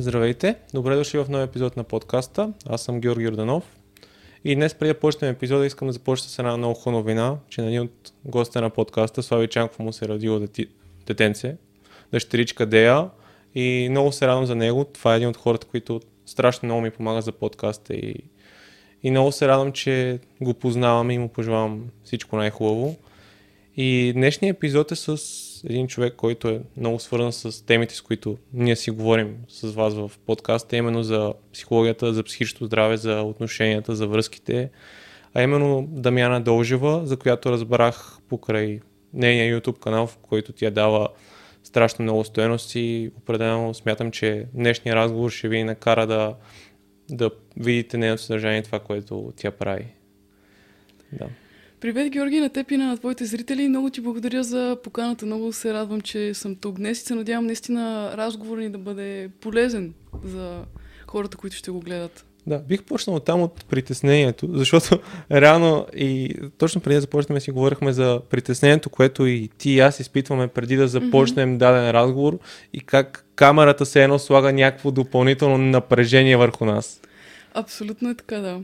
Здравейте, 0.00 0.54
добре 0.74 0.96
дошли 0.96 1.18
в 1.18 1.28
нов 1.28 1.48
епизод 1.48 1.76
на 1.76 1.84
подкаста. 1.84 2.52
Аз 2.66 2.82
съм 2.82 3.00
Георги 3.00 3.24
Йорданов. 3.24 3.76
И 4.44 4.54
днес, 4.54 4.74
преди 4.74 4.92
да 4.92 4.98
почнем 4.98 5.30
епизода, 5.30 5.66
искам 5.66 5.88
да 5.88 5.92
започна 5.92 6.28
с 6.28 6.38
една 6.38 6.56
много 6.56 6.74
хубава 6.74 6.98
новина, 6.98 7.36
че 7.48 7.60
на 7.60 7.66
един 7.66 7.80
от 7.80 8.12
гостите 8.24 8.60
на 8.60 8.70
подкаста, 8.70 9.22
Слави 9.22 9.48
Чанков, 9.48 9.78
му 9.78 9.92
се 9.92 10.04
е 10.04 10.08
родило 10.08 10.38
дети, 10.38 10.66
детенце, 11.06 11.56
дъщеричка 12.12 12.66
Дея. 12.66 13.10
И 13.54 13.88
много 13.90 14.12
се 14.12 14.26
радвам 14.26 14.46
за 14.46 14.54
него. 14.54 14.84
Това 14.84 15.14
е 15.14 15.16
един 15.16 15.28
от 15.28 15.36
хората, 15.36 15.66
които 15.66 16.00
страшно 16.26 16.66
много 16.66 16.80
ми 16.80 16.90
помага 16.90 17.22
за 17.22 17.32
подкаста 17.32 17.94
и, 17.94 18.14
и 19.02 19.10
много 19.10 19.32
се 19.32 19.48
радвам, 19.48 19.72
че 19.72 20.18
го 20.40 20.54
познавам 20.54 21.10
и 21.10 21.18
му 21.18 21.28
пожелавам 21.28 21.84
всичко 22.04 22.36
най-хубаво. 22.36 22.96
И 23.76 24.12
днешният 24.14 24.56
епизод 24.56 24.92
е 24.92 24.96
с 24.96 25.16
един 25.64 25.86
човек, 25.86 26.14
който 26.16 26.48
е 26.48 26.60
много 26.76 26.98
свързан 26.98 27.32
с 27.32 27.66
темите, 27.66 27.94
с 27.94 28.00
които 28.00 28.38
ние 28.52 28.76
си 28.76 28.90
говорим 28.90 29.36
с 29.48 29.72
вас 29.72 29.94
в 29.94 30.10
подкаста, 30.26 30.76
именно 30.76 31.02
за 31.02 31.34
психологията, 31.52 32.14
за 32.14 32.22
психичното 32.22 32.66
здраве, 32.66 32.96
за 32.96 33.22
отношенията, 33.22 33.96
за 33.96 34.06
връзките, 34.06 34.70
а 35.34 35.42
именно 35.42 35.86
Дамяна 35.90 36.40
Дължева, 36.40 37.06
за 37.06 37.16
която 37.16 37.52
разбрах 37.52 38.18
покрай 38.28 38.80
нейния 39.14 39.60
YouTube 39.60 39.78
канал, 39.78 40.06
в 40.06 40.16
който 40.16 40.52
тя 40.52 40.70
дава 40.70 41.08
страшно 41.62 42.02
много 42.02 42.24
стоеност 42.24 42.74
и 42.74 43.10
определено 43.16 43.74
смятам, 43.74 44.10
че 44.10 44.46
днешния 44.54 44.96
разговор 44.96 45.30
ще 45.30 45.48
ви 45.48 45.64
накара 45.64 46.06
да, 46.06 46.34
да 47.10 47.30
видите 47.56 47.98
нейното 47.98 48.22
съдържание, 48.22 48.62
това, 48.62 48.78
което 48.78 49.32
тя 49.36 49.50
прави. 49.50 49.86
Да. 51.12 51.26
Привет, 51.80 52.12
Георги, 52.12 52.40
на 52.40 52.48
теб 52.48 52.70
и 52.70 52.76
на 52.76 52.96
твоите 52.96 53.24
зрители. 53.24 53.68
Много 53.68 53.90
ти 53.90 54.00
благодаря 54.00 54.44
за 54.44 54.76
поканата. 54.84 55.26
Много 55.26 55.52
се 55.52 55.74
радвам, 55.74 56.00
че 56.00 56.34
съм 56.34 56.56
тук 56.56 56.76
днес 56.76 57.00
и 57.00 57.04
се 57.04 57.14
надявам 57.14 57.46
наистина 57.46 58.12
разговор 58.16 58.58
ни 58.58 58.70
да 58.70 58.78
бъде 58.78 59.30
полезен 59.40 59.94
за 60.24 60.62
хората, 61.06 61.36
които 61.36 61.56
ще 61.56 61.70
го 61.70 61.80
гледат. 61.80 62.24
Да, 62.46 62.58
бих 62.58 62.82
почнал 62.82 63.20
там 63.20 63.42
от 63.42 63.64
притеснението, 63.64 64.48
защото 64.52 64.98
реално 65.32 65.86
и 65.96 66.34
точно 66.58 66.80
преди 66.80 66.94
да 66.94 67.00
започнем 67.00 67.40
си 67.40 67.50
говорихме 67.50 67.92
за 67.92 68.20
притеснението, 68.30 68.90
което 68.90 69.26
и 69.26 69.48
ти 69.58 69.70
и 69.70 69.80
аз 69.80 70.00
изпитваме 70.00 70.48
преди 70.48 70.76
да 70.76 70.88
започнем 70.88 71.54
mm-hmm. 71.54 71.58
даден 71.58 71.90
разговор 71.90 72.38
и 72.72 72.80
как 72.80 73.24
камерата 73.34 73.86
се 73.86 74.02
едно 74.02 74.18
слага 74.18 74.52
някакво 74.52 74.90
допълнително 74.90 75.58
напрежение 75.58 76.36
върху 76.36 76.64
нас. 76.64 77.00
Абсолютно 77.54 78.10
е 78.10 78.14
така, 78.14 78.38
да. 78.38 78.60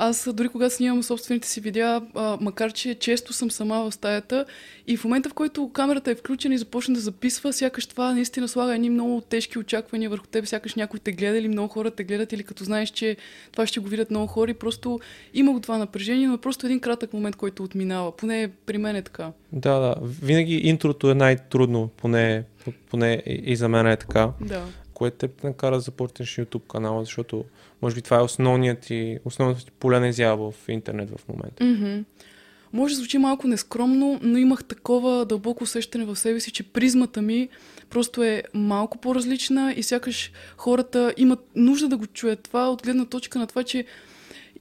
Аз 0.00 0.28
дори 0.32 0.48
когато 0.48 0.74
снимам 0.74 1.02
собствените 1.02 1.48
си 1.48 1.60
видеа, 1.60 2.02
а, 2.14 2.38
макар 2.40 2.72
че 2.72 2.94
често 2.94 3.32
съм 3.32 3.50
сама 3.50 3.90
в 3.90 3.94
стаята 3.94 4.44
и 4.86 4.96
в 4.96 5.04
момента 5.04 5.28
в 5.28 5.34
който 5.34 5.70
камерата 5.72 6.10
е 6.10 6.14
включена 6.14 6.54
и 6.54 6.58
започне 6.58 6.94
да 6.94 7.00
записва, 7.00 7.52
сякаш 7.52 7.86
това 7.86 8.14
наистина 8.14 8.48
слага 8.48 8.74
едни 8.74 8.90
много 8.90 9.20
тежки 9.20 9.58
очаквания 9.58 10.10
върху 10.10 10.26
теб, 10.26 10.46
сякаш 10.46 10.74
някой 10.74 11.00
те 11.00 11.12
гледа 11.12 11.38
или 11.38 11.48
много 11.48 11.68
хора 11.68 11.90
те 11.90 12.04
гледат 12.04 12.32
или 12.32 12.42
като 12.42 12.64
знаеш, 12.64 12.90
че 12.90 13.16
това 13.52 13.66
ще 13.66 13.80
го 13.80 13.88
видят 13.88 14.10
много 14.10 14.26
хора 14.26 14.50
и 14.50 14.54
просто 14.54 15.00
има 15.34 15.52
го 15.52 15.60
това 15.60 15.78
напрежение, 15.78 16.28
но 16.28 16.34
е 16.34 16.38
просто 16.38 16.66
един 16.66 16.80
кратък 16.80 17.12
момент, 17.12 17.36
който 17.36 17.64
отминава. 17.64 18.16
Поне 18.16 18.50
при 18.66 18.78
мен 18.78 18.96
е 18.96 19.02
така. 19.02 19.32
Да, 19.52 19.78
да. 19.78 19.94
Винаги 20.22 20.56
интрото 20.56 21.10
е 21.10 21.14
най-трудно, 21.14 21.88
поне, 21.96 22.44
поне 22.90 23.22
и 23.26 23.56
за 23.56 23.68
мен 23.68 23.86
е 23.86 23.96
така. 23.96 24.30
Да. 24.40 24.64
Което 24.98 25.16
те 25.16 25.46
накара 25.46 25.74
да 25.74 25.80
започнеш 25.80 26.36
YouTube 26.36 26.66
канала, 26.72 27.04
защото 27.04 27.44
може 27.82 27.94
би 27.94 28.02
това 28.02 28.16
е 28.16 28.22
основният 28.22 28.80
ти, 28.80 29.18
основната 29.24 29.64
ти 29.64 29.70
поле 29.70 30.00
на 30.00 30.08
изява 30.08 30.50
в 30.50 30.68
интернет 30.68 31.10
в 31.10 31.28
момента. 31.28 31.64
Mm-hmm. 31.64 32.04
Може 32.72 32.94
да 32.94 32.98
звучи 32.98 33.18
малко 33.18 33.48
нескромно, 33.48 34.18
но 34.22 34.38
имах 34.38 34.64
такова 34.64 35.24
дълбоко 35.24 35.64
усещане 35.64 36.04
в 36.04 36.16
себе 36.16 36.40
си, 36.40 36.50
че 36.50 36.62
призмата 36.62 37.22
ми 37.22 37.48
просто 37.90 38.22
е 38.22 38.42
малко 38.54 38.98
по-различна 38.98 39.74
и 39.76 39.82
сякаш 39.82 40.32
хората 40.56 41.14
имат 41.16 41.40
нужда 41.54 41.88
да 41.88 41.96
го 41.96 42.06
чуят 42.06 42.42
това 42.42 42.70
от 42.70 42.82
гледна 42.82 43.04
точка 43.04 43.38
на 43.38 43.46
това, 43.46 43.62
че 43.62 43.84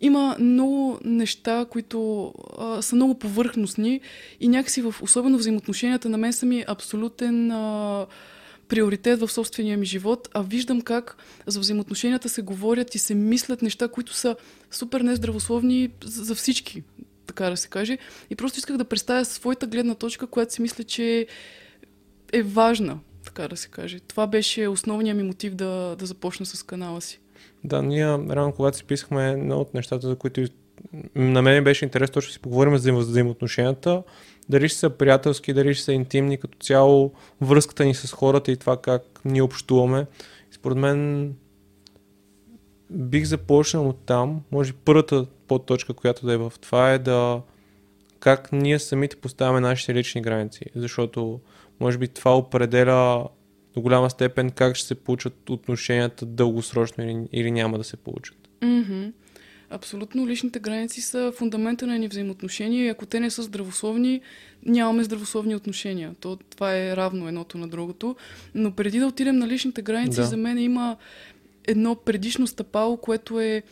има 0.02 0.36
много 0.40 1.00
неща, 1.06 1.66
които 1.70 2.34
а, 2.58 2.82
са 2.82 2.96
много 2.96 3.20
повърхностни 3.20 4.02
и 4.40 4.48
някакси 4.48 4.82
в 4.82 4.96
особено 5.02 5.38
взаимоотношенията 5.38 6.10
на 6.10 6.18
мен 6.18 6.34
са 6.34 6.46
ми 6.46 6.64
абсолютен 6.68 7.52
а, 7.52 8.06
приоритет 8.68 9.20
в 9.20 9.30
собствения 9.30 9.78
ми 9.78 9.86
живот, 9.86 10.30
а 10.34 10.42
виждам 10.42 10.82
как 10.82 11.18
за 11.48 11.60
взаимоотношенията 11.60 12.30
се 12.30 12.42
говорят 12.42 12.96
и 12.96 13.00
се 13.00 13.16
мислят 13.16 13.62
неща, 13.62 13.88
които 13.88 14.14
са 14.14 14.36
супер 14.72 15.02
нездравословни 15.02 15.90
за 16.04 16.36
всички, 16.36 16.84
така 17.28 17.50
да 17.50 17.58
се 17.58 17.68
каже. 17.68 17.98
И 18.30 18.36
просто 18.36 18.58
исках 18.58 18.78
да 18.78 18.86
представя 18.86 19.26
своята 19.26 19.68
гледна 19.68 19.96
точка, 19.96 20.28
която 20.28 20.54
си 20.54 20.62
мисля, 20.62 20.84
че 20.84 21.28
е 22.34 22.44
важна, 22.44 23.00
така 23.26 23.48
да 23.48 23.58
се 23.58 23.68
каже. 23.68 24.00
Това 24.00 24.28
беше 24.28 24.68
основният 24.68 25.18
ми 25.18 25.24
мотив 25.24 25.56
да, 25.56 25.96
да 26.00 26.06
започна 26.06 26.46
с 26.46 26.64
канала 26.64 27.02
си. 27.02 27.20
Да, 27.64 27.82
ние 27.82 28.08
рано 28.08 28.52
когато 28.52 28.78
си 28.78 28.84
писахме 28.84 29.32
едно 29.32 29.58
от 29.60 29.74
нещата, 29.74 30.08
за 30.08 30.16
които 30.16 30.48
на 31.16 31.42
мен 31.42 31.64
беше 31.64 31.86
интересно 31.86 32.14
точно 32.14 32.32
си 32.32 32.40
поговорим 32.40 32.78
за 32.78 32.94
взаимоотношенията, 32.94 34.04
дали 34.50 34.70
ще 34.70 34.80
са 34.80 34.90
приятелски, 34.90 35.54
дали 35.54 35.74
ще 35.74 35.84
са 35.84 35.94
интимни, 35.94 36.38
като 36.38 36.58
цяло 36.58 37.14
връзката 37.42 37.86
ни 37.86 37.94
с 37.94 38.14
хората 38.14 38.52
и 38.52 38.58
това 38.58 38.78
как 38.82 39.04
ние 39.26 39.42
общуваме. 39.42 40.06
И 40.52 40.54
според 40.54 40.78
мен 40.78 41.34
бих 42.90 43.26
започнал 43.26 43.90
от 43.90 43.98
там. 44.06 44.42
Може 44.52 44.74
първата 44.74 45.26
подточка, 45.48 45.94
която 45.94 46.26
да 46.26 46.34
е 46.34 46.38
в 46.38 46.54
това 46.62 46.92
е 46.92 47.00
да 47.00 47.42
как 48.20 48.52
ние 48.52 48.80
самите 48.80 49.16
поставяме 49.16 49.60
нашите 49.60 49.94
лични 49.94 50.22
граници. 50.22 50.66
Защото 50.76 51.40
може 51.80 51.98
би 51.98 52.08
това 52.08 52.38
определя 52.38 53.28
до 53.74 53.82
голяма 53.82 54.10
степен 54.10 54.52
как 54.52 54.76
ще 54.76 54.88
се 54.88 54.96
получат 54.96 55.50
отношенията 55.50 56.26
дългосрочно 56.26 57.04
или, 57.04 57.28
или 57.32 57.52
няма 57.52 57.78
да 57.78 57.84
се 57.84 57.98
получат. 57.98 58.38
Mm-hmm. 58.62 59.12
Абсолютно 59.70 60.28
личните 60.28 60.60
граници 60.60 61.02
са 61.02 61.34
фундамента 61.36 61.88
на 61.88 62.00
ни 62.00 62.08
взаимоотношения 62.08 62.86
и 62.86 62.90
ако 62.90 63.06
те 63.06 63.20
не 63.20 63.30
са 63.30 63.44
здравословни, 63.44 64.22
нямаме 64.66 65.04
здравословни 65.04 65.56
отношения. 65.56 66.16
То, 66.20 66.36
това 66.36 66.78
е 66.78 66.96
равно 66.96 67.28
едното 67.28 67.58
на 67.58 67.68
другото. 67.68 68.16
Но 68.56 68.72
преди 68.72 69.00
да 69.00 69.08
отидем 69.08 69.38
на 69.38 69.48
личните 69.48 69.82
граници, 69.82 70.20
да. 70.20 70.26
за 70.26 70.38
мен 70.38 70.60
има 70.60 70.98
едно 71.68 71.96
предишно 71.96 72.48
стъпало, 72.48 72.98
което 72.98 73.40
е 73.40 73.64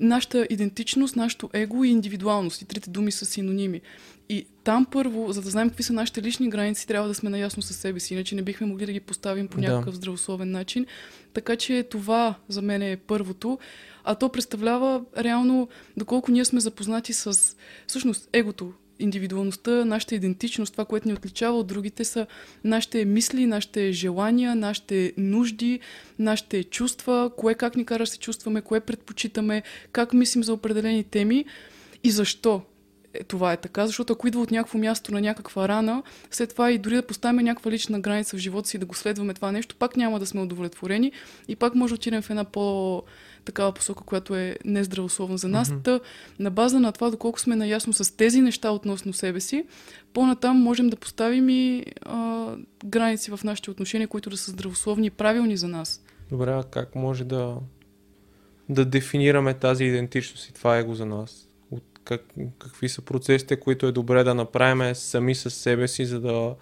нашата 0.00 0.46
идентичност, 0.50 1.16
нашето 1.16 1.50
его 1.52 1.84
и 1.84 1.88
индивидуалност. 1.88 2.62
И 2.62 2.64
трите 2.64 2.90
думи 2.90 3.12
са 3.12 3.26
синоними. 3.26 3.80
И 4.28 4.46
там 4.64 4.86
първо, 4.90 5.32
за 5.32 5.42
да 5.42 5.50
знаем 5.50 5.68
какви 5.68 5.82
са 5.82 5.92
нашите 5.92 6.22
лични 6.22 6.50
граници, 6.50 6.86
трябва 6.86 7.08
да 7.08 7.14
сме 7.14 7.30
наясно 7.30 7.62
със 7.62 7.76
себе 7.76 8.00
си, 8.00 8.14
иначе 8.14 8.34
не 8.34 8.42
бихме 8.42 8.66
могли 8.66 8.86
да 8.86 8.92
ги 8.92 9.00
поставим 9.00 9.48
по 9.48 9.60
някакъв 9.60 9.90
да. 9.90 9.96
здравословен 9.96 10.50
начин. 10.50 10.86
Така 11.32 11.56
че 11.56 11.86
това 11.90 12.34
за 12.48 12.62
мен 12.62 12.82
е 12.82 12.96
първото 12.96 13.58
а 14.10 14.14
то 14.14 14.28
представлява 14.28 15.02
реално 15.18 15.68
доколко 15.96 16.30
ние 16.30 16.44
сме 16.44 16.60
запознати 16.60 17.12
с 17.12 17.56
всъщност 17.86 18.28
егото, 18.32 18.72
индивидуалността, 18.98 19.84
нашата 19.84 20.14
идентичност, 20.14 20.72
това, 20.72 20.84
което 20.84 21.08
ни 21.08 21.14
отличава 21.14 21.58
от 21.58 21.66
другите 21.66 22.04
са 22.04 22.26
нашите 22.64 23.04
мисли, 23.04 23.46
нашите 23.46 23.92
желания, 23.92 24.54
нашите 24.54 25.12
нужди, 25.16 25.80
нашите 26.18 26.64
чувства, 26.64 27.30
кое 27.36 27.54
как 27.54 27.76
ни 27.76 27.84
кара 27.84 28.02
да 28.02 28.06
се 28.06 28.18
чувстваме, 28.18 28.60
кое 28.60 28.80
предпочитаме, 28.80 29.62
как 29.92 30.12
мислим 30.12 30.44
за 30.44 30.52
определени 30.52 31.04
теми 31.04 31.44
и 32.04 32.10
защо 32.10 32.62
е, 33.20 33.24
това 33.24 33.52
е 33.52 33.56
така, 33.56 33.86
защото 33.86 34.12
ако 34.12 34.28
идва 34.28 34.40
от 34.40 34.50
някакво 34.50 34.78
място 34.78 35.12
на 35.12 35.20
някаква 35.20 35.68
рана, 35.68 36.02
след 36.30 36.50
това 36.50 36.72
и 36.72 36.78
дори 36.78 36.94
да 36.94 37.06
поставим 37.06 37.44
някаква 37.44 37.70
лична 37.70 38.00
граница 38.00 38.36
в 38.36 38.40
живота 38.40 38.68
си 38.68 38.76
и 38.76 38.80
да 38.80 38.86
го 38.86 38.94
следваме 38.94 39.34
това 39.34 39.52
нещо, 39.52 39.76
пак 39.78 39.96
няма 39.96 40.18
да 40.18 40.26
сме 40.26 40.40
удовлетворени 40.40 41.12
и 41.48 41.56
пак 41.56 41.74
може 41.74 41.90
да 41.90 41.94
отидем 41.94 42.22
в 42.22 42.30
една 42.30 42.44
по 42.44 43.02
такава 43.44 43.72
посока, 43.72 44.04
която 44.04 44.34
е 44.34 44.56
нездравословна 44.64 45.38
за 45.38 45.48
нас. 45.48 45.70
Mm-hmm. 45.70 45.82
Та, 45.82 46.00
на 46.38 46.50
база 46.50 46.80
на 46.80 46.92
това, 46.92 47.10
доколко 47.10 47.40
сме 47.40 47.56
наясно 47.56 47.92
с 47.92 48.16
тези 48.16 48.40
неща 48.40 48.70
относно 48.70 49.12
себе 49.12 49.40
си, 49.40 49.64
по-натам 50.12 50.56
можем 50.56 50.90
да 50.90 50.96
поставим 50.96 51.48
и 51.48 51.84
а, 52.02 52.48
граници 52.84 53.30
в 53.30 53.40
нашите 53.44 53.70
отношения, 53.70 54.08
които 54.08 54.30
да 54.30 54.36
са 54.36 54.50
здравословни 54.50 55.06
и 55.06 55.10
правилни 55.10 55.56
за 55.56 55.68
нас. 55.68 56.04
Добре, 56.30 56.50
а 56.50 56.62
как 56.70 56.94
може 56.94 57.24
да, 57.24 57.56
да 58.68 58.84
дефинираме 58.84 59.54
тази 59.54 59.84
идентичност 59.84 60.48
и 60.48 60.54
това 60.54 60.76
его 60.76 60.94
за 60.94 61.06
нас? 61.06 61.47
Как, 62.08 62.22
какви 62.58 62.88
са 62.88 63.02
процесите, 63.02 63.60
които 63.60 63.86
е 63.86 63.92
добре 63.92 64.24
да 64.24 64.34
направим 64.34 64.94
сами 64.94 65.34
с 65.34 65.50
себе 65.50 65.88
си, 65.88 66.06
за 66.06 66.20
да, 66.20 66.54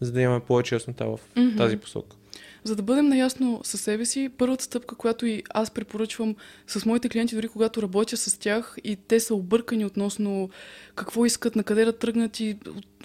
за 0.00 0.12
да 0.12 0.20
имаме 0.20 0.40
повече 0.40 0.74
яснота 0.74 1.06
в 1.06 1.18
mm-hmm. 1.36 1.56
тази 1.56 1.76
посока? 1.76 2.16
За 2.64 2.76
да 2.76 2.82
бъдем 2.82 3.08
наясно 3.08 3.60
със 3.64 3.80
себе 3.80 4.04
си, 4.04 4.30
първата 4.38 4.64
стъпка, 4.64 4.94
която 4.94 5.26
и 5.26 5.42
аз 5.54 5.70
препоръчвам 5.70 6.36
с 6.66 6.86
моите 6.86 7.08
клиенти, 7.08 7.34
дори 7.34 7.48
когато 7.48 7.82
работя 7.82 8.16
с 8.16 8.38
тях 8.38 8.76
и 8.84 8.96
те 8.96 9.20
са 9.20 9.34
объркани 9.34 9.84
относно 9.84 10.50
какво 10.94 11.26
искат, 11.26 11.56
на 11.56 11.64
къде 11.64 11.84
да 11.84 11.92
тръгнат 11.92 12.40
и 12.40 12.56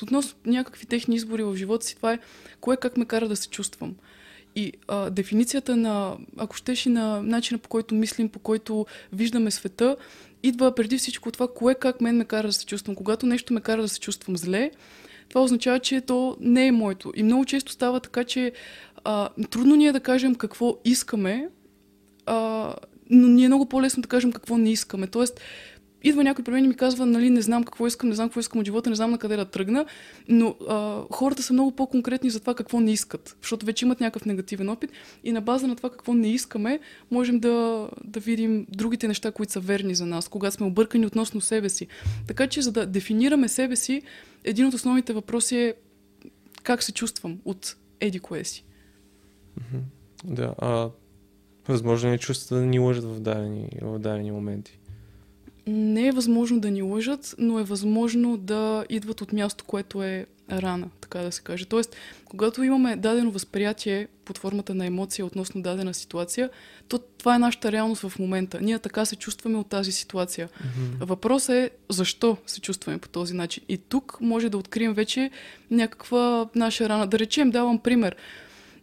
относно 0.02 0.38
някакви 0.46 0.86
техни 0.86 1.16
избори 1.16 1.44
в 1.44 1.56
живота 1.56 1.86
си, 1.86 1.96
това 1.96 2.14
е 2.14 2.20
кое 2.62 2.78
как 2.78 2.98
ме 2.98 3.06
кара 3.06 3.28
да 3.28 3.36
се 3.36 3.50
чувствам. 3.50 3.96
И 4.58 4.74
а, 4.88 5.10
дефиницията 5.10 5.76
на, 5.76 6.18
ако 6.38 6.56
щеш 6.56 6.86
и 6.86 6.90
на 6.90 7.22
начина 7.24 7.58
по 7.58 7.70
който 7.70 7.96
мислим, 7.96 8.30
по 8.30 8.40
който 8.40 8.86
виждаме 9.14 9.52
света, 9.52 9.96
идва 10.44 10.76
преди 10.76 10.98
всичко 10.98 11.32
това, 11.32 11.48
кое 11.56 11.76
как 11.76 12.02
мен 12.02 12.18
ме 12.18 12.26
кара 12.26 12.48
да 12.48 12.54
се 12.54 12.66
чувствам. 12.66 12.96
Когато 12.96 13.26
нещо 13.26 13.54
ме 13.54 13.62
кара 13.62 13.82
да 13.82 13.88
се 13.88 14.00
чувствам 14.00 14.38
зле, 14.38 14.72
това 15.30 15.42
означава, 15.42 15.80
че 15.80 16.02
то 16.02 16.38
не 16.40 16.68
е 16.68 16.72
моето. 16.72 17.14
И 17.16 17.24
много 17.24 17.46
често 17.46 17.72
става 17.72 18.00
така, 18.00 18.24
че 18.24 18.52
а, 19.04 19.30
трудно 19.50 19.76
ни 19.76 19.88
е 19.88 19.92
да 19.92 20.00
кажем 20.00 20.36
какво 20.36 20.78
искаме, 20.86 21.50
а, 22.26 22.74
но 23.10 23.28
ни 23.28 23.46
е 23.46 23.48
много 23.48 23.66
по-лесно 23.66 24.02
да 24.02 24.08
кажем 24.08 24.32
какво 24.32 24.58
не 24.58 24.72
искаме. 24.72 25.08
Тоест, 25.08 25.40
идва 26.04 26.24
някой 26.24 26.44
при 26.44 26.52
мен 26.52 26.66
и 26.66 26.68
ми 26.68 26.76
казва, 26.76 27.06
нали, 27.06 27.30
не 27.30 27.42
знам 27.42 27.64
какво 27.64 27.88
искам, 27.88 28.10
не 28.10 28.16
знам 28.16 28.30
какво 28.30 28.40
искам 28.40 28.60
от 28.60 28.66
живота, 28.66 28.90
не 28.90 28.96
знам 28.96 29.12
на 29.12 29.18
къде 29.18 29.36
да 29.36 29.46
тръгна, 29.46 29.86
но 30.28 30.56
а, 30.70 31.02
хората 31.12 31.44
са 31.44 31.54
много 31.54 31.72
по-конкретни 31.72 32.30
за 32.30 32.40
това 32.40 32.56
какво 32.56 32.80
не 32.80 32.92
искат, 32.92 33.38
защото 33.42 33.66
вече 33.66 33.86
имат 33.86 34.00
някакъв 34.00 34.26
негативен 34.26 34.70
опит 34.70 34.92
и 35.24 35.32
на 35.32 35.42
база 35.42 35.68
на 35.68 35.76
това 35.76 35.90
какво 35.90 36.14
не 36.14 36.28
искаме, 36.34 36.80
можем 37.12 37.40
да, 37.40 37.90
да 38.04 38.20
видим 38.20 38.66
другите 38.70 39.08
неща, 39.08 39.32
които 39.32 39.52
са 39.52 39.60
верни 39.60 39.96
за 39.96 40.06
нас, 40.06 40.28
когато 40.28 40.56
сме 40.56 40.66
объркани 40.66 41.06
относно 41.06 41.42
себе 41.42 41.70
си. 41.70 41.88
Така 42.28 42.48
че, 42.48 42.62
за 42.62 42.72
да 42.72 42.86
дефинираме 42.86 43.48
себе 43.48 43.76
си, 43.76 44.02
един 44.44 44.66
от 44.66 44.74
основните 44.74 45.14
въпроси 45.14 45.58
е 45.58 45.74
как 46.64 46.84
се 46.84 46.92
чувствам 46.92 47.38
от 47.46 47.76
еди 48.00 48.20
кое 48.20 48.44
си. 48.44 48.66
Да, 50.24 50.56
а 50.58 50.90
възможно 51.68 52.10
е 52.10 52.18
чувствата 52.18 52.56
да 52.56 52.66
ни 52.66 52.80
лъжат 52.80 53.04
в 53.04 53.20
дадени, 53.20 53.70
в 53.82 54.00
дадени 54.00 54.32
моменти 54.32 54.80
не 55.68 56.08
е 56.08 56.12
възможно 56.12 56.60
да 56.60 56.72
ни 56.72 56.82
лъжат, 56.82 57.36
но 57.38 57.60
е 57.60 57.64
възможно 57.64 58.38
да 58.38 58.86
идват 58.90 59.22
от 59.22 59.34
място, 59.34 59.64
което 59.68 60.04
е 60.04 60.26
рана, 60.52 60.90
така 61.02 61.20
да 61.20 61.32
се 61.32 61.42
каже. 61.42 61.66
Тоест, 61.66 61.96
когато 62.26 62.64
имаме 62.64 62.96
дадено 62.96 63.32
възприятие 63.32 64.08
под 64.26 64.38
формата 64.38 64.76
на 64.76 64.86
емоция 64.86 65.26
относно 65.26 65.62
дадена 65.62 65.94
ситуация, 65.94 66.50
то 66.88 67.00
това 67.00 67.36
е 67.36 67.40
нашата 67.40 67.72
реалност 67.72 68.02
в 68.02 68.20
момента. 68.20 68.62
Ние 68.62 68.80
така 68.80 69.06
се 69.06 69.16
чувстваме 69.16 69.58
от 69.58 69.68
тази 69.68 69.92
ситуация. 69.92 70.48
Mm-hmm. 70.50 71.06
Въпросът 71.06 71.56
е 71.56 71.70
защо 71.90 72.38
се 72.46 72.62
чувстваме 72.62 72.98
по 72.98 73.10
този 73.10 73.34
начин. 73.34 73.64
И 73.70 73.78
тук 73.78 74.18
може 74.22 74.50
да 74.50 74.58
открием 74.58 74.94
вече 74.94 75.32
някаква 75.72 76.50
наша 76.56 76.90
рана. 76.90 77.08
Да 77.08 77.20
речем, 77.20 77.52
давам 77.52 77.80
пример. 77.80 78.16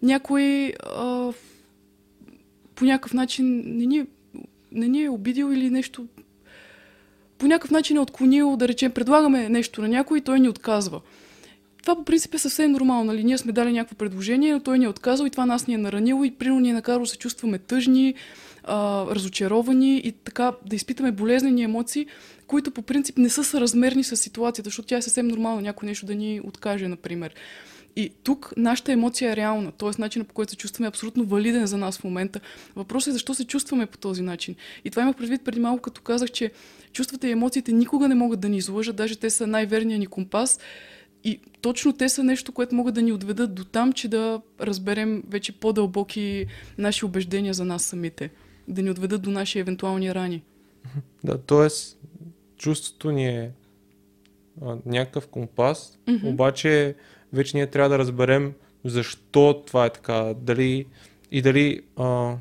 Някой 0.03 0.75
а, 0.97 1.33
по 2.75 2.85
някакъв 2.85 3.13
начин 3.13 3.63
не 3.67 3.87
ни, 3.87 4.07
не 4.73 4.89
ни 4.89 5.05
е 5.05 5.11
обидил 5.11 5.53
или 5.53 5.71
нещо 5.71 6.07
по 7.39 7.47
някакъв 7.47 7.71
начин 7.71 7.97
е 7.97 8.01
отклонил, 8.01 8.57
да 8.57 8.69
речем, 8.69 8.93
предлагаме 8.93 9.49
нещо 9.49 9.83
на 9.83 9.89
някой 9.89 10.19
и 10.19 10.21
той 10.21 10.41
ни 10.41 10.49
отказва. 10.49 11.01
Това 11.83 11.97
по 11.97 12.05
принцип 12.05 12.35
е 12.35 12.39
съвсем 12.39 12.73
нормално. 12.73 13.05
Нали? 13.05 13.25
Ние 13.25 13.39
сме 13.39 13.53
дали 13.53 13.73
някакво 13.73 13.97
предложение, 13.97 14.53
но 14.53 14.61
той 14.61 14.79
ни 14.79 14.85
е 14.85 14.89
отказал 14.89 15.27
и 15.27 15.31
това 15.31 15.47
нас 15.47 15.67
ни 15.67 15.75
е 15.75 15.79
наранило 15.79 16.25
и 16.25 16.31
прино 16.31 16.61
ни 16.61 16.71
е 16.71 16.73
накарало 16.73 17.07
се 17.07 17.19
чувстваме 17.19 17.59
тъжни, 17.59 18.15
а, 18.65 19.07
разочаровани 19.11 19.97
и 19.99 20.13
така 20.13 20.53
да 20.67 20.77
изпитаме 20.77 21.13
болезнени 21.13 21.63
емоции, 21.63 22.07
които 22.47 22.71
по 22.71 22.83
принцип 22.83 23.19
не 23.19 23.29
са 23.29 23.45
съразмерни 23.45 24.05
с 24.05 24.17
ситуацията, 24.17 24.69
защото 24.69 24.89
тя 24.89 24.97
е 24.97 25.03
съвсем 25.03 25.29
нормално 25.29 25.61
някой 25.61 25.87
нещо 25.87 26.07
да 26.07 26.15
ни 26.15 26.41
откаже, 26.45 26.89
например. 26.89 27.35
И 27.97 28.13
тук 28.23 28.53
нашата 28.57 28.93
емоция 28.93 29.33
е 29.33 29.37
реална, 29.37 29.73
т.е. 29.73 29.91
начинът 29.99 30.29
по 30.29 30.35
който 30.35 30.51
се 30.51 30.57
чувстваме 30.57 30.87
е 30.87 30.89
абсолютно 30.89 31.25
валиден 31.25 31.67
за 31.67 31.77
нас 31.77 31.99
в 31.99 32.05
момента. 32.05 32.41
Въпросът 32.77 33.09
е 33.09 33.13
защо 33.13 33.35
се 33.35 33.45
чувстваме 33.45 33.87
по 33.87 33.99
този 33.99 34.23
начин. 34.23 34.55
И 34.85 34.91
това 34.91 35.03
имах 35.03 35.17
предвид 35.17 35.45
преди 35.45 35.61
малко, 35.61 35.83
като 35.83 36.01
казах, 36.01 36.31
че 36.31 36.51
чувствата 36.93 37.29
и 37.29 37.31
емоциите 37.31 37.73
никога 37.73 38.09
не 38.09 38.15
могат 38.15 38.41
да 38.41 38.49
ни 38.49 38.57
излъжат, 38.57 38.97
даже 38.97 39.17
те 39.17 39.31
са 39.31 39.47
най-верният 39.47 40.01
ни 40.01 40.07
компас. 40.07 40.61
И 41.25 41.41
точно 41.61 41.93
те 41.93 42.09
са 42.09 42.25
нещо, 42.25 42.53
което 42.53 42.75
могат 42.75 42.95
да 42.95 43.03
ни 43.03 43.13
отведат 43.13 43.55
до 43.55 43.65
там, 43.65 43.93
че 43.93 44.09
да 44.09 44.41
разберем 44.61 45.23
вече 45.29 45.53
по-дълбоки 45.53 46.47
наши 46.79 47.05
убеждения 47.05 47.55
за 47.55 47.65
нас 47.65 47.83
самите. 47.85 48.31
Да 48.69 48.83
ни 48.83 48.91
отведат 48.91 49.23
до 49.23 49.31
наши 49.31 49.59
евентуални 49.59 50.15
рани. 50.15 50.43
Да, 51.25 51.39
т.е. 51.39 51.69
чувството 52.57 53.11
ни 53.11 53.27
е 53.27 53.51
а, 54.63 54.77
някакъв 54.87 55.29
компас, 55.29 55.99
mm-hmm. 56.07 56.29
обаче 56.29 56.95
вече 57.35 57.57
ние 57.57 57.67
трябва 57.67 57.89
да 57.89 57.99
разберем 57.99 58.53
защо 58.85 59.63
това 59.67 59.87
е 59.87 59.91
така, 59.91 60.35
дали 60.41 60.87
и 61.31 61.43
дали 61.43 61.81
а, 61.97 62.35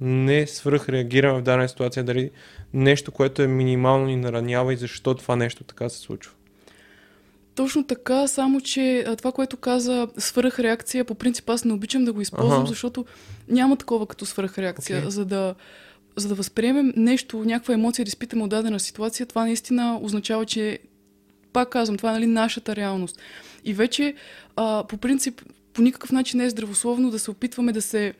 не 0.00 0.46
свръхреагираме 0.46 1.38
в 1.38 1.42
дадена 1.42 1.68
ситуация, 1.68 2.04
дали 2.04 2.30
нещо, 2.72 3.12
което 3.12 3.42
е 3.42 3.46
минимално 3.46 4.06
ни 4.06 4.16
наранява 4.16 4.72
и 4.72 4.76
защо 4.76 5.14
това 5.14 5.36
нещо 5.36 5.64
така 5.64 5.88
се 5.88 5.98
случва. 5.98 6.32
Точно 7.54 7.84
така, 7.84 8.26
само 8.26 8.60
че 8.60 9.06
това, 9.18 9.32
което 9.32 9.56
каза 9.56 10.08
свръхреакция, 10.18 11.04
по 11.04 11.14
принцип 11.14 11.50
аз 11.50 11.64
не 11.64 11.72
обичам 11.72 12.04
да 12.04 12.12
го 12.12 12.20
използвам, 12.20 12.60
ага. 12.60 12.68
защото 12.68 13.04
няма 13.48 13.76
такова 13.76 14.06
като 14.06 14.26
свръхреакция. 14.26 15.02
Okay. 15.02 15.08
За 15.08 15.24
да 15.24 15.54
за 16.16 16.28
да 16.28 16.34
възприемем 16.34 16.92
нещо, 16.96 17.44
някаква 17.44 17.74
емоция, 17.74 18.04
да 18.04 18.08
изпитаме 18.08 18.42
от 18.42 18.50
дадена 18.50 18.80
ситуация, 18.80 19.26
това 19.26 19.44
наистина 19.44 19.98
означава, 20.02 20.46
че 20.46 20.78
пак 21.52 21.70
казвам, 21.70 21.96
това 21.96 22.10
е 22.10 22.12
нали, 22.12 22.26
нашата 22.26 22.76
реалност. 22.76 23.18
И 23.64 23.74
вече 23.74 24.14
а, 24.56 24.84
по 24.88 24.96
принцип 24.96 25.42
по 25.72 25.82
никакъв 25.82 26.12
начин 26.12 26.38
не 26.38 26.44
е 26.44 26.50
здравословно 26.50 27.10
да 27.10 27.18
се 27.18 27.30
опитваме 27.30 27.72
да 27.72 27.82
се 27.82 28.14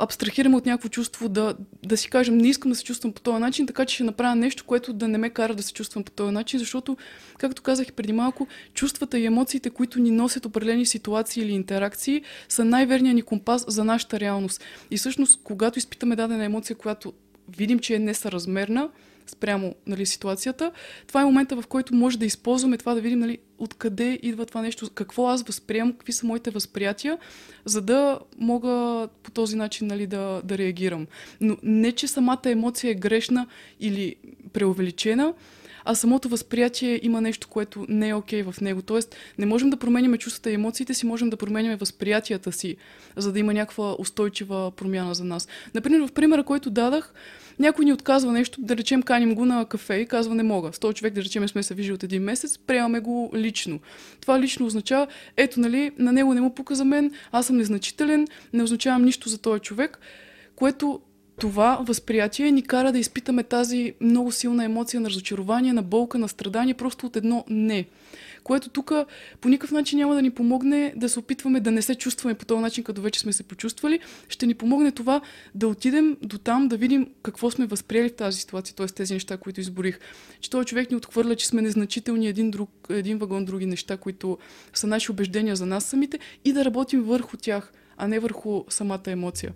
абстрахираме 0.00 0.56
от 0.56 0.66
някакво 0.66 0.88
чувство, 0.88 1.28
да, 1.28 1.54
да 1.86 1.96
си 1.96 2.10
кажем, 2.10 2.38
не 2.38 2.48
искам 2.48 2.70
да 2.70 2.74
се 2.74 2.84
чувствам 2.84 3.12
по 3.12 3.20
този 3.20 3.38
начин, 3.38 3.66
така 3.66 3.84
че 3.84 3.94
ще 3.94 4.04
направя 4.04 4.34
нещо, 4.34 4.64
което 4.64 4.92
да 4.92 5.08
не 5.08 5.18
ме 5.18 5.30
кара 5.30 5.54
да 5.54 5.62
се 5.62 5.72
чувствам 5.72 6.04
по 6.04 6.10
този 6.10 6.32
начин, 6.32 6.58
защото, 6.58 6.96
както 7.38 7.62
казах 7.62 7.88
и 7.88 7.92
преди 7.92 8.12
малко, 8.12 8.46
чувствата 8.74 9.18
и 9.18 9.26
емоциите, 9.26 9.70
които 9.70 10.00
ни 10.00 10.10
носят 10.10 10.46
определени 10.46 10.86
ситуации 10.86 11.42
или 11.42 11.52
интеракции, 11.52 12.22
са 12.48 12.64
най-верният 12.64 13.14
ни 13.14 13.22
компас 13.22 13.64
за 13.68 13.84
нашата 13.84 14.20
реалност. 14.20 14.64
И 14.90 14.96
всъщност, 14.96 15.40
когато 15.44 15.78
изпитаме 15.78 16.16
дадена 16.16 16.44
емоция, 16.44 16.76
която 16.76 17.12
видим, 17.56 17.78
че 17.78 17.94
е 17.94 17.98
несъразмерна, 17.98 18.88
спрямо 19.26 19.74
нали, 19.86 20.06
ситуацията. 20.06 20.72
Това 21.06 21.22
е 21.22 21.24
момента, 21.24 21.62
в 21.62 21.66
който 21.66 21.94
може 21.94 22.18
да 22.18 22.26
използваме 22.26 22.76
това, 22.76 22.94
да 22.94 23.00
видим 23.00 23.18
нали, 23.18 23.38
откъде 23.58 24.18
идва 24.22 24.46
това 24.46 24.62
нещо, 24.62 24.90
какво 24.94 25.28
аз 25.28 25.42
възприемам, 25.42 25.92
какви 25.92 26.12
са 26.12 26.26
моите 26.26 26.50
възприятия, 26.50 27.18
за 27.64 27.82
да 27.82 28.18
мога 28.38 29.08
по 29.22 29.30
този 29.30 29.56
начин 29.56 29.86
нали, 29.86 30.06
да, 30.06 30.40
да 30.44 30.58
реагирам. 30.58 31.06
Но 31.40 31.56
не, 31.62 31.92
че 31.92 32.08
самата 32.08 32.42
емоция 32.44 32.90
е 32.90 32.94
грешна 32.94 33.46
или 33.80 34.16
преувеличена, 34.52 35.34
а 35.86 35.94
самото 35.94 36.28
възприятие 36.28 37.00
има 37.02 37.20
нещо, 37.20 37.48
което 37.48 37.86
не 37.88 38.08
е 38.08 38.14
окей 38.14 38.42
okay 38.42 38.52
в 38.52 38.60
него. 38.60 38.82
Тоест, 38.82 39.16
не 39.38 39.46
можем 39.46 39.70
да 39.70 39.76
променяме 39.76 40.18
чувствата 40.18 40.50
и 40.50 40.54
емоциите 40.54 40.94
си, 40.94 41.06
можем 41.06 41.30
да 41.30 41.36
променяме 41.36 41.76
възприятията 41.76 42.52
си, 42.52 42.76
за 43.16 43.32
да 43.32 43.38
има 43.38 43.54
някаква 43.54 43.96
устойчива 43.98 44.70
промяна 44.70 45.14
за 45.14 45.24
нас. 45.24 45.48
Например, 45.74 46.08
в 46.08 46.12
примера, 46.12 46.44
който 46.44 46.70
дадах, 46.70 47.14
някой 47.58 47.84
ни 47.84 47.92
отказва 47.92 48.32
нещо, 48.32 48.60
да 48.60 48.76
речем 48.76 49.02
каним 49.02 49.34
го 49.34 49.44
на 49.44 49.64
кафе 49.64 49.94
и 49.94 50.06
казва 50.06 50.34
не 50.34 50.42
мога. 50.42 50.72
С 50.72 50.78
този 50.78 50.94
човек, 50.94 51.14
да 51.14 51.22
речем, 51.22 51.48
сме 51.48 51.62
се 51.62 51.74
виждали 51.74 51.94
от 51.94 52.02
един 52.02 52.22
месец, 52.22 52.58
приемаме 52.58 53.00
го 53.00 53.30
лично. 53.34 53.80
Това 54.20 54.40
лично 54.40 54.66
означава, 54.66 55.06
ето, 55.36 55.60
нали, 55.60 55.90
на 55.98 56.12
него 56.12 56.34
не 56.34 56.40
му 56.40 56.54
пука 56.54 56.74
за 56.74 56.84
мен, 56.84 57.10
аз 57.32 57.46
съм 57.46 57.56
незначителен, 57.56 58.26
не 58.52 58.62
означавам 58.62 59.04
нищо 59.04 59.28
за 59.28 59.38
този 59.38 59.60
човек, 59.60 59.98
което 60.56 61.00
това 61.40 61.78
възприятие 61.82 62.50
ни 62.50 62.62
кара 62.62 62.92
да 62.92 62.98
изпитаме 62.98 63.42
тази 63.42 63.94
много 64.00 64.32
силна 64.32 64.64
емоция 64.64 65.00
на 65.00 65.10
разочарование, 65.10 65.72
на 65.72 65.82
болка, 65.82 66.18
на 66.18 66.28
страдание, 66.28 66.74
просто 66.74 67.06
от 67.06 67.16
едно 67.16 67.44
не 67.48 67.86
което 68.46 68.68
тук 68.68 68.92
по 69.40 69.48
никакъв 69.48 69.72
начин 69.72 69.98
няма 69.98 70.14
да 70.14 70.22
ни 70.22 70.30
помогне 70.30 70.94
да 70.96 71.08
се 71.08 71.18
опитваме 71.18 71.60
да 71.60 71.70
не 71.70 71.82
се 71.82 71.94
чувстваме 71.94 72.34
по 72.34 72.44
този 72.44 72.60
начин, 72.60 72.84
като 72.84 73.02
вече 73.02 73.20
сме 73.20 73.32
се 73.32 73.42
почувствали. 73.42 74.00
Ще 74.28 74.46
ни 74.46 74.54
помогне 74.54 74.92
това 74.92 75.20
да 75.54 75.68
отидем 75.68 76.16
до 76.22 76.38
там, 76.38 76.68
да 76.68 76.76
видим 76.76 77.10
какво 77.22 77.50
сме 77.50 77.66
възприели 77.66 78.08
в 78.08 78.16
тази 78.16 78.38
ситуация, 78.38 78.76
т.е. 78.76 78.86
тези 78.86 79.14
неща, 79.14 79.36
които 79.36 79.60
изборих. 79.60 79.98
Че 80.40 80.50
този 80.50 80.66
човек 80.66 80.90
ни 80.90 80.96
отхвърля, 80.96 81.36
че 81.36 81.46
сме 81.46 81.62
незначителни 81.62 82.26
един, 82.26 82.50
друг, 82.50 82.70
един 82.90 83.18
вагон 83.18 83.44
други 83.44 83.66
неща, 83.66 83.96
които 83.96 84.38
са 84.74 84.86
наши 84.86 85.10
убеждения 85.10 85.56
за 85.56 85.66
нас 85.66 85.84
самите 85.84 86.18
и 86.44 86.52
да 86.52 86.64
работим 86.64 87.02
върху 87.02 87.36
тях, 87.36 87.72
а 87.96 88.08
не 88.08 88.18
върху 88.18 88.64
самата 88.68 89.06
емоция. 89.06 89.52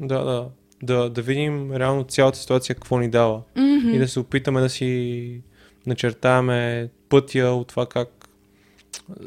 Да, 0.00 0.24
да. 0.24 0.48
Да, 0.82 1.10
да 1.10 1.22
видим 1.22 1.72
реално 1.72 2.04
цялата 2.04 2.38
ситуация 2.38 2.74
какво 2.74 2.98
ни 2.98 3.10
дава 3.10 3.42
mm-hmm. 3.56 3.94
и 3.94 3.98
да 3.98 4.08
се 4.08 4.20
опитаме 4.20 4.60
да 4.60 4.68
си 4.68 5.42
начертаваме 5.86 6.88
пътя 7.08 7.44
от 7.44 7.68
това 7.68 7.86
как 7.86 8.20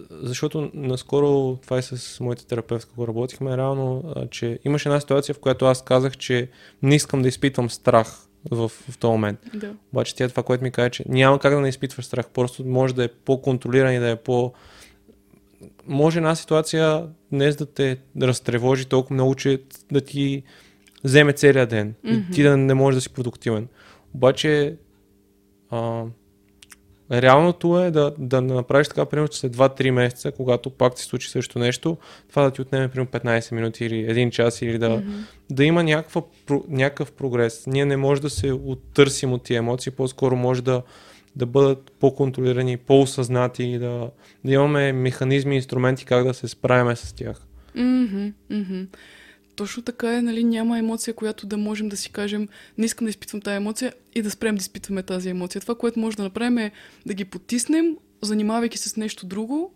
защото 0.09 0.71
наскоро 0.73 1.55
това 1.55 1.79
и 1.79 1.81
с 1.81 2.19
моите 2.19 2.45
терапевтка 2.45 2.91
го 2.95 3.07
работихме, 3.07 3.57
реално, 3.57 4.15
че 4.31 4.59
имаше 4.65 4.89
една 4.89 4.99
ситуация, 4.99 5.35
в 5.35 5.39
която 5.39 5.65
аз 5.65 5.83
казах, 5.83 6.17
че 6.17 6.49
не 6.83 6.95
искам 6.95 7.21
да 7.21 7.27
изпитвам 7.27 7.69
страх 7.69 8.17
в, 8.51 8.69
в 8.69 8.97
този 8.97 9.11
момент. 9.11 9.39
Да. 9.53 9.73
Обаче 9.93 10.15
тя 10.15 10.29
това, 10.29 10.43
което 10.43 10.63
ми 10.63 10.71
каже, 10.71 10.89
че 10.89 11.03
няма 11.07 11.39
как 11.39 11.53
да 11.53 11.61
не 11.61 11.69
изпитваш 11.69 12.05
страх, 12.05 12.29
просто 12.33 12.65
може 12.65 12.95
да 12.95 13.03
е 13.03 13.07
по-контролиран 13.07 13.93
и 13.93 13.99
да 13.99 14.09
е 14.09 14.15
по... 14.15 14.53
Може 15.87 16.19
една 16.19 16.35
ситуация 16.35 17.07
днес 17.31 17.55
да 17.55 17.65
те 17.65 17.97
разтревожи 18.21 18.85
толкова 18.85 19.13
много, 19.13 19.35
че 19.35 19.61
да 19.91 20.01
ти 20.01 20.43
вземе 21.03 21.33
целият 21.33 21.69
ден 21.69 21.93
mm-hmm. 22.05 22.29
и 22.29 22.31
ти 22.31 22.43
да 22.43 22.57
не 22.57 22.73
можеш 22.73 22.95
да 22.95 23.01
си 23.01 23.13
продуктивен. 23.13 23.67
Обаче 24.13 24.75
а, 25.69 26.03
Реалното 27.11 27.79
е 27.79 27.91
да, 27.91 28.13
да 28.17 28.41
направиш 28.41 28.87
така, 28.87 29.05
примерно, 29.05 29.27
че 29.27 29.39
след 29.39 29.55
2-3 29.55 29.91
месеца, 29.91 30.31
когато 30.31 30.69
пак 30.69 30.99
се 30.99 31.05
случи 31.05 31.29
също 31.29 31.59
нещо, 31.59 31.97
това 32.29 32.43
да 32.43 32.51
ти 32.51 32.61
отнеме 32.61 32.87
примерно 32.87 33.11
15 33.11 33.51
минути 33.51 33.85
или 33.85 33.95
1 33.95 34.29
час 34.29 34.61
или 34.61 34.77
да, 34.77 34.89
mm-hmm. 34.89 35.25
да 35.51 35.63
има 35.63 35.83
някаква, 35.83 36.21
някакъв 36.69 37.11
прогрес. 37.11 37.63
Ние 37.67 37.85
не 37.85 37.97
може 37.97 38.21
да 38.21 38.29
се 38.29 38.51
оттърсим 38.51 39.33
от 39.33 39.43
тия 39.43 39.57
емоции, 39.57 39.91
по-скоро 39.91 40.35
може 40.35 40.63
да 40.63 40.81
да 41.35 41.45
бъдат 41.45 41.91
по-контролирани, 41.99 42.77
по-осъзнати, 42.77 43.77
да, 43.77 44.09
да 44.45 44.53
имаме 44.53 44.93
механизми, 44.93 45.55
инструменти 45.55 46.05
как 46.05 46.27
да 46.27 46.33
се 46.33 46.47
справяме 46.47 46.95
с 46.95 47.13
тях. 47.13 47.41
Mm-hmm, 47.75 48.33
mm-hmm. 48.51 48.87
Точно 49.55 49.83
така 49.83 50.17
е, 50.17 50.21
нали, 50.21 50.43
няма 50.43 50.77
емоция, 50.79 51.13
която 51.13 51.47
да 51.47 51.57
можем 51.57 51.89
да 51.89 51.97
си 51.97 52.11
кажем, 52.11 52.47
не 52.77 52.85
искам 52.85 53.05
да 53.05 53.09
изпитвам 53.09 53.41
тази 53.41 53.55
емоция 53.55 53.93
и 54.15 54.21
да 54.21 54.31
спрем 54.31 54.55
да 54.55 54.61
изпитваме 54.61 55.03
тази 55.03 55.29
емоция. 55.29 55.61
Това, 55.61 55.75
което 55.75 55.99
може 55.99 56.17
да 56.17 56.23
направим 56.23 56.57
е 56.57 56.71
да 57.05 57.13
ги 57.13 57.25
потиснем, 57.25 57.97
занимавайки 58.21 58.77
се 58.77 58.89
с 58.89 58.97
нещо 58.97 59.25
друго, 59.25 59.73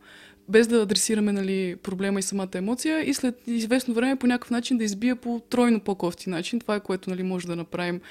без 0.49 0.67
да 0.67 0.81
адресираме 0.81 1.31
нали, 1.31 1.75
проблема 1.75 2.19
и 2.19 2.23
самата 2.23 2.49
емоция 2.55 3.09
и 3.09 3.13
след 3.13 3.41
известно 3.47 3.93
време 3.93 4.15
по 4.15 4.27
някакъв 4.27 4.51
начин 4.51 4.77
да 4.77 4.83
избия 4.83 5.15
по 5.15 5.41
тройно 5.49 5.79
по-кофти 5.79 6.29
начин. 6.29 6.59
Това 6.59 6.75
е 6.75 6.79
което 6.79 7.09
нали, 7.09 7.23
може 7.23 7.47
да 7.47 7.55
направим 7.55 8.01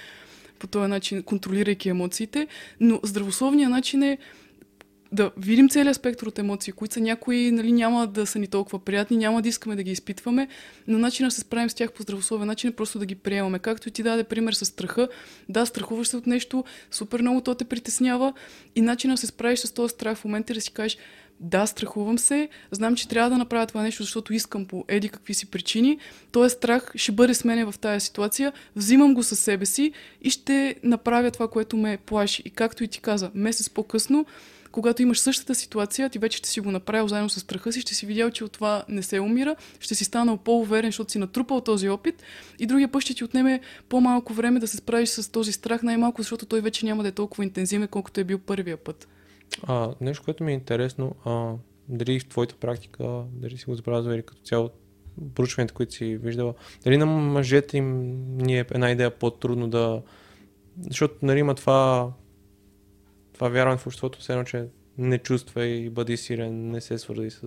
по 0.59 0.67
този 0.67 0.91
начин, 0.91 1.23
контролирайки 1.23 1.89
емоциите. 1.89 2.47
Но 2.81 3.01
здравословният 3.03 3.71
начин 3.71 4.03
е 4.03 4.19
да 5.13 5.31
видим 5.37 5.69
целият 5.69 5.97
спектър 5.97 6.27
от 6.27 6.39
емоции, 6.39 6.73
които 6.73 6.95
са 6.95 7.01
някои, 7.01 7.51
нали, 7.51 7.73
няма 7.73 8.07
да 8.07 8.27
са 8.27 8.39
ни 8.39 8.47
толкова 8.47 8.79
приятни, 8.79 9.17
няма 9.17 9.43
да 9.43 9.49
искаме 9.49 9.77
да 9.77 9.83
ги 9.83 9.91
изпитваме, 9.91 10.49
но 10.89 10.99
начинът 10.99 11.33
се 11.33 11.41
справим 11.41 11.71
с 11.71 11.75
тях 11.75 11.93
по 11.93 12.03
здравословен 12.03 12.47
начин 12.47 12.71
е 12.71 12.73
просто 12.73 12.99
да 12.99 13.07
ги 13.07 13.15
приемаме. 13.15 13.59
Както 13.59 13.91
ти 13.91 14.03
даде 14.03 14.25
пример 14.25 14.53
с 14.53 14.65
страха, 14.65 15.09
да, 15.49 15.67
страхуваш 15.67 16.09
се 16.09 16.17
от 16.17 16.27
нещо, 16.27 16.65
супер 16.91 17.21
много 17.21 17.41
то 17.41 17.55
те 17.55 17.65
притеснява 17.65 18.33
и 18.77 18.81
начинът 18.81 19.19
се 19.19 19.27
справиш 19.27 19.59
с 19.59 19.73
този 19.73 19.91
страх 19.91 20.19
в 20.19 20.25
момента 20.25 20.53
е 20.53 20.55
да 20.55 20.61
си 20.61 20.73
кажеш, 20.73 20.99
да, 21.41 21.67
страхувам 21.67 22.19
се, 22.19 22.49
знам, 22.71 22.97
че 22.97 23.09
трябва 23.09 23.31
да 23.31 23.39
направя 23.39 23.67
това 23.67 23.83
нещо, 23.83 24.03
защото 24.03 24.35
искам 24.35 24.65
по 24.65 24.85
еди 24.89 25.09
какви 25.09 25.35
си 25.35 25.47
причини. 25.47 25.99
Този 26.33 26.55
страх 26.55 26.93
ще 26.95 27.13
бъде 27.13 27.35
с 27.35 27.45
мене 27.45 27.65
в 27.65 27.75
тази 27.81 28.07
ситуация, 28.07 28.53
взимам 28.77 29.15
го 29.15 29.23
със 29.23 29.39
себе 29.39 29.67
си 29.67 29.93
и 30.23 30.31
ще 30.31 30.75
направя 30.83 31.31
това, 31.31 31.49
което 31.49 31.77
ме 31.77 31.97
плаши. 31.97 32.43
И 32.45 32.51
както 32.51 32.85
и 32.85 32.89
ти 32.89 33.01
каза, 33.01 33.31
месец 33.35 33.71
по-късно, 33.71 34.27
когато 34.77 35.03
имаш 35.03 35.21
същата 35.21 35.55
ситуация, 35.55 36.11
ти 36.11 36.19
вече 36.19 36.39
ще 36.39 36.49
си 36.49 36.61
го 36.61 36.71
направил 36.71 37.09
заедно 37.09 37.29
с 37.29 37.41
страха 37.41 37.73
си, 37.73 37.81
ще 37.81 37.95
си 37.95 38.07
видял, 38.07 38.31
че 38.31 38.45
от 38.45 38.53
това 38.53 38.85
не 38.89 39.03
се 39.03 39.21
умира, 39.21 39.57
ще 39.81 39.95
си 39.95 40.05
станал 40.05 40.37
по-уверен, 40.37 40.89
защото 40.89 41.13
си 41.13 41.19
натрупал 41.19 41.61
този 41.61 41.89
опит 41.89 42.23
и 42.59 42.67
другия 42.67 42.93
път 42.93 43.03
ще 43.03 43.15
ти 43.15 43.25
отнеме 43.25 43.61
по-малко 43.89 44.33
време 44.33 44.61
да 44.61 44.69
се 44.69 44.77
справиш 44.77 45.09
с 45.09 45.33
този 45.33 45.53
страх, 45.53 45.83
най-малко, 45.83 46.23
защото 46.23 46.47
той 46.47 46.61
вече 46.61 46.87
няма 46.87 47.03
да 47.03 47.09
е 47.09 47.13
толкова 47.13 47.45
интензивен, 47.45 47.89
колкото 47.89 48.21
е 48.21 48.25
бил 48.25 48.39
първия 48.39 48.77
път. 48.77 49.09
А, 49.63 49.91
нещо, 50.01 50.25
което 50.25 50.45
ми 50.45 50.53
е 50.53 50.55
интересно, 50.55 51.15
а, 51.25 51.53
дали 51.89 52.21
в 52.21 52.27
твоята 52.29 52.55
практика, 52.55 53.23
дали 53.33 53.59
си 53.59 53.65
го 53.65 53.75
забелязва 53.75 54.15
или 54.15 54.23
като 54.23 54.43
цяло 54.43 54.71
проучването, 55.35 55.75
които 55.75 55.95
си 55.95 56.17
виждала, 56.17 56.55
дали 56.85 56.97
на 56.97 57.07
мъжете 57.07 57.77
им 57.77 58.19
ни 58.37 58.59
е 58.59 58.67
една 58.71 58.91
идея 58.91 59.11
по-трудно 59.11 59.69
да... 59.69 60.03
Защото 60.89 61.15
нали, 61.23 61.39
има 61.39 61.55
това, 61.55 62.11
това 63.37 63.49
вярване 63.49 63.79
в 63.79 63.87
обществото, 63.87 64.19
все 64.19 64.33
едно, 64.33 64.45
че 64.45 64.65
не 64.99 65.19
чувства 65.19 65.65
и 65.67 65.91
бъди 65.91 66.17
силен, 66.17 66.71
не 66.71 66.81
се 66.81 66.99
свързи 66.99 67.31
с, 67.31 67.41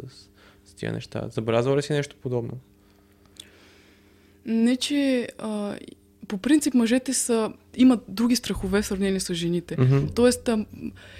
с 0.65 0.73
тия 0.73 0.93
неща. 0.93 1.27
Забелязва 1.29 1.77
ли 1.77 1.81
си 1.81 1.93
нещо 1.93 2.15
подобно? 2.21 2.51
Не, 4.45 4.75
че 4.75 5.27
а, 5.37 5.75
по 6.27 6.37
принцип 6.37 6.73
мъжете 6.73 7.13
са, 7.13 7.53
имат 7.75 7.99
други 8.07 8.35
страхове 8.35 8.81
в 8.81 8.85
сравнение 8.85 9.19
с 9.19 9.33
жените. 9.33 9.75
Mm-hmm. 9.75 10.15
Тоест, 10.15 10.49
а, 10.49 10.65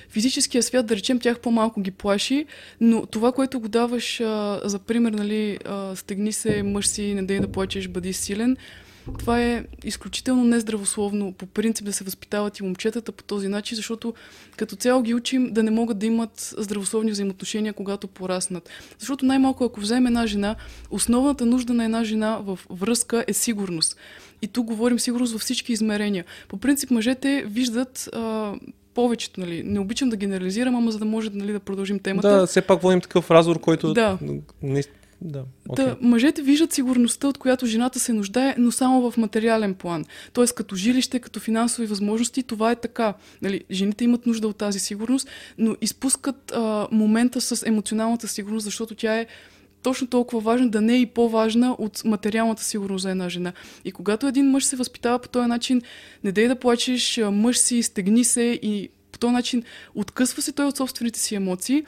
физическия 0.10 0.64
свят, 0.64 0.86
да 0.86 0.96
речем, 0.96 1.20
тях 1.20 1.40
по-малко 1.40 1.82
ги 1.82 1.92
плаши, 1.92 2.46
но 2.82 3.06
това, 3.06 3.32
което 3.32 3.60
го 3.60 3.68
даваш 3.68 4.22
а, 4.22 4.62
за 4.64 4.80
пример, 4.80 5.12
нали, 5.12 5.60
а, 5.66 5.96
стегни 5.96 6.32
се, 6.32 6.64
мъж 6.64 6.88
си, 6.88 7.14
не 7.14 7.24
дай 7.24 7.40
да 7.40 7.48
плачеш, 7.48 7.88
бъди 7.88 8.14
силен, 8.14 8.58
това 9.18 9.42
е 9.42 9.66
изключително 9.84 10.44
нездравословно 10.44 11.34
по 11.34 11.46
принцип 11.46 11.86
да 11.86 11.94
се 11.94 12.04
възпитават 12.04 12.60
и 12.60 12.64
момчетата 12.64 13.12
по 13.12 13.24
този 13.24 13.48
начин, 13.48 13.76
защото 13.76 14.14
като 14.58 14.76
цяло 14.76 15.02
ги 15.02 15.14
учим 15.14 15.54
да 15.54 15.64
не 15.64 15.72
могат 15.72 16.00
да 16.00 16.06
имат 16.06 16.54
здравословни 16.58 17.12
взаимоотношения, 17.12 17.74
когато 17.74 18.08
пораснат. 18.08 18.70
Защото 19.00 19.26
най-малко, 19.26 19.64
ако 19.64 19.80
вземе 19.80 20.08
една 20.08 20.28
жена, 20.28 20.56
основната 20.92 21.46
нужда 21.46 21.74
на 21.74 21.86
една 21.86 22.04
жена 22.04 22.40
в 22.44 22.60
връзка 22.70 23.26
е 23.28 23.34
сигурност. 23.34 23.98
И 24.42 24.48
тук 24.48 24.66
говорим 24.66 25.00
сигурност 25.00 25.34
във 25.34 25.42
всички 25.42 25.74
измерения. 25.74 26.26
По 26.48 26.58
принцип, 26.58 26.92
мъжете 26.92 27.44
виждат 27.48 28.10
а, 28.14 28.54
повечето, 28.94 29.40
нали, 29.40 29.64
не 29.64 29.80
обичам 29.80 30.10
да 30.10 30.16
генерализирам, 30.16 30.76
ама 30.76 30.92
за 30.92 31.00
да 31.00 31.06
може 31.06 31.30
нали, 31.34 31.52
да 31.52 31.60
продължим 31.60 32.00
темата. 32.00 32.30
Да, 32.30 32.48
все 32.48 32.62
пак 32.62 32.82
водим 32.82 33.02
такъв 33.02 33.32
разговор, 33.32 33.60
който 33.60 33.94
да. 33.94 34.18
Да, 35.22 35.44
okay. 35.70 35.76
да, 35.76 35.98
мъжете 36.02 36.42
виждат 36.42 36.74
сигурността, 36.74 37.28
от 37.28 37.38
която 37.38 37.66
жената 37.66 38.00
се 38.00 38.14
нуждае, 38.14 38.56
но 38.58 38.72
само 38.72 39.12
в 39.12 39.18
материален 39.18 39.74
план. 39.74 40.06
Тоест 40.34 40.56
като 40.56 40.76
жилище, 40.76 41.20
като 41.20 41.40
финансови 41.40 41.88
възможности, 41.88 42.44
това 42.44 42.72
е 42.72 42.76
така. 42.76 43.14
Нали, 43.42 43.64
жените 43.72 44.04
имат 44.04 44.26
нужда 44.26 44.48
от 44.48 44.58
тази 44.58 44.80
сигурност, 44.80 45.28
но 45.58 45.76
изпускат 45.82 46.52
а, 46.56 46.88
момента 46.92 47.42
с 47.42 47.68
емоционалната 47.68 48.28
сигурност, 48.28 48.64
защото 48.64 48.96
тя 48.96 49.20
е 49.20 49.28
точно 49.84 50.08
толкова 50.08 50.42
важна, 50.42 50.70
да 50.70 50.82
не 50.82 50.94
е 50.94 51.00
и 51.00 51.06
по-важна 51.06 51.76
от 51.80 52.06
материалната 52.06 52.64
сигурност 52.64 53.02
за 53.02 53.12
една 53.12 53.30
жена. 53.30 53.54
И 53.86 53.92
когато 53.92 54.28
един 54.28 54.52
мъж 54.52 54.66
се 54.66 54.76
възпитава 54.76 55.20
по 55.20 55.30
този 55.30 55.48
начин, 55.48 55.82
не 56.24 56.32
дай 56.32 56.48
да 56.48 56.56
плачеш, 56.56 57.20
мъж 57.32 57.58
си, 57.58 57.84
стегни 57.84 58.24
се 58.24 58.60
и 58.62 58.90
по 59.12 59.20
този 59.20 59.34
начин 59.34 59.64
откъсва 59.96 60.42
се 60.42 60.52
той 60.52 60.66
от 60.66 60.78
собствените 60.78 61.20
си 61.20 61.36
емоции 61.36 61.84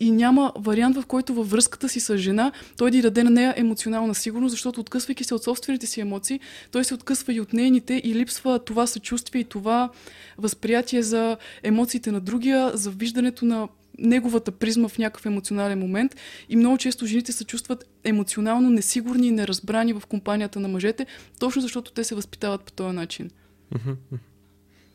и, 0.00 0.10
няма 0.10 0.52
вариант, 0.58 0.96
в 0.96 1.06
който 1.06 1.34
във 1.34 1.50
връзката 1.50 1.88
си 1.88 2.00
с 2.00 2.18
жена 2.18 2.52
той 2.76 2.90
да 2.90 3.02
даде 3.02 3.24
на 3.24 3.30
нея 3.30 3.54
емоционална 3.56 4.14
сигурност, 4.14 4.50
защото 4.50 4.80
откъсвайки 4.80 5.24
се 5.24 5.34
от 5.34 5.44
собствените 5.44 5.86
си 5.86 6.00
емоции, 6.00 6.40
той 6.70 6.84
се 6.84 6.94
откъсва 6.94 7.32
и 7.32 7.40
от 7.40 7.52
нейните 7.52 8.00
и 8.04 8.14
липсва 8.14 8.58
това 8.58 8.86
съчувствие 8.86 9.40
и 9.40 9.44
това 9.44 9.90
възприятие 10.38 11.02
за 11.02 11.36
емоциите 11.62 12.12
на 12.12 12.20
другия, 12.20 12.70
за 12.74 12.90
виждането 12.90 13.44
на 13.44 13.68
неговата 13.98 14.52
призма 14.52 14.88
в 14.88 14.98
някакъв 14.98 15.26
емоционален 15.26 15.78
момент 15.78 16.16
и 16.48 16.56
много 16.56 16.78
често 16.78 17.06
жените 17.06 17.32
се 17.32 17.44
чувстват 17.44 17.84
емоционално 18.04 18.70
несигурни 18.70 19.26
и 19.26 19.30
неразбрани 19.30 19.92
в 19.92 20.02
компанията 20.08 20.60
на 20.60 20.68
мъжете, 20.68 21.06
точно 21.40 21.62
защото 21.62 21.92
те 21.92 22.04
се 22.04 22.14
възпитават 22.14 22.62
по 22.62 22.72
този 22.72 22.96
начин. 22.96 23.30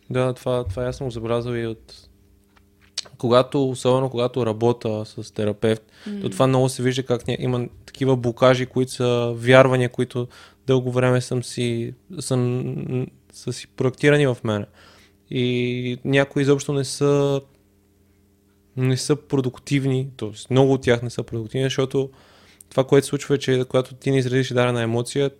Да, 0.09 0.33
това, 0.33 0.63
това 0.63 0.83
аз 0.83 0.97
съм 0.97 1.11
забелязал 1.11 1.53
и 1.53 1.67
от 1.67 2.08
когато, 3.17 3.69
особено 3.69 4.09
когато 4.09 4.45
работя 4.45 5.03
с 5.05 5.33
терапевт, 5.33 5.83
mm. 6.07 6.21
то 6.21 6.29
това 6.29 6.47
много 6.47 6.69
се 6.69 6.83
вижда 6.83 7.03
как 7.03 7.21
има 7.39 7.67
такива 7.85 8.15
блокажи, 8.15 8.65
които 8.65 8.91
са 8.91 9.33
вярвания, 9.35 9.89
които 9.89 10.27
дълго 10.67 10.91
време 10.91 11.21
съм 11.21 11.43
си, 11.43 11.93
съм, 12.19 13.07
са 13.33 13.53
си 13.53 13.67
проектирани 13.67 14.27
в 14.27 14.37
мене. 14.43 14.65
И 15.31 15.97
някои 16.05 16.41
изобщо 16.41 16.73
не 16.73 16.83
са 16.85 17.41
не 18.77 18.97
са 18.97 19.15
продуктивни, 19.15 20.07
т.е. 20.17 20.29
много 20.49 20.73
от 20.73 20.81
тях 20.81 21.01
не 21.01 21.09
са 21.09 21.23
продуктивни, 21.23 21.65
защото 21.65 22.09
това, 22.69 22.83
което 22.83 23.05
се 23.05 23.09
случва 23.09 23.35
е, 23.35 23.37
че 23.37 23.65
когато 23.69 23.95
ти 23.95 24.11
не 24.11 24.17
изразиш 24.17 24.49
дадена 24.49 24.81
емоция, 24.81 25.31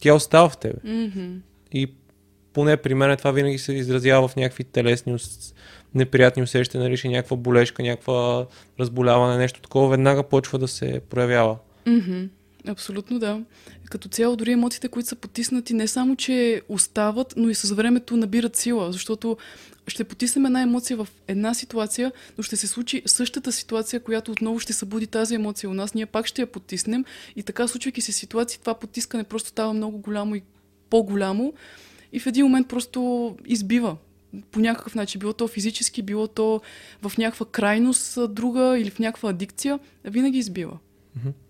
тя 0.00 0.14
остава 0.14 0.48
в 0.48 0.58
тебе. 0.58 0.78
Mm-hmm. 0.84 1.38
И 1.72 1.92
поне 2.56 2.76
при 2.76 2.94
мен 2.94 3.16
това 3.16 3.30
винаги 3.30 3.58
се 3.58 3.72
изразява 3.72 4.28
в 4.28 4.36
някакви 4.36 4.64
телесни, 4.64 5.16
неприятни 5.94 6.42
усещания, 6.42 6.88
нали, 6.88 7.08
някаква 7.08 7.36
болешка, 7.36 7.82
някаква 7.82 8.46
разболяване, 8.80 9.38
нещо 9.38 9.60
такова, 9.60 9.88
веднага 9.88 10.22
почва 10.22 10.58
да 10.58 10.68
се 10.68 11.00
проявява. 11.10 11.56
Mm-hmm. 11.86 12.28
Абсолютно 12.68 13.18
да. 13.18 13.40
Като 13.90 14.08
цяло, 14.08 14.36
дори 14.36 14.52
емоциите, 14.52 14.88
които 14.88 15.08
са 15.08 15.16
потиснати, 15.16 15.74
не 15.74 15.88
само, 15.88 16.16
че 16.16 16.62
остават, 16.68 17.34
но 17.36 17.48
и 17.48 17.54
с 17.54 17.74
времето 17.74 18.16
набират 18.16 18.56
сила, 18.56 18.92
защото 18.92 19.36
ще 19.88 20.04
потиснем 20.04 20.46
една 20.46 20.62
емоция 20.62 20.96
в 20.96 21.08
една 21.28 21.54
ситуация, 21.54 22.12
но 22.38 22.42
ще 22.42 22.56
се 22.56 22.66
случи 22.66 23.02
същата 23.06 23.52
ситуация, 23.52 24.00
която 24.00 24.32
отново 24.32 24.60
ще 24.60 24.72
събуди 24.72 25.06
тази 25.06 25.34
емоция 25.34 25.70
у 25.70 25.74
нас. 25.74 25.94
Ние 25.94 26.06
пак 26.06 26.26
ще 26.26 26.42
я 26.42 26.46
потиснем 26.46 27.04
и 27.36 27.42
така, 27.42 27.68
случвайки 27.68 28.00
се 28.00 28.12
ситуации, 28.12 28.60
това 28.60 28.74
потискане 28.74 29.24
просто 29.24 29.48
става 29.48 29.72
много 29.72 29.98
голямо 29.98 30.34
и 30.34 30.42
по-голямо 30.90 31.52
и 32.16 32.20
в 32.20 32.26
един 32.26 32.44
момент 32.44 32.68
просто 32.68 33.36
избива 33.46 33.96
по 34.50 34.60
някакъв 34.60 34.94
начин, 34.94 35.18
било 35.18 35.32
то 35.32 35.48
физически, 35.48 36.02
било 36.02 36.28
то 36.28 36.60
в 37.02 37.18
някаква 37.18 37.46
крайност 37.46 38.34
друга 38.34 38.78
или 38.78 38.90
в 38.90 38.98
някаква 38.98 39.30
адикция, 39.30 39.78
винаги 40.04 40.38
избива. 40.38 40.78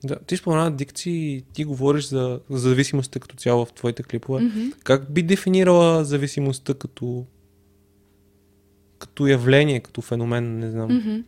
Да, 0.04 0.16
ти 0.26 0.36
спомена 0.36 0.66
адикции, 0.66 1.42
ти 1.52 1.64
говориш 1.64 2.04
за, 2.04 2.40
за 2.50 2.58
зависимостта 2.58 3.20
като 3.20 3.36
цяло 3.36 3.64
в 3.64 3.72
твоите 3.72 4.02
клипове. 4.02 4.40
Mm-hmm. 4.40 4.74
Как 4.82 5.12
би 5.12 5.22
дефинирала 5.22 6.04
зависимостта 6.04 6.74
като, 6.74 7.24
като 8.98 9.26
явление, 9.26 9.80
като 9.80 10.00
феномен, 10.00 10.58
не 10.58 10.70
знам? 10.70 10.90
Mm-hmm. 10.90 11.24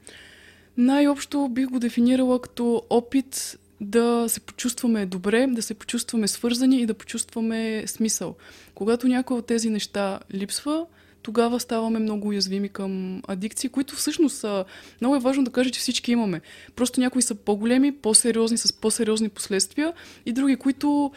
Най-общо 0.77 1.49
бих 1.49 1.69
го 1.69 1.79
дефинирала 1.79 2.41
като 2.41 2.83
опит 2.91 3.59
да 3.81 4.25
се 4.29 4.41
почувстваме 4.41 5.07
добре, 5.07 5.47
да 5.47 5.63
се 5.63 5.75
почувстваме 5.75 6.29
свързани 6.29 6.81
и 6.81 6.87
да 6.87 6.95
почувстваме 6.95 7.87
смисъл. 7.87 8.37
Когато 8.75 9.09
някои 9.09 9.37
от 9.37 9.47
тези 9.47 9.71
неща 9.71 10.21
липсва, 10.35 10.87
тогава 11.23 11.61
ставаме 11.61 11.99
много 11.99 12.29
уязвими 12.29 12.69
към 12.69 13.23
адикции, 13.29 13.69
които 13.69 13.97
всъщност 13.97 14.37
са... 14.37 14.65
Много 15.01 15.17
е 15.17 15.21
важно 15.21 15.45
да 15.45 15.51
кажа, 15.51 15.71
че 15.71 15.81
всички 15.81 16.13
имаме. 16.13 16.41
Просто 16.77 17.01
някои 17.01 17.23
са 17.23 17.35
по-големи, 17.35 17.93
по-сериозни, 17.93 18.59
с 18.59 18.73
по-сериозни 18.73 19.29
последствия 19.29 19.93
и 20.27 20.33
други, 20.33 20.57
които 20.57 21.13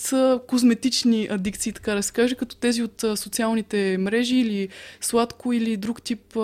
са 0.00 0.40
козметични 0.46 1.28
адикции, 1.30 1.72
така 1.72 1.94
да 1.94 2.02
се 2.02 2.12
каже, 2.12 2.34
като 2.34 2.56
тези 2.56 2.82
от 2.82 3.04
социалните 3.16 3.96
мрежи 3.98 4.36
или 4.36 4.68
сладко 5.00 5.52
или 5.52 5.76
друг 5.76 6.02
тип 6.02 6.36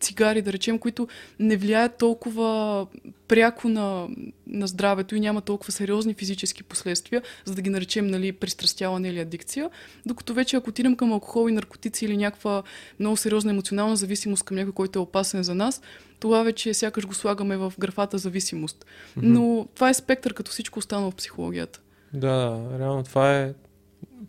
цигари, 0.00 0.42
да 0.42 0.52
речем, 0.52 0.78
които 0.78 1.08
не 1.38 1.56
влияят 1.56 1.98
толкова 1.98 2.86
пряко 3.28 3.68
на, 3.68 4.08
на 4.46 4.66
здравето 4.66 5.16
и 5.16 5.20
няма 5.20 5.40
толкова 5.40 5.72
сериозни 5.72 6.14
физически 6.14 6.62
последствия, 6.62 7.22
за 7.44 7.54
да 7.54 7.62
ги 7.62 7.70
наречем 7.70 8.06
нали, 8.06 8.32
пристрастяване 8.32 9.08
или 9.08 9.20
адикция. 9.20 9.70
Докато 10.06 10.34
вече 10.34 10.56
ако 10.56 10.70
отидем 10.70 10.96
към 10.96 11.12
алкохол 11.12 11.48
и 11.48 11.52
наркотици 11.52 12.04
или 12.04 12.16
някаква 12.16 12.62
много 13.00 13.16
сериозна 13.16 13.50
емоционална 13.50 13.96
зависимост 13.96 14.44
към 14.44 14.56
някой, 14.56 14.72
който 14.72 14.98
е 14.98 15.02
опасен 15.02 15.42
за 15.42 15.54
нас, 15.54 15.82
това 16.20 16.42
вече 16.42 16.74
сякаш 16.74 17.06
го 17.06 17.14
слагаме 17.14 17.56
в 17.56 17.72
графата 17.78 18.18
зависимост. 18.18 18.84
Mm-hmm. 18.84 19.22
Но 19.22 19.66
това 19.74 19.90
е 19.90 19.94
спектър 19.94 20.34
като 20.34 20.50
всичко 20.50 20.78
останало 20.78 21.10
в 21.10 21.14
психологията. 21.14 21.80
Да, 22.12 22.60
реално 22.78 23.02
това 23.02 23.36
е 23.36 23.52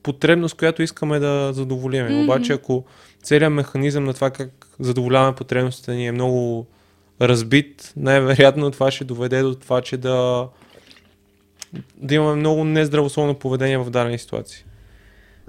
потребност, 0.04 0.58
която 0.58 0.82
искаме 0.82 1.20
да 1.20 1.54
задоволим. 1.54 2.06
Mm-hmm. 2.06 2.24
Обаче 2.24 2.54
ако 2.54 2.86
целият 3.24 3.54
механизъм 3.54 4.04
на 4.04 4.14
това 4.14 4.30
как 4.30 4.68
задоволяваме 4.80 5.36
потребностите 5.36 5.96
ни 5.96 6.08
е 6.08 6.12
много 6.12 6.68
разбит, 7.22 7.94
най-вероятно 7.96 8.72
това 8.72 8.92
ще 8.92 9.04
доведе 9.04 9.42
до 9.42 9.56
това, 9.56 9.82
че 9.82 9.98
да, 9.98 10.48
да 11.98 12.16
имаме 12.16 12.36
много 12.36 12.64
нездравословно 12.64 13.36
поведение 13.36 13.78
в 13.78 13.90
дадени 13.90 14.20
ситуации. 14.20 14.64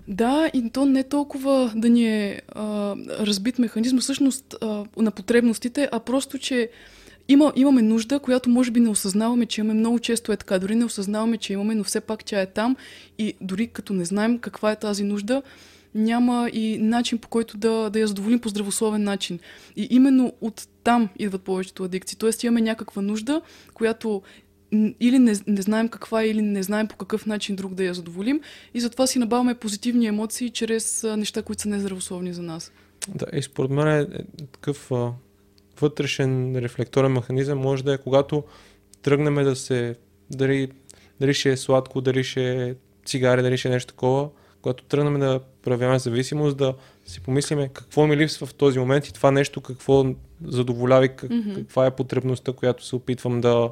Да, 0.09 0.51
и 0.55 0.71
то 0.71 0.85
не 0.85 1.05
толкова 1.05 1.73
да 1.77 1.89
ни 1.89 2.07
е 2.07 2.43
а, 2.49 2.95
разбит 3.21 3.59
механизъм, 3.59 4.01
всъщност 4.01 4.55
а, 4.63 4.85
на 4.97 5.11
потребностите, 5.11 5.89
а 5.93 6.01
просто, 6.01 6.39
че 6.39 6.71
има, 7.29 7.53
имаме 7.57 7.83
нужда, 7.83 8.19
която 8.19 8.51
може 8.51 8.71
би 8.71 8.81
не 8.81 8.89
осъзнаваме, 8.89 9.47
че 9.47 9.61
имаме 9.61 9.81
много 9.81 9.99
често 9.99 10.33
е 10.33 10.37
така. 10.37 10.59
Дори 10.59 10.75
не 10.75 10.85
осъзнаваме, 10.85 11.37
че 11.37 11.53
имаме, 11.53 11.75
но 11.75 11.85
все 11.85 12.01
пак 12.01 12.25
тя 12.25 12.41
е 12.41 12.47
там 12.47 12.77
и 13.19 13.35
дори 13.41 13.67
като 13.67 13.93
не 13.93 14.05
знаем 14.05 14.39
каква 14.39 14.73
е 14.73 14.77
тази 14.77 15.05
нужда, 15.05 15.43
няма 15.95 16.51
и 16.53 16.79
начин 16.79 17.19
по 17.19 17.29
който 17.29 17.57
да, 17.57 17.91
да 17.91 18.01
я 18.01 18.07
задоволим 18.07 18.41
по 18.41 18.49
здравословен 18.49 19.05
начин. 19.05 19.39
И 19.77 19.89
именно 19.91 20.33
от 20.41 20.69
там 20.85 21.09
идват 21.19 21.43
повечето 21.43 21.85
адикции. 21.85 22.19
Тоест 22.19 22.45
имаме 22.45 22.61
някаква 22.61 23.03
нужда, 23.03 23.41
която 23.75 24.23
или 25.01 25.19
не, 25.19 25.35
не 25.47 25.63
знаем 25.63 25.89
каква 25.89 26.23
е, 26.23 26.27
или 26.27 26.43
не 26.43 26.63
знаем 26.63 26.89
по 26.89 26.97
какъв 26.97 27.27
начин 27.27 27.57
друг 27.57 27.75
да 27.75 27.85
я 27.85 27.95
задоволим 27.95 28.41
и 28.75 28.81
затова 28.81 29.07
си 29.07 29.19
набавяме 29.19 29.55
позитивни 29.55 30.07
емоции 30.07 30.51
чрез 30.51 31.07
неща, 31.17 31.43
които 31.43 31.63
са 31.63 31.69
нездравословни 31.69 32.33
за 32.33 32.43
нас. 32.43 32.73
Да, 33.15 33.27
и 33.33 33.43
според 33.43 33.71
мен 33.71 33.89
е, 33.89 34.01
е 34.01 34.25
такъв 34.53 34.93
а, 34.93 35.13
вътрешен 35.81 36.57
рефлекторен 36.57 37.13
механизъм 37.13 37.59
може 37.59 37.85
да 37.85 37.95
е 37.95 37.99
когато 37.99 38.45
тръгнем 39.03 39.35
да 39.35 39.57
се, 39.57 39.97
дали, 40.31 40.69
дали 41.21 41.35
ще 41.35 41.51
е 41.51 41.57
сладко, 41.57 42.01
дали 42.01 42.25
ще 42.25 42.69
е 42.69 42.75
цигари, 43.07 43.43
дали 43.43 43.59
ще 43.59 43.69
е 43.69 43.71
нещо 43.71 43.93
такова, 43.95 44.29
когато 44.63 44.85
тръгнем 44.85 45.21
да 45.21 45.41
проявяваме 45.63 45.99
зависимост, 45.99 46.57
да 46.57 46.75
си 47.07 47.21
помислиме 47.21 47.69
какво 47.69 48.07
ми 48.07 48.17
липсва 48.17 48.47
в 48.47 48.55
този 48.55 48.79
момент 48.79 49.07
и 49.07 49.13
това 49.13 49.31
нещо 49.31 49.61
какво 49.61 50.07
задоволява 50.45 51.09
как, 51.09 51.31
mm-hmm. 51.31 51.55
каква 51.55 51.87
е 51.87 51.97
потребността, 51.97 52.53
която 52.53 52.85
се 52.87 52.97
опитвам 52.97 53.41
да, 53.41 53.71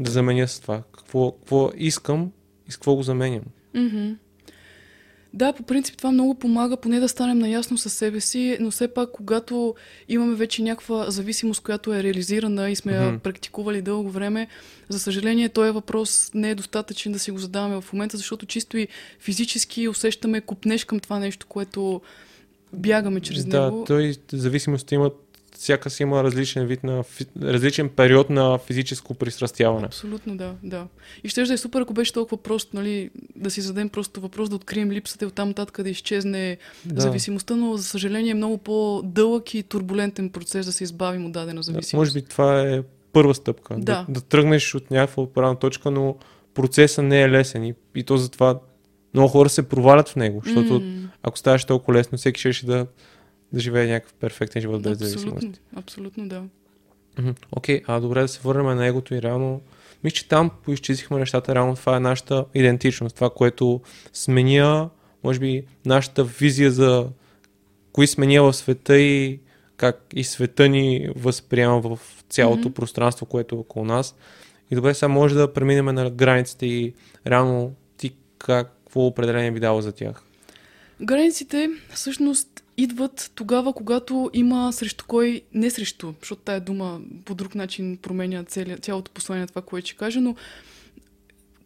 да 0.00 0.10
заменя 0.10 0.48
с 0.48 0.60
това. 0.60 0.82
Какво, 0.96 1.32
какво 1.32 1.70
искам 1.76 2.32
и 2.68 2.72
с 2.72 2.76
какво 2.76 2.94
го 2.94 3.02
заменям. 3.02 3.44
Mm-hmm. 3.74 4.16
Да, 5.34 5.52
по 5.52 5.62
принцип 5.62 5.96
това 5.96 6.10
много 6.10 6.34
помага, 6.34 6.76
поне 6.76 7.00
да 7.00 7.08
станем 7.08 7.38
наясно 7.38 7.78
със 7.78 7.92
себе 7.92 8.20
си, 8.20 8.56
но 8.60 8.70
все 8.70 8.88
пак, 8.88 9.10
когато 9.12 9.74
имаме 10.08 10.34
вече 10.34 10.62
някаква 10.62 11.10
зависимост, 11.10 11.60
която 11.60 11.94
е 11.94 12.02
реализирана 12.02 12.70
и 12.70 12.76
сме 12.76 12.92
mm-hmm. 12.92 13.12
я 13.12 13.18
практикували 13.18 13.82
дълго 13.82 14.10
време, 14.10 14.48
за 14.88 14.98
съжаление, 14.98 15.48
този 15.48 15.70
въпрос 15.70 16.30
не 16.34 16.50
е 16.50 16.54
достатъчен 16.54 17.12
да 17.12 17.18
си 17.18 17.30
го 17.30 17.38
задаваме 17.38 17.80
в 17.80 17.92
момента, 17.92 18.16
защото 18.16 18.46
чисто 18.46 18.78
и 18.78 18.88
физически 19.20 19.88
усещаме 19.88 20.40
купнеш 20.40 20.84
към 20.84 21.00
това 21.00 21.18
нещо, 21.18 21.46
което 21.46 22.00
бягаме 22.72 23.20
чрез 23.20 23.44
да, 23.44 23.64
него. 23.64 23.78
Да, 23.78 23.84
той 23.84 24.14
зависимост 24.32 24.92
имат 24.92 25.27
всяка 25.58 25.90
си 25.90 26.02
има 26.02 26.24
различен 26.24 26.66
вид 26.66 26.84
на, 26.84 27.04
различен 27.42 27.88
период 27.88 28.30
на 28.30 28.58
физическо 28.58 29.14
пристрастяване. 29.14 29.86
Абсолютно, 29.86 30.36
да, 30.36 30.54
да. 30.62 30.86
И 31.24 31.28
ще 31.28 31.42
да 31.42 31.52
е 31.52 31.56
супер, 31.56 31.80
ако 31.80 31.94
беше 31.94 32.12
толкова 32.12 32.42
просто, 32.42 32.76
нали, 32.76 33.10
да 33.36 33.50
си 33.50 33.60
зададем 33.60 33.88
просто 33.88 34.20
въпрос, 34.20 34.48
да 34.48 34.56
открием 34.56 34.92
липсата 34.92 35.24
и 35.24 35.28
оттам 35.28 35.48
нататък 35.48 35.82
да 35.82 35.90
изчезне 35.90 36.56
да. 36.84 37.00
зависимостта, 37.00 37.56
но 37.56 37.76
за 37.76 37.84
съжаление 37.84 38.30
е 38.30 38.34
много 38.34 38.58
по-дълъг 38.58 39.54
и 39.54 39.62
турбулентен 39.62 40.30
процес 40.30 40.66
да 40.66 40.72
се 40.72 40.84
избавим 40.84 41.26
от 41.26 41.32
дадена 41.32 41.62
зависимост. 41.62 41.90
Да, 41.90 41.96
може 41.96 42.12
би 42.12 42.22
това 42.22 42.62
е 42.62 42.82
първа 43.12 43.34
стъпка. 43.34 43.74
Да. 43.74 43.78
да, 43.78 44.06
да 44.08 44.20
тръгнеш 44.20 44.74
от 44.74 44.90
някаква 44.90 45.32
правна 45.32 45.58
точка, 45.58 45.90
но 45.90 46.16
процесът 46.54 47.04
не 47.04 47.22
е 47.22 47.30
лесен 47.30 47.64
и, 47.64 47.74
и 47.94 48.04
то 48.04 48.16
затова 48.16 48.58
много 49.14 49.28
хора 49.28 49.48
се 49.48 49.68
провалят 49.68 50.08
в 50.08 50.16
него, 50.16 50.42
защото 50.44 50.80
mm. 50.80 51.08
ако 51.22 51.38
ставаш 51.38 51.64
толкова 51.64 51.98
лесно, 51.98 52.18
всеки 52.18 52.52
ще 52.52 52.66
да 52.66 52.86
да 53.52 53.60
живее 53.60 53.86
някакъв 53.86 54.14
перфектен 54.14 54.62
живот 54.62 54.82
без 54.82 54.98
зависимост. 54.98 55.60
Абсолютно, 55.76 56.28
да. 56.28 56.44
Окей, 57.52 57.80
okay, 57.80 57.84
а 57.86 58.00
добре 58.00 58.20
да 58.20 58.28
се 58.28 58.40
върнем 58.44 58.76
на 58.76 58.86
егото 58.86 59.14
и 59.14 59.22
реално. 59.22 59.60
Мисля, 60.04 60.14
че 60.14 60.28
там 60.28 60.50
поизчистихме 60.64 61.18
нещата, 61.18 61.54
реално 61.54 61.76
това 61.76 61.96
е 61.96 62.00
нашата 62.00 62.44
идентичност, 62.54 63.14
това, 63.14 63.30
което 63.30 63.80
сменя, 64.12 64.88
може 65.24 65.40
би, 65.40 65.64
нашата 65.86 66.24
визия 66.24 66.70
за 66.70 67.08
кои 67.92 68.06
сменя 68.06 68.42
в 68.42 68.52
света 68.52 68.98
и 68.98 69.40
как 69.76 70.04
и 70.14 70.24
света 70.24 70.68
ни 70.68 71.08
възприема 71.16 71.80
в 71.80 71.98
цялото 72.28 72.68
mm-hmm. 72.68 72.72
пространство, 72.72 73.26
което 73.26 73.54
е 73.54 73.58
около 73.58 73.84
нас. 73.84 74.14
И 74.70 74.74
добре, 74.74 74.94
сега 74.94 75.08
може 75.08 75.34
да 75.34 75.52
преминем 75.52 75.84
на 75.84 76.10
границите 76.10 76.66
и 76.66 76.94
реално 77.26 77.74
ти 77.96 78.12
какво 78.38 79.06
определение 79.06 79.50
би 79.50 79.60
дало 79.60 79.80
за 79.80 79.92
тях? 79.92 80.22
Границите 81.02 81.70
всъщност 81.94 82.64
идват 82.78 83.30
тогава, 83.34 83.72
когато 83.72 84.30
има 84.32 84.72
срещу 84.72 85.04
кой, 85.08 85.42
не 85.54 85.70
срещу, 85.70 86.12
защото 86.20 86.42
тая 86.42 86.60
дума 86.60 87.00
по 87.24 87.34
друг 87.34 87.54
начин 87.54 87.96
променя 87.96 88.44
цяло, 88.44 88.76
цялото 88.80 89.10
послание 89.10 89.46
това, 89.46 89.62
което 89.62 89.86
ще 89.86 89.96
кажа, 89.96 90.20
но 90.20 90.34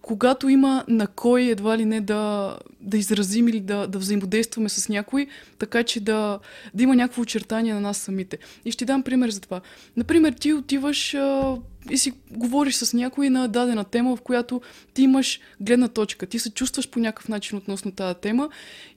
когато 0.03 0.49
има 0.49 0.85
на 0.89 1.07
кой 1.07 1.43
едва 1.43 1.79
ли 1.79 1.85
не 1.85 2.01
да, 2.01 2.57
да 2.81 2.99
изразим 2.99 3.49
или 3.49 3.61
да, 3.61 3.87
да 3.87 3.99
взаимодействаме 3.99 4.69
с 4.69 4.89
някой, 4.89 5.27
така 5.59 5.83
че 5.83 6.01
да, 6.01 6.39
да 6.75 6.83
има 6.83 6.97
някакво 6.97 7.23
очертание 7.23 7.75
на 7.75 7.81
нас 7.81 7.99
самите. 7.99 8.39
И 8.65 8.73
ще 8.73 8.85
дам 8.85 9.03
пример 9.03 9.31
за 9.31 9.41
това. 9.41 9.61
Например, 9.97 10.33
ти 10.33 10.53
отиваш 10.53 11.15
а, 11.15 11.57
и 11.91 11.99
си 11.99 12.13
говориш 12.31 12.75
с 12.75 12.93
някой 12.93 13.31
на 13.31 13.49
дадена 13.49 13.85
тема, 13.85 14.17
в 14.17 14.21
която 14.21 14.61
ти 14.95 15.03
имаш 15.03 15.41
гледна 15.61 15.89
точка, 15.89 16.27
ти 16.27 16.39
се 16.39 16.51
чувстваш 16.51 16.89
по 16.89 17.01
някакъв 17.01 17.29
начин 17.29 17.59
относно 17.59 17.93
тази 17.93 18.19
тема 18.19 18.49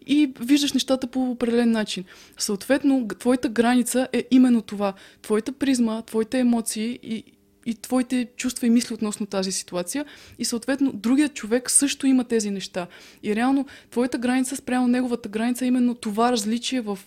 и 0.07 0.31
виждаш 0.39 0.73
нещата 0.73 1.07
по 1.07 1.31
определен 1.31 1.71
начин. 1.71 2.03
Съответно, 2.37 3.07
твоята 3.19 3.49
граница 3.49 4.07
е 4.13 4.23
именно 4.31 4.61
това. 4.61 4.93
Твоята 5.21 5.51
призма, 5.51 6.01
твоите 6.01 6.39
емоции 6.39 6.99
и, 7.03 7.23
и 7.65 7.73
твоите 7.73 8.27
чувства 8.37 8.67
и 8.67 8.69
мисли 8.69 8.93
относно 8.93 9.25
тази 9.25 9.51
ситуация. 9.51 10.05
И 10.39 10.45
съответно, 10.45 10.91
другият 10.93 11.33
човек 11.33 11.71
също 11.71 12.07
има 12.07 12.23
тези 12.23 12.51
неща. 12.51 12.87
И 13.23 13.35
реално, 13.35 13.65
твоята 13.91 14.17
граница 14.17 14.55
спрямо 14.55 14.87
неговата 14.87 15.29
граница 15.29 15.65
е 15.65 15.67
именно 15.67 15.95
това 15.95 16.31
различие 16.31 16.81
в 16.81 16.99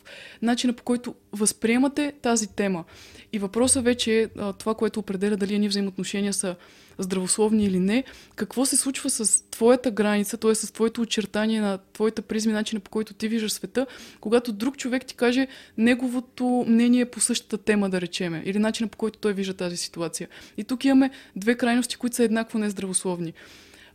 начина 0.43 0.73
по 0.73 0.83
който 0.83 1.15
възприемате 1.33 2.13
тази 2.23 2.49
тема. 2.49 2.85
И 3.33 3.39
въпросът 3.39 3.85
вече 3.85 4.23
е 4.23 4.29
това, 4.59 4.75
което 4.75 5.01
определя 5.01 5.37
дали 5.37 5.55
едни 5.55 5.69
взаимоотношения 5.69 6.33
са 6.33 6.57
здравословни 6.99 7.65
или 7.65 7.79
не. 7.81 8.05
Какво 8.37 8.67
се 8.67 8.77
случва 8.77 9.11
с 9.11 9.51
твоята 9.51 9.91
граница, 9.91 10.37
т.е. 10.37 10.55
с 10.55 10.73
твоето 10.73 11.01
очертание 11.01 11.61
на 11.61 11.79
твоята 11.93 12.23
призми, 12.23 12.53
начина 12.53 12.81
по 12.81 12.91
който 12.91 13.15
ти 13.15 13.29
виждаш 13.29 13.53
света, 13.53 13.87
когато 14.21 14.53
друг 14.53 14.77
човек 14.77 15.07
ти 15.07 15.15
каже 15.15 15.47
неговото 15.79 16.65
мнение 16.69 17.05
по 17.05 17.21
същата 17.21 17.59
тема, 17.59 17.91
да 17.91 18.01
речеме, 18.01 18.43
или 18.45 18.59
начина 18.59 18.89
по 18.89 18.99
който 18.99 19.19
той 19.19 19.33
вижда 19.33 19.55
тази 19.55 19.77
ситуация. 19.77 20.29
И 20.57 20.65
тук 20.65 20.85
имаме 20.85 21.11
две 21.37 21.55
крайности, 21.55 21.97
които 21.97 22.17
са 22.17 22.25
еднакво 22.25 22.59
нездравословни 22.59 23.33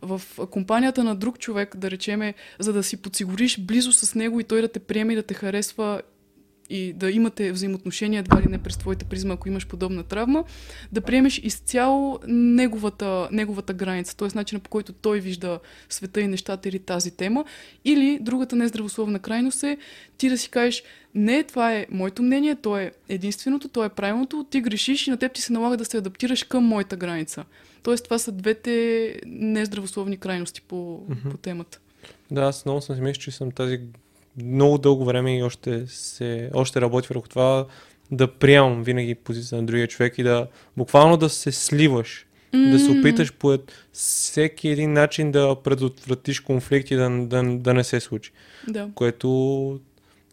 в 0.02 0.22
компанията 0.50 1.04
на 1.04 1.14
друг 1.14 1.38
човек, 1.38 1.76
да 1.76 1.90
речеме, 1.90 2.34
за 2.58 2.72
да 2.72 2.82
си 2.82 2.96
подсигуриш 2.96 3.60
близо 3.60 3.92
с 3.92 4.14
него 4.14 4.40
и 4.40 4.44
той 4.44 4.60
да 4.60 4.68
те 4.68 4.78
приеме 4.78 5.12
и 5.12 5.16
да 5.16 5.22
те 5.22 5.34
харесва 5.34 6.02
и 6.70 6.92
да 6.92 7.10
имате 7.10 7.52
взаимоотношения, 7.52 8.20
едва 8.20 8.42
ли 8.42 8.46
не 8.46 8.58
през 8.58 8.76
твоята 8.76 9.04
призма, 9.04 9.34
ако 9.34 9.48
имаш 9.48 9.66
подобна 9.66 10.02
травма, 10.02 10.44
да 10.92 11.00
приемеш 11.00 11.38
изцяло 11.38 12.18
неговата, 12.28 13.28
неговата 13.32 13.72
граница, 13.72 14.16
т.е. 14.16 14.28
начина 14.34 14.60
по 14.60 14.70
който 14.70 14.92
той 14.92 15.20
вижда 15.20 15.60
света 15.88 16.20
и 16.20 16.28
нещата 16.28 16.68
или 16.68 16.78
тази 16.78 17.10
тема. 17.10 17.44
Или 17.84 18.18
другата 18.20 18.56
нездравословна 18.56 19.18
крайност 19.18 19.62
е 19.62 19.78
ти 20.18 20.28
да 20.28 20.38
си 20.38 20.50
кажеш, 20.50 20.82
не, 21.14 21.42
това 21.42 21.74
е 21.74 21.86
моето 21.90 22.22
мнение, 22.22 22.56
то 22.56 22.78
е 22.78 22.92
единственото, 23.08 23.68
то 23.68 23.84
е 23.84 23.88
правилното, 23.88 24.46
ти 24.50 24.60
грешиш 24.60 25.06
и 25.06 25.10
на 25.10 25.16
теб 25.16 25.32
ти 25.32 25.40
се 25.40 25.52
налага 25.52 25.76
да 25.76 25.84
се 25.84 25.96
адаптираш 25.96 26.42
към 26.42 26.64
моята 26.64 26.96
граница. 26.96 27.44
Тоест, 27.82 28.04
това 28.04 28.18
са 28.18 28.32
двете 28.32 29.14
нездравословни 29.26 30.16
крайности 30.16 30.62
по, 30.62 30.76
mm-hmm. 30.76 31.30
по 31.30 31.36
темата. 31.36 31.80
Да, 32.30 32.42
аз 32.42 32.64
много 32.64 32.80
съм 32.80 32.96
си 32.96 33.02
мисля, 33.02 33.20
че 33.20 33.30
съм 33.30 33.50
тази 33.50 33.80
много 34.42 34.78
дълго 34.78 35.04
време 35.04 35.38
и 35.38 35.42
още, 35.42 35.86
се, 35.86 36.50
още 36.54 36.80
работи 36.80 37.08
върху 37.10 37.28
това 37.28 37.66
да 38.10 38.32
приемам 38.32 38.82
винаги 38.82 39.14
позиция 39.14 39.60
на 39.60 39.66
другия 39.66 39.88
човек 39.88 40.18
и 40.18 40.22
да 40.22 40.46
буквално 40.76 41.16
да 41.16 41.28
се 41.28 41.52
сливаш. 41.52 42.26
Mm-hmm. 42.54 42.70
Да 42.70 42.78
се 42.78 42.90
опиташ 42.90 43.32
по 43.32 43.58
всеки 43.92 44.68
един 44.68 44.92
начин 44.92 45.32
да 45.32 45.56
предотвратиш 45.64 46.40
конфликти, 46.40 46.96
да, 46.96 47.10
да, 47.10 47.42
да 47.42 47.74
не 47.74 47.84
се 47.84 48.00
случи. 48.00 48.32
Да. 48.68 48.88
Което 48.94 49.80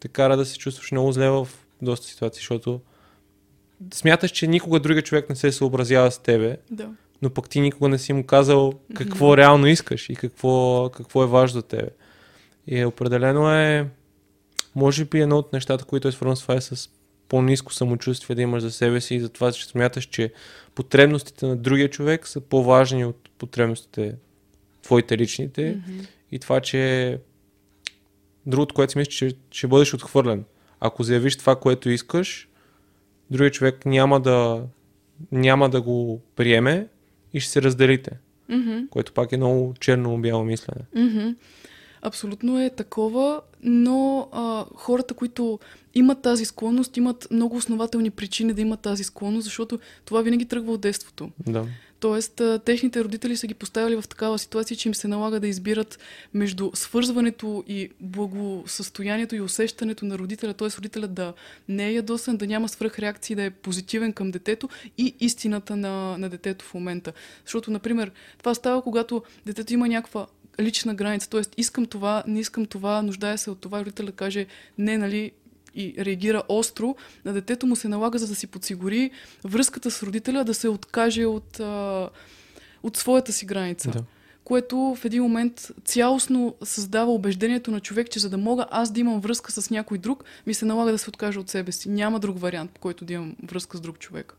те 0.00 0.08
кара 0.08 0.36
да 0.36 0.44
се 0.44 0.58
чувстваш 0.58 0.92
много 0.92 1.12
зле 1.12 1.30
в 1.30 1.48
доста 1.82 2.06
ситуации, 2.06 2.40
защото 2.40 2.80
смяташ, 3.94 4.30
че 4.30 4.46
никога 4.46 4.80
другия 4.80 5.02
човек 5.02 5.28
не 5.28 5.36
се 5.36 5.52
съобразява 5.52 6.10
с 6.10 6.18
тебе, 6.18 6.56
Да. 6.70 6.88
но 7.22 7.30
пък 7.30 7.48
ти 7.48 7.60
никога 7.60 7.88
не 7.88 7.98
си 7.98 8.12
му 8.12 8.26
казал 8.26 8.72
какво 8.94 9.26
mm-hmm. 9.26 9.36
реално 9.36 9.66
искаш 9.66 10.10
и 10.10 10.14
какво, 10.14 10.88
какво 10.90 11.22
е 11.22 11.26
важно 11.26 11.60
за 11.60 11.62
тебе. 11.62 11.88
И 12.66 12.84
определено 12.84 13.54
е, 13.54 13.88
може 14.74 15.04
би 15.04 15.20
едно 15.20 15.38
от 15.38 15.52
нещата, 15.52 15.84
които 15.84 16.08
е 16.08 16.12
свързано 16.12 16.36
с 16.36 16.42
това 16.42 16.54
е 16.54 16.60
с 16.60 16.90
по-низко 17.28 17.72
самочувствие 17.72 18.36
да 18.36 18.42
имаш 18.42 18.62
за 18.62 18.70
себе 18.70 19.00
си 19.00 19.14
и 19.14 19.20
за 19.20 19.28
това, 19.28 19.52
че 19.52 19.66
смяташ, 19.66 20.04
че 20.04 20.32
потребностите 20.74 21.46
на 21.46 21.56
другия 21.56 21.90
човек 21.90 22.28
са 22.28 22.40
по-важни 22.40 23.04
от 23.04 23.30
потребностите 23.38 24.14
твоите 24.82 25.18
личните 25.18 25.76
Mm-hmm. 25.76 26.06
и 26.32 26.38
това, 26.38 26.60
че 26.60 27.18
другото, 28.46 28.74
което 28.74 28.92
си 28.92 28.98
мислиш, 28.98 29.16
че 29.16 29.36
ще 29.50 29.66
бъдеш 29.66 29.94
отхвърлен. 29.94 30.44
Ако 30.80 31.02
заявиш 31.02 31.36
това, 31.36 31.56
което 31.56 31.90
искаш, 31.90 32.48
другия 33.30 33.50
човек 33.50 33.86
няма 33.86 34.20
да, 34.20 34.62
няма 35.32 35.70
да 35.70 35.80
го 35.80 36.20
приеме 36.36 36.86
и 37.32 37.40
ще 37.40 37.50
се 37.50 37.62
разделите, 37.62 38.10
Mm-hmm. 38.50 38.88
което 38.88 39.12
пак 39.12 39.32
е 39.32 39.36
много 39.36 39.74
черно-бяло 39.80 40.44
мислене. 40.44 40.82
Mm-hmm. 40.96 41.36
Абсолютно 42.02 42.62
е 42.62 42.70
такова, 42.70 43.40
но 43.62 44.28
а, 44.32 44.64
хората, 44.74 45.14
които 45.14 45.58
имат 45.94 46.22
тази 46.22 46.44
склонност, 46.44 46.96
имат 46.96 47.28
много 47.30 47.56
основателни 47.56 48.10
причини 48.10 48.52
да 48.52 48.60
имат 48.60 48.80
тази 48.80 49.04
склонност, 49.04 49.44
защото 49.44 49.78
това 50.04 50.22
винаги 50.22 50.44
тръгва 50.44 50.72
от 50.72 50.80
детството. 50.80 51.30
Да. 51.46 51.66
Тоест, 52.00 52.40
а, 52.40 52.58
техните 52.58 53.04
родители 53.04 53.36
са 53.36 53.46
ги 53.46 53.54
поставили 53.54 53.96
в 53.96 54.08
такава 54.08 54.38
ситуация, 54.38 54.76
че 54.76 54.88
им 54.88 54.94
се 54.94 55.08
налага 55.08 55.40
да 55.40 55.48
избират 55.48 55.98
между 56.34 56.70
свързването 56.74 57.64
и 57.68 57.88
благосъстоянието 58.00 59.36
и 59.36 59.40
усещането 59.40 60.04
на 60.04 60.18
родителя, 60.18 60.54
т.е. 60.54 60.68
родителят 60.68 61.14
да 61.14 61.34
не 61.68 61.88
е 61.88 61.92
ядосан, 61.92 62.36
да 62.36 62.46
няма 62.46 62.68
свръхреакции, 62.68 63.36
да 63.36 63.42
е 63.42 63.50
позитивен 63.50 64.12
към 64.12 64.30
детето 64.30 64.68
и 64.98 65.14
истината 65.20 65.76
на, 65.76 66.18
на 66.18 66.28
детето 66.28 66.64
в 66.64 66.74
момента. 66.74 67.12
Защото, 67.44 67.70
например, 67.70 68.10
това 68.38 68.54
става, 68.54 68.82
когато 68.82 69.22
детето 69.46 69.74
има 69.74 69.88
някаква 69.88 70.26
лична 70.60 70.94
граница, 70.94 71.30
т.е. 71.30 71.42
искам 71.56 71.86
това, 71.86 72.22
не 72.26 72.40
искам 72.40 72.66
това, 72.66 73.02
нуждая 73.02 73.38
се 73.38 73.50
от 73.50 73.60
това, 73.60 73.80
и 73.80 73.84
родителят 73.84 74.14
каже 74.14 74.46
не, 74.78 74.98
нали, 74.98 75.32
и 75.74 75.94
реагира 75.98 76.42
остро, 76.48 76.96
на 77.24 77.32
детето 77.32 77.66
му 77.66 77.76
се 77.76 77.88
налага, 77.88 78.18
за 78.18 78.28
да 78.28 78.34
си 78.34 78.46
подсигури 78.46 79.10
връзката 79.44 79.90
с 79.90 80.02
родителя, 80.02 80.44
да 80.44 80.54
се 80.54 80.68
откаже 80.68 81.24
от, 81.24 81.60
а, 81.60 82.08
от 82.82 82.96
своята 82.96 83.32
си 83.32 83.46
граница. 83.46 83.90
Да. 83.90 84.04
Което 84.44 84.76
в 84.78 85.04
един 85.04 85.22
момент 85.22 85.72
цялостно 85.84 86.54
създава 86.64 87.12
убеждението 87.12 87.70
на 87.70 87.80
човек, 87.80 88.10
че 88.10 88.18
за 88.18 88.30
да 88.30 88.38
мога 88.38 88.66
аз 88.70 88.90
да 88.90 89.00
имам 89.00 89.20
връзка 89.20 89.52
с 89.52 89.70
някой 89.70 89.98
друг, 89.98 90.24
ми 90.46 90.54
се 90.54 90.64
налага 90.64 90.92
да 90.92 90.98
се 90.98 91.10
откажа 91.10 91.40
от 91.40 91.50
себе 91.50 91.72
си. 91.72 91.88
Няма 91.88 92.20
друг 92.20 92.38
вариант, 92.38 92.70
по 92.70 92.80
който 92.80 93.04
да 93.04 93.12
имам 93.12 93.36
връзка 93.42 93.76
с 93.76 93.80
друг 93.80 93.98
човек. 93.98 94.34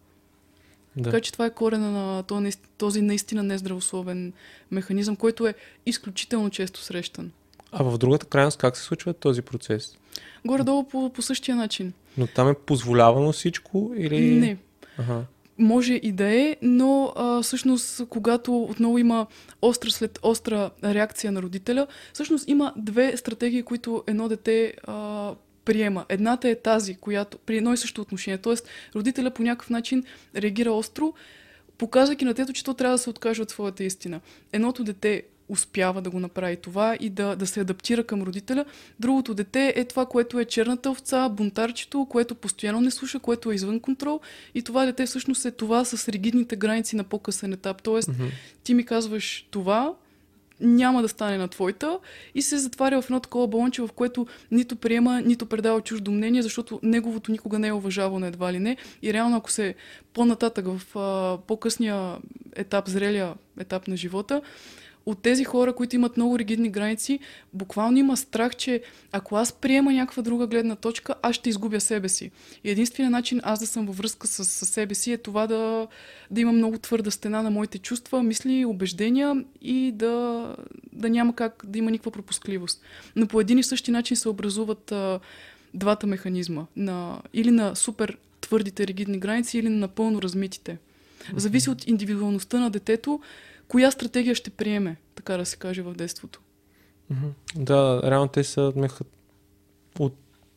Да. 0.97 1.03
Така 1.03 1.21
че 1.21 1.31
това 1.31 1.45
е 1.45 1.53
корена 1.53 1.91
на 1.91 2.23
този, 2.23 2.43
наист- 2.43 2.67
този 2.77 3.01
наистина 3.01 3.43
нездравословен 3.43 4.33
механизъм, 4.71 5.15
който 5.15 5.47
е 5.47 5.53
изключително 5.85 6.49
често 6.49 6.79
срещан. 6.79 7.31
А 7.71 7.83
в 7.83 7.97
другата 7.97 8.25
крайност 8.25 8.57
как 8.57 8.77
се 8.77 8.83
случва 8.83 9.13
този 9.13 9.41
процес? 9.41 9.97
Горе-долу 10.45 10.83
по, 10.83 11.09
по 11.09 11.21
същия 11.21 11.55
начин. 11.55 11.93
Но 12.17 12.27
там 12.27 12.49
е 12.49 12.53
позволявано 12.53 13.31
всичко 13.31 13.91
или... 13.97 14.35
Не. 14.35 14.57
Ага. 14.97 15.21
Може 15.57 15.93
и 15.93 16.11
да 16.11 16.25
е, 16.25 16.57
но 16.61 17.13
а, 17.15 17.41
всъщност, 17.41 18.01
когато 18.09 18.63
отново 18.63 18.97
има 18.97 19.27
остра 19.61 19.91
след 19.91 20.19
остра 20.23 20.69
реакция 20.83 21.31
на 21.31 21.41
родителя, 21.41 21.87
всъщност 22.13 22.47
има 22.47 22.73
две 22.77 23.17
стратегии, 23.17 23.63
които 23.63 24.03
едно 24.07 24.29
дете 24.29 24.73
а, 24.83 25.31
приема. 25.65 26.05
Едната 26.09 26.49
е 26.49 26.55
тази, 26.55 26.95
която 26.95 27.37
при 27.37 27.57
едно 27.57 27.73
и 27.73 27.77
също 27.77 28.01
отношение. 28.01 28.37
Тоест, 28.37 28.67
родителя 28.95 29.31
по 29.31 29.43
някакъв 29.43 29.69
начин 29.69 30.03
реагира 30.35 30.71
остро, 30.71 31.13
показвайки 31.77 32.25
на 32.25 32.33
детето, 32.33 32.53
че 32.53 32.63
то 32.63 32.73
трябва 32.73 32.93
да 32.93 33.03
се 33.03 33.09
откаже 33.09 33.41
от 33.41 33.49
своята 33.49 33.83
истина. 33.83 34.21
Едното 34.53 34.83
дете 34.83 35.23
успява 35.49 36.01
да 36.01 36.09
го 36.09 36.19
направи 36.19 36.57
това 36.57 36.97
и 36.99 37.09
да, 37.09 37.35
да 37.35 37.47
се 37.47 37.59
адаптира 37.59 38.03
към 38.03 38.21
родителя. 38.21 38.65
Другото 38.99 39.33
дете 39.33 39.73
е 39.75 39.85
това, 39.85 40.05
което 40.05 40.39
е 40.39 40.45
черната 40.45 40.91
овца, 40.91 41.29
бунтарчето, 41.29 42.07
което 42.09 42.35
постоянно 42.35 42.81
не 42.81 42.91
слуша, 42.91 43.19
което 43.19 43.51
е 43.51 43.55
извън 43.55 43.79
контрол. 43.79 44.19
И 44.55 44.61
това 44.61 44.85
дете 44.85 45.05
всъщност 45.05 45.45
е 45.45 45.51
това 45.51 45.85
с 45.85 46.09
ригидните 46.09 46.55
граници 46.55 46.95
на 46.95 47.03
по-късен 47.03 47.53
етап. 47.53 47.81
Тоест, 47.81 48.09
Мгм. 48.09 48.27
ти 48.63 48.73
ми 48.73 48.85
казваш 48.85 49.47
това, 49.51 49.93
няма 50.61 51.01
да 51.01 51.09
стане 51.09 51.37
на 51.37 51.47
твоята 51.47 51.99
и 52.35 52.41
се 52.41 52.57
затваря 52.57 53.01
в 53.01 53.05
едно 53.05 53.19
такова 53.19 53.47
балонче, 53.47 53.81
в 53.81 53.89
което 53.95 54.27
нито 54.51 54.75
приема, 54.75 55.21
нито 55.21 55.45
предава 55.45 55.81
чуждо 55.81 56.11
мнение, 56.11 56.41
защото 56.41 56.79
неговото 56.83 57.31
никога 57.31 57.59
не 57.59 57.67
е 57.67 57.73
уважавано 57.73 58.25
едва 58.25 58.53
ли 58.53 58.59
не. 58.59 58.77
И 59.01 59.13
реално, 59.13 59.37
ако 59.37 59.51
се 59.51 59.75
по-нататък 60.13 60.65
в 60.67 60.97
а, 60.97 61.37
по-късния 61.47 62.17
етап, 62.55 62.87
зрелия 62.87 63.33
етап 63.59 63.87
на 63.87 63.97
живота, 63.97 64.41
от 65.05 65.21
тези 65.21 65.43
хора, 65.43 65.73
които 65.73 65.95
имат 65.95 66.17
много 66.17 66.39
ригидни 66.39 66.69
граници, 66.69 67.19
буквално 67.53 67.97
има 67.97 68.17
страх, 68.17 68.55
че 68.55 68.81
ако 69.11 69.35
аз 69.35 69.53
приема 69.53 69.93
някаква 69.93 70.23
друга 70.23 70.47
гледна 70.47 70.75
точка, 70.75 71.15
аз 71.21 71.35
ще 71.35 71.49
изгубя 71.49 71.81
себе 71.81 72.09
си. 72.09 72.31
И 72.63 72.69
единственият 72.69 73.11
начин 73.11 73.39
аз 73.43 73.59
да 73.59 73.67
съм 73.67 73.85
във 73.85 73.97
връзка 73.97 74.27
с, 74.27 74.45
с 74.45 74.65
себе 74.65 74.95
си 74.95 75.11
е 75.11 75.17
това 75.17 75.47
да, 75.47 75.87
да 76.31 76.41
имам 76.41 76.55
много 76.55 76.77
твърда 76.77 77.11
стена 77.11 77.43
на 77.43 77.49
моите 77.49 77.77
чувства, 77.77 78.23
мисли, 78.23 78.65
убеждения 78.65 79.43
и 79.61 79.91
да, 79.91 80.55
да 80.93 81.09
няма 81.09 81.35
как 81.35 81.63
да 81.67 81.79
има 81.79 81.91
никаква 81.91 82.11
пропускливост. 82.11 82.81
Но 83.15 83.27
по 83.27 83.41
един 83.41 83.57
и 83.57 83.63
същи 83.63 83.91
начин 83.91 84.17
се 84.17 84.29
образуват 84.29 84.91
а, 84.91 85.19
двата 85.73 86.07
механизма. 86.07 86.65
На, 86.75 87.21
или 87.33 87.51
на 87.51 87.75
супер 87.75 88.17
твърдите 88.41 88.87
ригидни 88.87 89.19
граници, 89.19 89.57
или 89.57 89.69
на 89.69 89.77
напълно 89.77 90.21
размитите. 90.21 90.77
Зависи 91.35 91.69
от 91.69 91.87
индивидуалността 91.87 92.59
на 92.59 92.69
детето, 92.69 93.19
коя 93.73 93.91
стратегия 93.91 94.35
ще 94.35 94.49
приеме, 94.49 94.95
така 95.15 95.37
да 95.37 95.45
се 95.45 95.57
каже 95.57 95.81
в 95.81 95.93
детството. 95.93 96.41
Да, 97.55 98.01
реално 98.03 98.27
те 98.27 98.43
са 98.43 98.73
меха... 98.75 99.03
от 99.99 100.15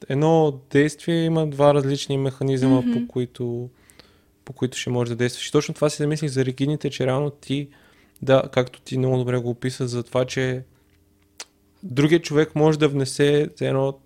едно 0.09 0.61
действие 0.71 1.25
има 1.25 1.47
два 1.47 1.75
различни 1.75 2.19
механизма, 2.19 2.81
Мгм. 2.81 2.93
по, 2.93 3.09
които, 3.09 3.71
по 4.45 4.53
които 4.53 4.79
ще 4.79 4.91
можеш 4.91 5.09
да 5.09 5.17
действаш. 5.17 5.49
И 5.49 5.53
точно 5.53 5.75
това 5.75 5.91
си 5.91 6.03
замислих 6.03 6.31
за 6.31 6.45
ригидните, 6.45 6.91
че 6.91 7.07
реално 7.07 7.31
ти, 7.31 7.69
да, 8.23 8.43
както 8.53 8.81
ти 8.81 8.99
много 8.99 9.17
добре 9.17 9.39
го 9.39 9.51
описа, 9.51 9.89
за 9.89 10.03
това, 10.03 10.25
че 10.25 10.63
другият 11.83 12.25
човек 12.25 12.55
може 12.55 12.79
да 12.79 12.89
внесе 12.89 13.49
едно 13.61 13.99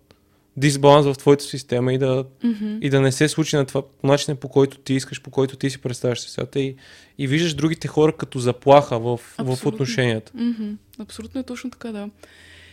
дисбаланс 0.61 1.07
в 1.07 1.19
твоята 1.19 1.45
система 1.45 1.93
и 1.93 1.99
да, 1.99 2.25
Mm-hmm. 2.45 2.81
и 2.81 2.91
да 2.91 3.01
не 3.01 3.13
се 3.13 3.29
случи 3.29 3.57
на 3.57 3.67
това 3.67 3.83
по 3.83 4.07
начина, 4.07 4.37
по 4.37 4.49
който 4.49 4.79
ти 4.79 4.95
искаш, 4.95 5.23
по 5.23 5.31
който 5.31 5.57
ти 5.57 5.71
си 5.71 5.79
представяш 5.79 6.21
света 6.21 6.61
и, 6.61 6.77
и 7.19 7.27
виждаш 7.27 7.55
другите 7.55 7.89
хора 7.89 8.17
като 8.17 8.39
заплаха 8.39 8.99
в, 8.99 9.21
в 9.39 9.67
отношенията. 9.67 10.33
Mm-hmm. 10.33 10.77
Абсолютно 10.99 11.41
е 11.41 11.45
точно 11.45 11.71
така, 11.71 11.93
да. 11.93 12.09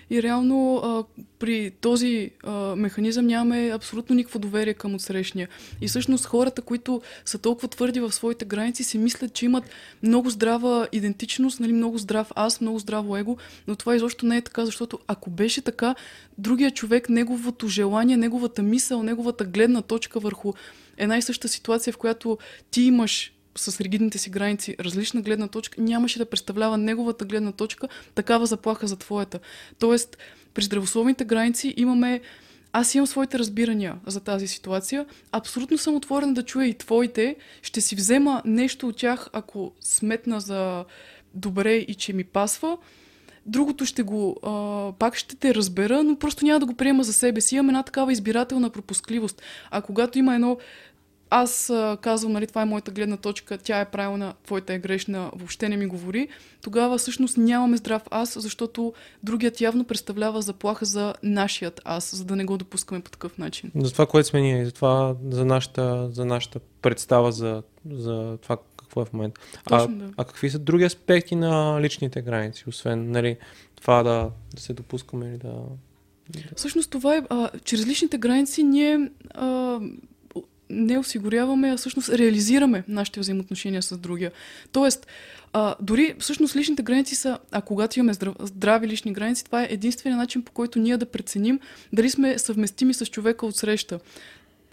И 0.09 0.23
реално 0.23 0.77
а, 0.77 1.03
при 1.39 1.71
този 1.81 2.31
а, 2.43 2.75
механизъм 2.75 3.27
нямаме 3.27 3.71
абсолютно 3.73 4.15
никакво 4.15 4.39
доверие 4.39 4.73
към 4.73 4.95
отсрещния. 4.95 5.47
И 5.81 5.87
всъщност 5.87 6.25
хората, 6.25 6.61
които 6.61 7.01
са 7.25 7.37
толкова 7.37 7.67
твърди 7.67 7.99
в 7.99 8.11
своите 8.11 8.45
граници, 8.45 8.83
си 8.83 8.97
мислят, 8.97 9.33
че 9.33 9.45
имат 9.45 9.63
много 10.03 10.29
здрава 10.29 10.87
идентичност, 10.91 11.59
нали, 11.59 11.73
много 11.73 11.97
здрав 11.97 12.31
аз, 12.35 12.61
много 12.61 12.79
здраво 12.79 13.17
его, 13.17 13.37
но 13.67 13.75
това 13.75 13.95
изобщо 13.95 14.25
не 14.25 14.37
е 14.37 14.41
така, 14.41 14.65
защото 14.65 14.99
ако 15.07 15.29
беше 15.29 15.61
така, 15.61 15.95
другия 16.37 16.71
човек, 16.71 17.09
неговото 17.09 17.67
желание, 17.67 18.17
неговата 18.17 18.63
мисъл, 18.63 19.03
неговата 19.03 19.45
гледна 19.45 19.81
точка 19.81 20.19
върху 20.19 20.53
една 20.97 21.17
и 21.17 21.21
съща 21.21 21.47
ситуация, 21.47 21.93
в 21.93 21.97
която 21.97 22.37
ти 22.71 22.81
имаш 22.81 23.33
с 23.57 23.81
ригидните 23.81 24.17
си 24.17 24.29
граници 24.29 24.75
различна 24.79 25.21
гледна 25.21 25.47
точка, 25.47 25.81
нямаше 25.81 26.19
да 26.19 26.25
представлява 26.25 26.77
неговата 26.77 27.25
гледна 27.25 27.51
точка 27.51 27.87
такава 28.15 28.45
заплаха 28.45 28.87
за 28.87 28.95
твоята. 28.95 29.39
Тоест, 29.79 30.17
при 30.53 30.63
здравословните 30.63 31.25
граници 31.25 31.73
имаме 31.77 32.21
аз 32.73 32.95
имам 32.95 33.07
своите 33.07 33.39
разбирания 33.39 33.95
за 34.07 34.19
тази 34.19 34.47
ситуация. 34.47 35.05
Абсолютно 35.31 35.77
съм 35.77 35.95
отворена 35.95 36.33
да 36.33 36.43
чуя 36.43 36.67
и 36.67 36.73
твоите. 36.73 37.35
Ще 37.61 37.81
си 37.81 37.95
взема 37.95 38.41
нещо 38.45 38.87
от 38.87 38.97
тях, 38.97 39.29
ако 39.33 39.71
сметна 39.81 40.39
за 40.39 40.85
добре 41.33 41.73
и 41.73 41.95
че 41.95 42.13
ми 42.13 42.23
пасва. 42.23 42.77
Другото 43.45 43.85
ще 43.85 44.03
го, 44.03 44.37
а, 44.43 44.91
пак 44.99 45.15
ще 45.15 45.35
те 45.35 45.55
разбера, 45.55 46.03
но 46.03 46.15
просто 46.15 46.45
няма 46.45 46.59
да 46.59 46.65
го 46.65 46.73
приема 46.73 47.03
за 47.03 47.13
себе 47.13 47.41
си. 47.41 47.55
Имам 47.55 47.69
една 47.69 47.83
такава 47.83 48.11
избирателна 48.11 48.69
пропускливост. 48.69 49.41
А 49.71 49.81
когато 49.81 50.19
има 50.19 50.35
едно 50.35 50.57
аз 51.29 51.69
а, 51.69 51.97
казвам, 52.01 52.31
нали, 52.31 52.47
това 52.47 52.61
е 52.61 52.65
моята 52.65 52.91
гледна 52.91 53.17
точка, 53.17 53.57
тя 53.57 53.79
е 53.79 53.85
правилна, 53.85 54.33
твоята 54.45 54.73
е 54.73 54.79
грешна, 54.79 55.31
въобще 55.35 55.69
не 55.69 55.77
ми 55.77 55.85
говори, 55.85 56.27
тогава 56.61 56.97
всъщност 56.97 57.37
нямаме 57.37 57.77
здрав 57.77 58.01
аз, 58.11 58.41
защото 58.41 58.93
другият 59.23 59.61
явно 59.61 59.83
представлява 59.83 60.41
заплаха 60.41 60.85
за 60.85 61.13
нашият 61.23 61.81
аз, 61.85 62.15
за 62.15 62.25
да 62.25 62.35
не 62.35 62.45
го 62.45 62.57
допускаме 62.57 63.01
по 63.01 63.11
такъв 63.11 63.37
начин. 63.37 63.71
За 63.75 63.91
това, 63.91 64.05
което 64.05 64.29
сме 64.29 64.41
ние, 64.41 64.65
за 64.65 64.71
това, 64.71 65.15
за 65.29 65.45
нашата, 65.45 66.09
за 66.11 66.25
нашата 66.25 66.59
представа 66.81 67.31
за, 67.31 67.63
за 67.89 68.37
това 68.41 68.57
какво 68.77 69.01
е 69.01 69.05
в 69.05 69.13
момента. 69.13 69.41
Точно, 69.69 69.95
а, 69.95 70.05
да. 70.05 70.13
а 70.17 70.25
какви 70.25 70.49
са 70.49 70.59
други 70.59 70.83
аспекти 70.83 71.35
на 71.35 71.81
личните 71.81 72.21
граници, 72.21 72.63
освен 72.67 73.11
нали, 73.11 73.37
това 73.75 74.03
да, 74.03 74.29
да 74.55 74.61
се 74.61 74.73
допускаме 74.73 75.29
или 75.29 75.37
да... 75.37 75.53
Всъщност 76.55 76.91
това 76.91 77.15
е, 77.15 77.21
а, 77.29 77.49
чрез 77.63 77.87
личните 77.87 78.17
граници 78.17 78.63
ние 78.63 79.11
а, 79.33 79.79
не 80.69 80.99
осигуряваме, 80.99 81.69
а 81.69 81.77
всъщност 81.77 82.09
реализираме 82.09 82.83
нашите 82.87 83.19
взаимоотношения 83.19 83.81
с 83.81 83.97
другия. 83.97 84.31
Тоест, 84.71 85.07
а, 85.53 85.75
дори 85.81 86.15
всъщност 86.19 86.55
личните 86.55 86.83
граници 86.83 87.15
са, 87.15 87.37
а 87.51 87.61
когато 87.61 87.99
имаме 87.99 88.13
здрав, 88.13 88.35
здрави 88.39 88.87
лични 88.87 89.13
граници, 89.13 89.45
това 89.45 89.63
е 89.63 89.67
единствения 89.69 90.17
начин 90.17 90.41
по 90.41 90.51
който 90.51 90.79
ние 90.79 90.97
да 90.97 91.05
преценим 91.05 91.59
дали 91.93 92.09
сме 92.09 92.39
съвместими 92.39 92.93
с 92.93 93.05
човека 93.05 93.45
от 93.45 93.55
среща. 93.55 93.99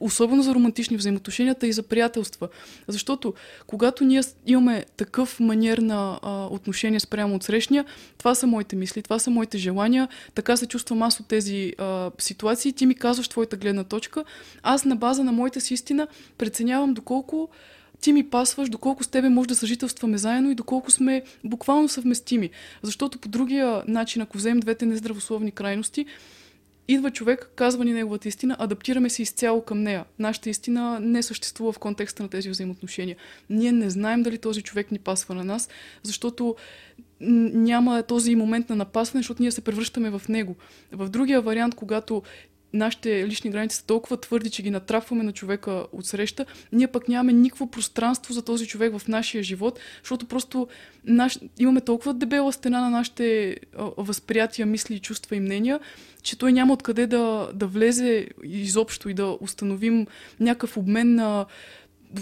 Особено 0.00 0.42
за 0.42 0.54
романтични 0.54 0.96
взаимоотношенията 0.96 1.66
и 1.66 1.72
за 1.72 1.82
приятелства. 1.82 2.48
Защото 2.88 3.34
когато 3.66 4.04
ние 4.04 4.20
имаме 4.46 4.84
такъв 4.96 5.40
маниер 5.40 5.78
на 5.78 6.18
а, 6.22 6.46
отношение 6.46 7.00
спрямо 7.00 7.34
от 7.34 7.42
срещния, 7.42 7.84
това 8.18 8.34
са 8.34 8.46
моите 8.46 8.76
мисли, 8.76 9.02
това 9.02 9.18
са 9.18 9.30
моите 9.30 9.58
желания, 9.58 10.08
така 10.34 10.56
се 10.56 10.66
чувствам 10.66 11.02
аз 11.02 11.20
от 11.20 11.26
тези 11.26 11.72
а, 11.78 12.10
ситуации, 12.18 12.72
ти 12.72 12.86
ми 12.86 12.94
казваш 12.94 13.28
твоята 13.28 13.56
гледна 13.56 13.84
точка, 13.84 14.24
аз 14.62 14.84
на 14.84 14.96
база 14.96 15.24
на 15.24 15.32
моята 15.32 15.60
си 15.60 15.74
истина 15.74 16.06
преценявам 16.38 16.94
доколко 16.94 17.48
ти 18.04 18.12
ми 18.12 18.30
пасваш, 18.30 18.68
доколко 18.68 19.04
с 19.04 19.08
тебе 19.08 19.28
може 19.28 19.48
да 19.48 19.54
съжителстваме 19.54 20.18
заедно 20.18 20.50
и 20.50 20.54
доколко 20.54 20.90
сме 20.90 21.22
буквално 21.44 21.88
съвместими. 21.88 22.50
Защото 22.82 23.18
по 23.18 23.28
другия 23.28 23.82
начин, 23.88 24.22
ако 24.22 24.38
вземем 24.38 24.60
двете 24.60 24.86
нездравословни 24.86 25.50
крайности, 25.50 26.06
идва 26.88 27.10
човек, 27.10 27.50
казва 27.56 27.84
ни 27.84 27.92
неговата 27.92 28.28
истина, 28.28 28.56
адаптираме 28.58 29.10
се 29.10 29.22
изцяло 29.22 29.62
към 29.62 29.82
нея. 29.82 30.04
Нашата 30.18 30.50
истина 30.50 31.00
не 31.00 31.22
съществува 31.22 31.72
в 31.72 31.78
контекста 31.78 32.22
на 32.22 32.28
тези 32.28 32.50
взаимоотношения. 32.50 33.16
Ние 33.50 33.72
не 33.72 33.90
знаем 33.90 34.22
дали 34.22 34.38
този 34.38 34.62
човек 34.62 34.90
ни 34.90 34.98
пасва 34.98 35.34
на 35.34 35.44
нас, 35.44 35.68
защото 36.02 36.56
няма 37.20 38.02
този 38.02 38.36
момент 38.36 38.68
на 38.68 38.76
напасване, 38.76 39.22
защото 39.22 39.42
ние 39.42 39.50
се 39.50 39.60
превръщаме 39.60 40.10
в 40.10 40.22
него. 40.28 40.56
В 40.92 41.08
другия 41.08 41.40
вариант, 41.40 41.74
когато 41.74 42.22
нашите 42.74 43.26
лични 43.28 43.50
граници 43.50 43.76
са 43.76 43.86
толкова 43.86 44.16
твърди, 44.16 44.50
че 44.50 44.62
ги 44.62 44.70
натрапваме 44.70 45.22
на 45.24 45.32
човека 45.32 45.86
от 45.92 46.06
среща, 46.06 46.46
ние 46.72 46.86
пък 46.86 47.08
нямаме 47.08 47.32
никакво 47.32 47.70
пространство 47.70 48.34
за 48.34 48.42
този 48.42 48.66
човек 48.66 48.98
в 48.98 49.08
нашия 49.08 49.42
живот, 49.42 49.80
защото 50.02 50.26
просто 50.26 50.68
наш... 51.04 51.38
имаме 51.58 51.80
толкова 51.80 52.14
дебела 52.14 52.52
стена 52.52 52.80
на 52.80 52.90
нашите 52.90 53.56
а, 53.78 53.90
възприятия, 53.96 54.66
мисли, 54.66 54.98
чувства 54.98 55.36
и 55.36 55.40
мнения, 55.40 55.80
че 56.22 56.38
той 56.38 56.52
няма 56.52 56.72
откъде 56.72 57.06
да, 57.06 57.50
да 57.54 57.66
влезе 57.66 58.28
изобщо 58.44 59.08
и 59.08 59.14
да 59.14 59.36
установим 59.40 60.06
някакъв 60.40 60.76
обмен 60.76 61.14
на 61.14 61.46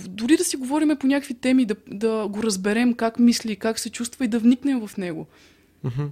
дори 0.09 0.37
да 0.37 0.45
си 0.45 0.57
говориме 0.57 0.97
по 0.97 1.07
някакви 1.07 1.35
теми, 1.35 1.65
да, 1.65 1.77
да 1.87 2.29
го 2.29 2.43
разберем 2.43 2.95
как 2.95 3.19
мисли, 3.19 3.57
как 3.57 3.79
се 3.79 3.91
чувства 3.91 4.25
и 4.25 4.29
да 4.29 4.39
вникнем 4.39 4.87
в 4.87 4.97
него. 4.97 5.27
Мгм. 5.85 6.05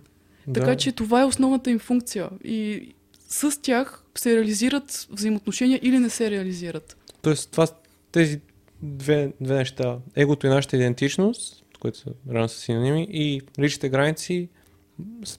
Така 0.55 0.66
да. 0.66 0.76
че 0.76 0.92
това 0.92 1.20
е 1.20 1.24
основната 1.24 1.70
им 1.70 1.79
функция. 1.79 2.29
И 2.44 2.88
с 3.29 3.62
тях 3.62 4.00
се 4.18 4.37
реализират 4.37 5.07
взаимоотношения 5.11 5.81
или 5.83 5.99
не 5.99 6.11
се 6.11 6.31
реализират. 6.31 6.96
Тоест, 7.23 7.51
това, 7.51 7.66
тези 8.12 8.40
две, 8.83 9.33
две 9.40 9.55
неща, 9.55 9.99
егото 10.16 10.46
и 10.46 10.51
нашата 10.51 10.77
идентичност, 10.77 11.64
които 11.81 11.99
са 11.99 12.11
рано 12.31 12.49
са 12.49 12.61
синоними, 12.61 13.09
и 13.11 13.40
личните 13.59 13.88
граници 13.88 14.49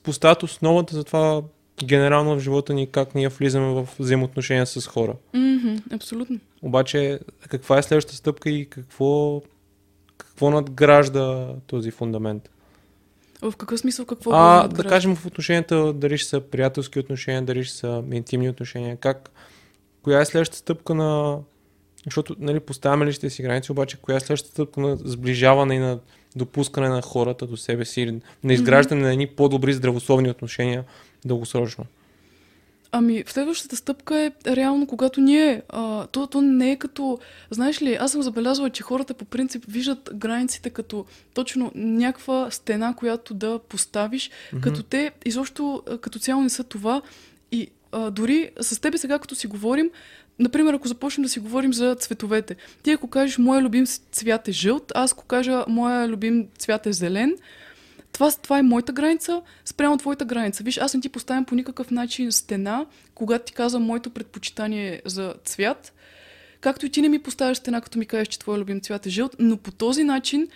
поставят 0.02 0.42
основата 0.42 0.94
за 0.94 1.04
това 1.04 1.42
генерално 1.84 2.36
в 2.36 2.40
живота 2.40 2.74
ни 2.74 2.86
как 2.86 3.14
ние 3.14 3.28
влизаме 3.28 3.66
в 3.66 3.88
взаимоотношения 3.98 4.66
с 4.66 4.86
хора. 4.86 5.16
Мгм, 5.34 5.76
абсолютно. 5.92 6.40
Обаче, 6.62 7.20
каква 7.48 7.78
е 7.78 7.82
следващата 7.82 8.16
стъпка 8.16 8.50
и 8.50 8.66
какво, 8.66 9.42
какво 10.16 10.50
надгражда 10.50 11.54
този 11.66 11.90
фундамент? 11.90 12.50
В 13.42 13.56
какъв 13.56 13.80
смисъл 13.80 14.06
какво 14.06 14.30
А, 14.32 14.68
да 14.68 14.84
кажем 14.84 15.16
в 15.16 15.26
отношенията, 15.26 15.92
дали 15.92 16.18
ще 16.18 16.28
са 16.28 16.40
приятелски 16.40 16.98
отношения, 16.98 17.42
дали 17.42 17.64
ще 17.64 17.76
са 17.76 18.04
интимни 18.12 18.48
отношения, 18.48 18.96
как, 18.96 19.30
коя 20.02 20.20
е 20.20 20.24
следващата 20.24 20.58
стъпка 20.58 20.94
на, 20.94 21.38
защото, 22.04 22.36
нали, 22.38 22.60
поставяме 22.60 23.06
личните 23.06 23.30
си 23.30 23.42
граници, 23.42 23.72
обаче 23.72 23.96
коя 23.96 24.16
е 24.16 24.20
следващата 24.20 24.52
стъпка 24.52 24.80
на 24.80 24.96
сближаване 24.96 25.74
и 25.74 25.78
на 25.78 25.98
допускане 26.36 26.88
на 26.88 27.02
хората 27.02 27.46
до 27.46 27.56
себе 27.56 27.84
си, 27.84 28.20
на 28.44 28.52
изграждане 28.52 29.02
на 29.02 29.12
едни 29.12 29.26
по-добри 29.26 29.72
здравословни 29.72 30.30
отношения 30.30 30.84
дългосрочно? 31.24 31.86
Ами, 32.94 33.24
следващата 33.26 33.76
стъпка 33.76 34.18
е 34.18 34.32
реално, 34.46 34.86
когато 34.86 35.20
ние. 35.20 35.62
А, 35.68 36.06
то, 36.06 36.26
то 36.26 36.40
не 36.40 36.70
е 36.72 36.76
като. 36.76 37.18
Знаеш 37.50 37.82
ли, 37.82 37.94
аз 37.94 38.12
съм 38.12 38.22
забелязала, 38.22 38.70
че 38.70 38.82
хората 38.82 39.14
по 39.14 39.24
принцип 39.24 39.64
виждат 39.68 40.10
границите 40.14 40.70
като 40.70 41.04
точно 41.34 41.72
някаква 41.74 42.50
стена, 42.50 42.94
която 42.96 43.34
да 43.34 43.58
поставиш, 43.68 44.30
Мгм. 44.52 44.62
като 44.62 44.82
те 44.82 45.12
изобщо 45.24 45.82
като 46.00 46.18
цяло 46.18 46.42
не 46.42 46.50
са 46.50 46.64
това. 46.64 47.02
И 47.52 47.68
а, 47.92 48.10
дори 48.10 48.50
с 48.60 48.80
тебе 48.80 48.98
сега, 48.98 49.18
като 49.18 49.34
си 49.34 49.46
говорим, 49.46 49.90
например, 50.38 50.74
ако 50.74 50.88
започнем 50.88 51.22
да 51.22 51.28
си 51.28 51.40
говорим 51.40 51.72
за 51.72 51.94
цветовете, 51.94 52.56
ти 52.82 52.90
ако 52.90 53.08
кажеш 53.08 53.38
моя 53.38 53.62
любим 53.62 53.86
цвят 54.12 54.48
е 54.48 54.52
жълт, 54.52 54.92
аз 54.94 55.12
ако 55.12 55.26
кажа 55.26 55.64
моя 55.68 56.08
любим 56.08 56.46
цвят 56.58 56.86
е 56.86 56.92
зелен, 56.92 57.36
това, 58.22 58.42
това 58.42 58.58
е 58.58 58.62
моята 58.62 58.92
граница 58.92 59.42
спрямо 59.64 59.96
твоята 59.96 60.24
граница. 60.24 60.62
Виж, 60.62 60.78
аз 60.78 60.94
не 60.94 61.00
ти 61.00 61.08
поставям 61.08 61.44
по 61.44 61.54
никакъв 61.54 61.90
начин 61.90 62.32
стена, 62.32 62.86
когато 63.14 63.44
ти 63.44 63.52
казвам 63.52 63.82
моето 63.82 64.10
предпочитание 64.10 65.02
за 65.04 65.34
цвят, 65.44 65.92
както 66.60 66.86
и 66.86 66.90
ти 66.90 67.02
не 67.02 67.08
ми 67.08 67.18
поставяш 67.18 67.56
стена, 67.56 67.80
като 67.80 67.98
ми 67.98 68.06
кажеш, 68.06 68.28
че 68.28 68.38
твой 68.38 68.58
любим 68.58 68.80
цвят 68.80 69.06
е 69.06 69.10
жълт, 69.10 69.36
но 69.38 69.56
по 69.56 69.70
този 69.70 70.04
начин 70.04 70.48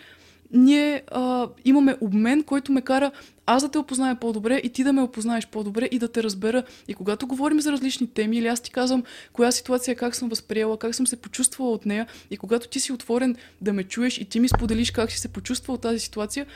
ние 0.52 1.02
а, 1.10 1.48
имаме 1.64 1.96
обмен, 2.00 2.42
който 2.42 2.72
ме 2.72 2.80
кара 2.82 3.10
аз 3.46 3.62
да 3.62 3.68
те 3.68 3.78
опозная 3.78 4.16
по-добре 4.16 4.60
и 4.64 4.68
ти 4.68 4.84
да 4.84 4.92
ме 4.92 5.02
опознаеш 5.02 5.46
по-добре 5.46 5.88
и 5.90 5.98
да 5.98 6.08
те 6.08 6.22
разбера. 6.22 6.62
И 6.88 6.94
когато 6.94 7.26
говорим 7.26 7.60
за 7.60 7.72
различни 7.72 8.06
теми, 8.06 8.36
или 8.36 8.46
аз 8.46 8.60
ти 8.60 8.70
казвам 8.70 9.02
коя 9.32 9.52
ситуация 9.52 9.96
как 9.96 10.14
съм 10.14 10.28
възприела, 10.28 10.78
как 10.78 10.94
съм 10.94 11.06
се 11.06 11.16
почувствала 11.16 11.70
от 11.70 11.86
нея, 11.86 12.06
и 12.30 12.36
когато 12.36 12.68
ти 12.68 12.80
си 12.80 12.92
отворен 12.92 13.36
да 13.60 13.72
ме 13.72 13.84
чуеш 13.84 14.18
и 14.18 14.24
ти 14.24 14.40
ми 14.40 14.48
споделиш 14.48 14.90
как 14.90 15.10
си 15.10 15.18
се 15.18 15.28
почувствал 15.28 15.74
от 15.74 15.80
тази 15.80 15.98
ситуация, 15.98 16.46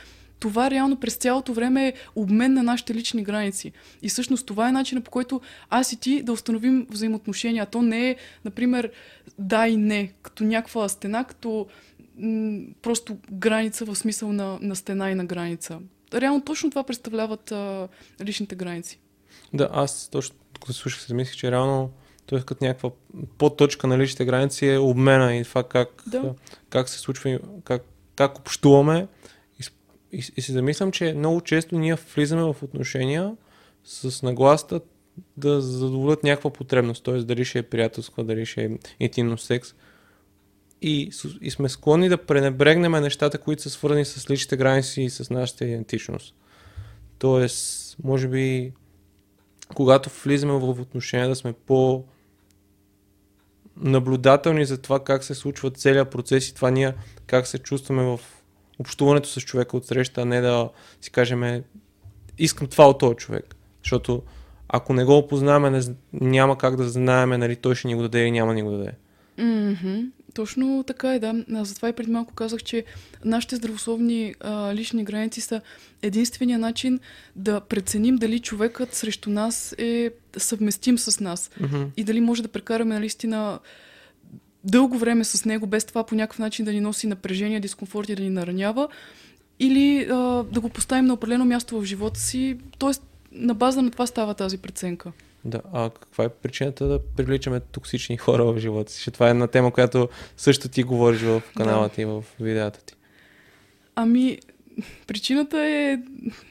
това 0.40 0.70
реално 0.70 0.96
през 1.00 1.14
цялото 1.14 1.53
време 1.53 1.88
е 1.88 1.92
обмен 2.16 2.55
на 2.55 2.62
нашите 2.62 2.94
лични 2.94 3.22
граници. 3.22 3.72
И 4.03 4.09
всъщност 4.09 4.46
това 4.46 4.68
е 4.68 4.72
начинът 4.72 5.05
по 5.05 5.11
който 5.11 5.40
аз 5.70 5.92
и 5.92 6.00
ти 6.00 6.22
да 6.22 6.33
установим 6.33 6.87
взаимоотношения. 6.90 7.66
То 7.66 7.83
не 7.83 8.11
е, 8.11 8.16
например, 8.44 8.90
да 9.38 9.68
и 9.68 9.76
не, 9.76 10.12
като 10.22 10.44
някаква 10.44 10.88
стена, 10.88 11.24
като 11.24 11.66
м- 12.18 12.61
просто 12.83 13.16
граница 13.33 13.85
в 13.85 13.96
смисъл 13.96 14.33
на, 14.33 14.59
на 14.61 14.76
стена 14.76 15.11
и 15.11 15.14
на 15.14 15.24
граница. 15.24 15.79
Реално 16.14 16.40
точно 16.40 16.70
това 16.70 16.83
представляват 16.85 17.53
а, 17.53 17.88
личните 18.24 18.55
граници. 18.55 18.98
Да, 19.55 19.68
аз 19.72 20.09
точно 20.09 20.37
като 20.61 20.72
слушах 20.72 21.03
се 21.03 21.14
мислих, 21.14 21.37
че 21.37 21.50
реално 21.50 21.90
т.е. 22.26 22.40
като 22.40 22.64
някаква 22.64 22.90
подточка 23.38 23.87
на 23.87 23.98
личните 23.98 24.24
граници 24.24 24.66
е 24.66 24.79
обмена 24.79 25.37
и 25.37 25.44
това 25.44 25.62
как, 25.62 26.03
Да. 26.07 26.35
как 26.70 26.88
се 26.88 26.98
случва, 26.98 27.38
как, 27.64 27.83
как 28.16 28.38
общуваме. 28.38 29.07
И, 30.12 30.25
и, 30.37 30.42
се 30.42 30.53
замислям, 30.53 30.92
че 30.92 31.14
много 31.14 31.40
често 31.40 31.79
ние 31.79 31.94
влизаме 32.14 32.42
в 32.42 32.57
отношения 32.62 33.37
с 33.85 34.23
нагласта 34.23 34.81
да 35.37 35.61
задоволят 35.61 36.23
някаква 36.23 36.51
потребност, 36.51 37.05
т.е. 37.05 37.18
дали 37.18 37.44
ще 37.44 37.59
е 37.59 37.62
приятелска, 37.62 38.25
дали 38.25 38.46
ще 38.46 38.64
е 38.64 38.70
интимно 39.01 39.38
секс. 39.38 39.75
И, 40.83 41.11
и 41.40 41.51
сме 41.51 41.68
склонни 41.68 42.09
да 42.09 42.27
пренебрегнем 42.27 42.92
нещата, 42.92 43.38
които 43.38 43.62
са 43.62 43.70
свързани 43.70 44.05
с 44.05 44.31
личните 44.31 44.57
граници 44.57 45.03
и 45.03 45.11
с 45.11 45.31
нашата 45.31 45.64
идентичност. 45.64 46.35
Тоест, 47.18 47.96
може 48.05 48.29
би, 48.29 48.73
когато 49.75 50.11
влизаме 50.25 50.53
в 50.53 50.81
отношения, 50.81 51.29
да 51.29 51.37
сме 51.37 51.53
по 51.53 52.05
наблюдателни 53.77 54.64
за 54.64 54.79
това 54.79 55.05
как 55.05 55.25
се 55.25 55.35
случва 55.35 55.70
целият 55.70 56.11
процес 56.11 56.49
и 56.49 56.55
това 56.55 56.70
ние 56.70 56.94
как 57.27 57.46
се 57.46 57.59
чувстваме 57.59 58.03
в 58.03 58.20
общуването 58.81 59.29
с 59.29 59.40
човека 59.40 59.77
от 59.77 59.87
среща, 59.87 60.21
а 60.21 60.25
не 60.25 60.40
да 60.40 60.69
си 61.01 61.11
кажем 61.11 61.62
искам 62.38 62.66
това 62.66 62.88
от 62.88 62.99
този 62.99 63.16
човек. 63.16 63.57
Защото 63.83 64.23
ако 64.69 64.93
не 64.93 65.05
го 65.05 65.16
опознаваме, 65.16 65.71
не, 65.71 65.95
няма 66.12 66.59
как 66.59 66.77
да 66.77 66.88
знаем 66.88 67.29
нали, 67.29 67.57
той 67.57 67.75
ще 67.75 67.88
ни 67.88 67.95
го 67.95 68.03
даде 68.03 68.21
или 68.21 68.31
няма 68.31 68.55
ни 68.55 68.62
го 68.62 68.71
даде. 68.71 68.93
Мгм. 69.38 70.01
Точно 70.35 70.85
така 70.87 71.14
е, 71.14 71.19
да. 71.19 71.45
Затова 71.49 71.88
и 71.88 71.93
преди 71.93 72.11
малко 72.11 72.35
казах, 72.35 72.62
че 72.62 72.85
нашите 73.25 73.57
здравословни 73.57 74.35
а, 74.40 74.75
лични 74.75 75.05
граници 75.05 75.40
са 75.40 75.61
единствения 76.03 76.59
начин 76.59 77.01
да 77.37 77.61
преценим 77.61 78.16
дали 78.16 78.40
човекът 78.40 78.95
срещу 78.95 79.31
нас 79.31 79.75
е 79.79 80.11
съвместим 80.37 80.99
с 80.99 81.21
нас 81.21 81.51
Мгм. 81.61 81.83
и 81.97 82.05
дали 82.05 82.21
може 82.21 82.43
да 82.43 82.49
прекараме 82.49 82.99
наистина 82.99 83.59
дълго 84.64 84.99
време 84.99 85.25
с 85.25 85.44
него, 85.44 85.66
без 85.66 85.85
това 85.85 86.05
по 86.05 86.14
някакъв 86.14 86.38
начин 86.38 86.64
да 86.64 86.73
ни 86.73 86.81
носи 86.81 87.07
напрежение, 87.07 87.61
дискомфорт 87.61 88.09
и 88.09 88.14
да 88.14 88.23
ни 88.23 88.31
наранява, 88.31 88.88
или 89.61 90.09
а, 90.11 90.44
да 90.53 90.61
го 90.61 90.68
поставим 90.68 91.05
на 91.05 91.14
определено 91.14 91.44
място 91.44 91.81
в 91.81 91.85
живота 91.85 92.20
си. 92.20 92.59
Тоест, 92.79 93.03
на 93.33 93.55
база 93.55 93.83
на 93.83 93.90
това 93.90 94.07
става 94.07 94.35
тази 94.35 94.59
преценка. 94.59 95.12
Да, 95.44 95.61
а 95.73 95.90
каква 95.90 96.25
е 96.25 96.29
причината 96.29 96.87
да 96.87 97.01
привличаме 97.16 97.61
токсични 97.61 98.16
хора 98.16 98.44
в 98.44 98.59
живота 98.59 98.92
си? 98.92 99.11
Това 99.11 99.27
е 99.27 99.31
една 99.31 99.46
тема, 99.46 99.73
която 99.73 100.09
също 100.37 100.68
ти 100.68 100.83
говориш 100.83 101.20
в 101.20 101.42
канала 101.57 101.88
ти, 101.88 102.05
в 102.05 102.25
видеята 102.40 102.85
ти. 102.85 102.94
Ами, 103.94 104.38
причината 105.07 105.61
е, 105.61 105.99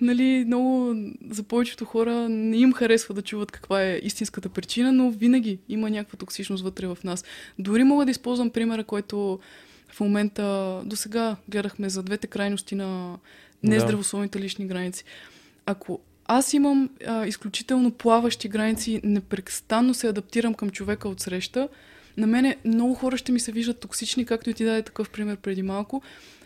нали, 0.02 0.44
много 0.48 0.96
за 1.30 1.44
повечето 1.44 1.86
хора 1.86 2.30
не 2.30 2.58
им 2.58 2.74
харесва 2.74 3.14
да 3.14 3.22
чуват 3.22 3.52
каква 3.52 3.84
е 3.84 4.00
истинската 4.04 4.50
причина, 4.50 4.92
но 4.92 5.12
винаги 5.12 5.60
има 5.70 5.90
някаква 5.90 6.18
токсичност 6.18 6.64
вътре 6.64 6.88
в 6.88 6.98
нас. 7.04 7.24
Дори 7.60 7.84
мога 7.84 8.06
да 8.06 8.12
използвам 8.12 8.50
примера, 8.50 8.84
който 8.84 9.40
в 9.92 10.00
момента 10.00 10.82
до 10.86 10.96
сега 10.96 11.36
гледахме 11.50 11.90
за 11.90 12.04
двете 12.04 12.28
крайности 12.28 12.76
на 12.76 13.18
нездравословните 13.64 14.40
лични 14.40 14.68
граници. 14.68 15.04
Ако 15.66 16.00
аз 16.26 16.54
имам 16.54 16.90
а, 17.08 17.26
изключително 17.26 17.92
плаващи 17.92 18.48
граници, 18.48 19.02
непрестанно 19.04 19.94
се 19.94 20.08
адаптирам 20.08 20.54
към 20.54 20.70
човека 20.70 21.10
от 21.10 21.20
среща, 21.20 21.68
на 22.18 22.28
мене 22.28 22.58
много 22.66 22.94
хора 22.94 23.18
ще 23.18 23.32
ми 23.32 23.40
се 23.40 23.52
виждат 23.52 23.80
токсични, 23.80 24.26
както 24.26 24.50
и 24.50 24.54
ти 24.54 24.66
даде 24.66 24.82
такъв 24.82 25.10
пример 25.10 25.38
преди 25.38 25.64
малко, 25.64 26.02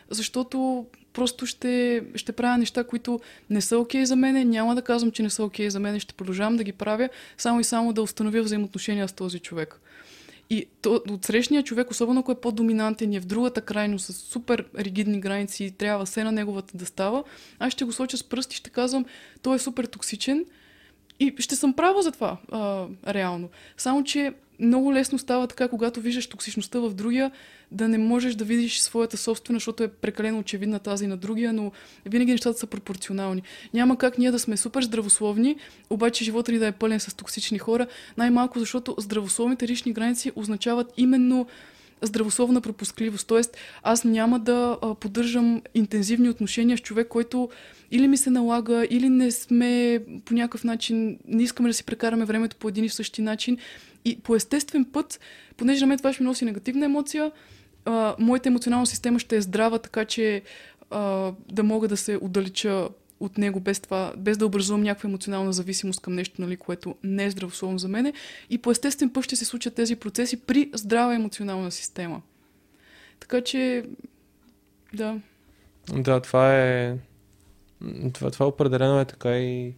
защото 0.10 0.86
просто 1.13 1.45
ще, 1.45 2.04
ще 2.15 2.32
правя 2.32 2.58
неща, 2.58 2.84
които 2.84 3.19
не 3.49 3.62
са 3.62 3.78
окей 3.78 4.02
okay 4.02 4.04
за 4.04 4.15
мене, 4.15 4.45
няма 4.45 4.76
да 4.76 4.82
казвам, 4.82 5.12
че 5.12 5.23
не 5.23 5.30
са 5.30 5.43
окей 5.43 5.67
okay 5.67 5.69
за 5.69 5.80
мене, 5.80 5.99
ще 5.99 6.13
продължавам 6.13 6.58
да 6.58 6.63
ги 6.63 6.71
правя, 6.71 7.10
само 7.38 7.60
и 7.60 7.63
само 7.63 7.93
да 7.93 8.02
установя 8.02 8.41
взаимоотношения 8.41 9.08
с 9.08 9.13
този 9.13 9.39
човек. 9.39 9.80
И 10.49 10.65
то, 10.82 11.02
от 11.10 11.26
срещния 11.26 11.63
човек, 11.63 11.91
особено 11.91 12.19
ако 12.19 12.32
е 12.32 12.41
по-доминантен 12.41 13.13
и 13.13 13.15
е 13.15 13.19
в 13.19 13.26
другата 13.26 13.62
крайно 13.62 13.99
с 13.99 14.13
супер 14.13 14.65
ригидни 14.78 15.19
граници 15.19 15.63
и 15.63 15.71
трябва 15.71 16.06
все 16.06 16.23
на 16.23 16.32
неговата 16.32 16.78
да 16.78 16.86
става, 16.86 17.23
аз 17.60 17.73
ще 17.73 17.86
го 17.86 17.91
соча 17.91 18.17
с 18.17 18.23
пръст 18.23 18.54
и 18.54 18.56
ще 18.56 18.69
казвам, 18.69 19.06
той 19.41 19.56
е 19.56 19.60
супер 19.60 19.86
токсичен 19.86 20.45
и 21.19 21.36
ще 21.39 21.56
съм 21.56 21.73
права 21.73 22.02
за 22.02 22.12
това, 22.12 22.38
а, 22.52 22.88
реално. 23.08 23.49
Само, 23.78 24.04
че 24.04 24.34
много 24.60 24.94
лесно 24.94 25.20
става 25.20 25.48
така, 25.48 25.68
когато 25.68 26.02
виждаш 26.02 26.28
токсичността 26.28 26.80
в 26.80 26.94
другия, 26.94 27.32
да 27.72 27.88
не 27.88 27.98
можеш 27.98 28.36
да 28.36 28.46
видиш 28.46 28.80
своята 28.80 29.18
собствена, 29.18 29.56
защото 29.56 29.84
е 29.84 29.88
прекалено 29.88 30.39
очевидна 30.39 30.80
тази 30.80 31.08
на 31.08 31.18
другия, 31.18 31.54
но 31.54 31.72
винаги 32.06 32.32
нещата 32.32 32.60
са 32.60 32.68
пропорционални. 32.68 33.42
Няма 33.74 33.98
как 33.98 34.18
ние 34.18 34.32
да 34.32 34.39
сме 34.39 34.58
супер 34.58 34.84
здравословни, 34.84 35.56
обаче 35.89 36.24
живота 36.24 36.52
ни 36.52 36.60
да 36.60 36.68
е 36.68 36.72
пълен 36.72 37.00
с 37.00 37.16
токсични 37.16 37.60
хора, 37.60 37.88
най-малко 38.18 38.60
защото 38.60 38.96
здравословните 39.00 39.68
лични 39.68 39.94
граници 39.94 40.32
означават 40.36 40.94
именно 40.98 41.48
здравословна 42.04 42.62
пропускливост. 42.62 43.28
Тоест, 43.28 43.58
аз 43.84 44.04
няма 44.04 44.39
да 44.39 44.78
поддържам 45.00 45.62
интензивни 45.76 46.30
отношения 46.30 46.78
с 46.78 46.82
човек, 46.82 47.08
който 47.08 47.50
или 47.92 48.08
ми 48.08 48.18
се 48.18 48.30
налага, 48.30 48.88
или 48.89 49.10
не 49.10 49.32
сме 49.32 50.04
по 50.26 50.34
някакъв 50.34 50.63
начин, 50.63 51.20
не 51.28 51.44
искаме 51.44 51.70
да 51.70 51.74
си 51.74 51.84
прекараме 51.84 52.26
времето 52.26 52.56
по 52.56 52.68
един 52.68 52.84
и 52.84 52.89
същи 52.89 53.22
начин. 53.22 53.58
И 54.06 54.20
по 54.20 54.36
естествен 54.36 54.86
път, 54.86 55.20
понеже 55.58 55.82
на 55.82 55.88
мен 55.88 55.98
това 55.98 56.13
ще 56.13 56.24
ми 56.24 56.28
носи 56.30 56.46
негативна 56.46 56.86
емоция, 56.86 57.32
а, 57.86 58.16
моята 58.20 58.50
емоционална 58.50 58.88
система 58.88 59.20
ще 59.20 59.36
е 59.36 59.42
здрава, 59.42 59.80
така 59.80 60.06
че 60.06 60.42
а, 60.89 61.32
да 61.52 61.63
мога 61.63 61.88
да 61.88 61.98
се 61.98 62.20
отдалеча 62.22 62.88
от 63.24 63.38
него 63.38 63.60
без, 63.60 63.80
това, 63.80 64.14
без 64.18 64.38
да 64.38 64.46
образувам 64.46 64.84
някаква 64.84 65.08
емоционална 65.08 65.54
зависимост 65.54 66.02
към 66.02 66.14
нещо, 66.14 66.42
нали, 66.42 66.58
което 66.58 66.96
не 67.04 67.26
е 67.26 67.32
здравословно 67.32 67.80
за 67.80 67.88
мене. 67.88 68.14
И 68.50 68.58
по 68.58 68.72
естествен 68.72 69.10
път 69.10 69.24
ще 69.24 69.36
се 69.36 69.46
случат 69.46 69.76
тези 69.76 69.96
процеси 69.96 70.38
при 70.38 70.70
здрава 70.74 71.16
емоционална 71.16 71.72
система. 71.72 72.22
Така 73.20 73.42
че, 73.42 73.84
да. 74.94 75.20
Да, 75.94 76.20
това 76.20 76.60
е. 76.60 76.98
Това, 78.14 78.32
това 78.32 78.48
определено 78.48 79.00
е 79.00 79.06
така 79.06 79.38
и. 79.38 79.74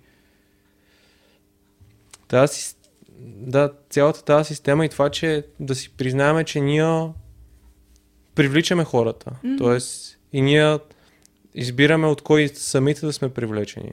Тази, 2.27 2.75
да, 3.21 3.73
цялата 3.89 4.23
тази 4.23 4.47
система 4.47 4.85
и 4.85 4.89
това, 4.89 5.09
че 5.09 5.45
да 5.59 5.75
си 5.75 5.89
признаваме, 5.97 6.43
че 6.43 6.61
ние 6.61 7.09
привличаме 8.35 8.83
хората. 8.83 9.31
Mm-hmm. 9.31 9.57
Тоест, 9.57 10.19
и 10.33 10.41
ние 10.41 10.77
избираме 11.55 12.07
от 12.07 12.21
кой 12.21 12.47
самите 12.47 13.05
да 13.05 13.13
сме 13.13 13.29
привлечени. 13.29 13.91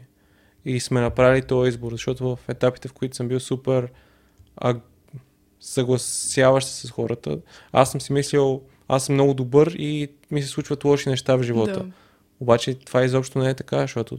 И 0.64 0.81
сме 0.81 1.01
направили 1.01 1.42
този 1.42 1.68
избор, 1.68 1.92
защото 1.92 2.37
в 2.37 2.38
етапите, 2.48 2.88
в 2.88 2.92
които 2.92 3.16
съм 3.16 3.29
бил 3.29 3.40
супер 3.40 3.88
а, 4.57 4.77
съгласяващ 5.61 6.68
се 6.68 6.87
с 6.87 6.90
хората, 6.90 7.38
аз 7.72 7.90
съм 7.90 8.01
си 8.01 8.12
мислил, 8.12 8.62
аз 8.88 9.07
съм 9.07 9.14
много 9.14 9.35
добър 9.35 9.75
и 9.79 10.09
ми 10.31 10.42
се 10.42 10.48
случват 10.48 10.85
лоши 10.85 11.09
неща 11.09 11.37
в 11.37 11.42
живота. 11.42 11.72
Да. 11.72 11.87
Обаче 12.40 12.75
това 12.75 13.05
изобщо 13.05 13.38
не 13.38 13.51
е 13.51 13.55
така, 13.55 13.81
защото 13.81 14.18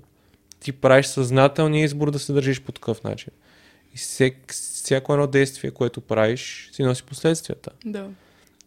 ти 0.60 0.72
правиш 0.72 1.06
съзнателния 1.06 1.84
избор 1.84 2.12
да 2.12 2.20
се 2.20 2.34
държиш 2.34 2.62
по 2.62 2.72
такъв 2.72 3.04
начин. 3.04 3.34
И 3.94 3.98
всек, 3.98 4.52
всяко 4.52 5.14
едно 5.14 5.28
действие, 5.28 5.72
което 5.72 6.02
правиш, 6.02 6.70
си 6.72 6.84
носи 6.84 7.04
последствията. 7.04 7.72
Да. 7.86 8.10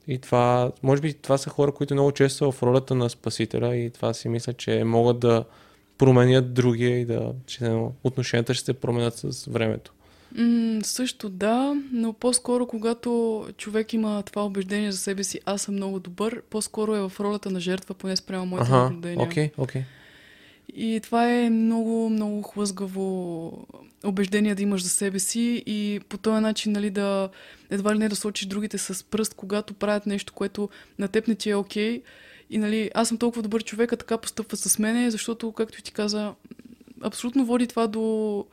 И 0.08 0.18
това, 0.18 0.72
може 0.82 1.02
би 1.02 1.14
това 1.14 1.38
са 1.38 1.50
хора, 1.50 1.72
които 1.72 1.94
много 1.94 2.12
често 2.12 2.38
са 2.38 2.52
в 2.52 2.62
ролята 2.62 2.94
на 2.94 3.10
спасителя 3.10 3.76
и 3.76 3.90
това 3.90 4.14
си 4.14 4.28
мисля, 4.28 4.52
че 4.52 4.84
могат 4.84 5.18
да 5.18 5.44
променят 5.98 6.54
другия 6.54 7.00
и 7.00 7.04
да, 7.04 7.32
че 7.46 7.76
отношенията 8.04 8.54
ще 8.54 8.64
се 8.64 8.72
променят 8.72 9.14
с 9.16 9.44
времето. 9.44 9.92
Mm, 10.34 10.84
също 10.84 11.28
да, 11.28 11.76
но 11.92 12.12
по-скоро 12.12 12.66
когато 12.66 13.44
човек 13.56 13.92
има 13.92 14.22
това 14.22 14.44
убеждение 14.44 14.92
за 14.92 14.98
себе 14.98 15.24
си, 15.24 15.40
аз 15.44 15.62
съм 15.62 15.74
много 15.74 16.00
добър, 16.00 16.42
по-скоро 16.50 16.94
е 16.94 17.08
в 17.08 17.12
ролята 17.20 17.50
на 17.50 17.60
жертва, 17.60 17.94
поне 17.94 18.16
спрямо 18.16 18.46
моите 18.46 18.70
наблюдения. 18.70 19.26
Окей, 19.26 19.48
okay, 19.48 19.52
окей. 19.58 19.82
Okay. 19.82 19.84
И 20.74 21.00
това 21.02 21.32
е 21.32 21.50
много, 21.50 22.10
много 22.10 22.42
хлъзгаво 22.42 23.66
убеждение 24.04 24.54
да 24.54 24.62
имаш 24.62 24.82
за 24.82 24.88
себе 24.88 25.18
си 25.18 25.62
и 25.66 26.00
по 26.08 26.18
този 26.18 26.42
начин 26.42 26.72
нали, 26.72 26.90
да 26.90 27.28
едва 27.70 27.94
ли 27.94 27.98
не 27.98 28.08
да 28.08 28.16
сочиш 28.16 28.46
другите 28.46 28.78
с 28.78 29.04
пръст, 29.04 29.34
когато 29.34 29.74
правят 29.74 30.06
нещо, 30.06 30.32
което 30.32 30.68
на 30.98 31.08
теб 31.08 31.28
не 31.28 31.34
ти 31.34 31.50
е 31.50 31.56
окей. 31.56 31.98
Okay. 31.98 32.02
И 32.50 32.58
нали, 32.58 32.90
аз 32.94 33.08
съм 33.08 33.18
толкова 33.18 33.42
добър 33.42 33.64
човек, 33.64 33.92
а 33.92 33.96
така 33.96 34.18
постъпва 34.18 34.56
с 34.56 34.78
мене, 34.78 35.10
защото, 35.10 35.52
както 35.52 35.82
ти 35.82 35.92
каза, 35.92 36.34
абсолютно 37.02 37.46
води 37.46 37.66
това 37.66 37.86
до 37.86 38.46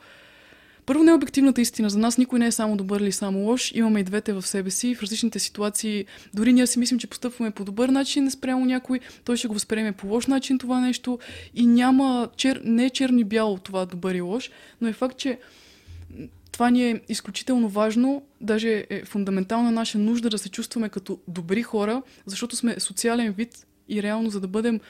първо 0.86 1.04
не 1.04 1.10
е 1.10 1.14
обективната 1.14 1.60
истина. 1.60 1.90
За 1.90 1.98
нас 1.98 2.18
никой 2.18 2.38
не 2.38 2.46
е 2.46 2.52
само 2.52 2.76
добър 2.76 3.00
или 3.00 3.12
само 3.12 3.38
лош. 3.38 3.72
Имаме 3.74 4.00
и 4.00 4.04
двете 4.04 4.32
в 4.32 4.42
себе 4.42 4.70
си. 4.70 4.94
В 4.94 5.02
различните 5.02 5.38
ситуации, 5.38 6.04
дори 6.34 6.52
ние 6.52 6.66
си 6.66 6.78
мислим, 6.78 6.98
че 6.98 7.06
постъпваме 7.06 7.50
по 7.50 7.64
добър 7.64 7.88
начин 7.88 8.30
спрямо 8.30 8.64
някой, 8.64 9.00
той 9.24 9.36
ще 9.36 9.48
го 9.48 9.54
възприеме 9.54 9.92
по 9.92 10.06
лош 10.06 10.26
начин 10.26 10.58
това 10.58 10.80
нещо. 10.80 11.18
И 11.54 11.66
няма, 11.66 12.28
чер... 12.36 12.60
не 12.64 12.84
е 12.84 12.90
черно 12.90 13.18
и 13.18 13.24
бяло 13.24 13.58
това 13.58 13.86
добър 13.86 14.14
и 14.14 14.20
лош, 14.20 14.50
но 14.80 14.88
е 14.88 14.92
факт, 14.92 15.18
че 15.18 15.38
това 16.52 16.70
ни 16.70 16.90
е 16.90 17.00
изключително 17.08 17.68
важно, 17.68 18.22
даже 18.40 18.86
е 18.90 19.04
фундаментална 19.04 19.70
наша 19.70 19.98
нужда 19.98 20.30
да 20.30 20.38
се 20.38 20.48
чувстваме 20.48 20.88
като 20.88 21.18
добри 21.28 21.62
хора, 21.62 22.02
защото 22.26 22.56
сме 22.56 22.80
социален 22.80 23.32
вид 23.32 23.66
и 23.88 24.02
реално 24.02 24.30
за 24.30 24.40
да 24.40 24.48
бъдем 24.48 24.80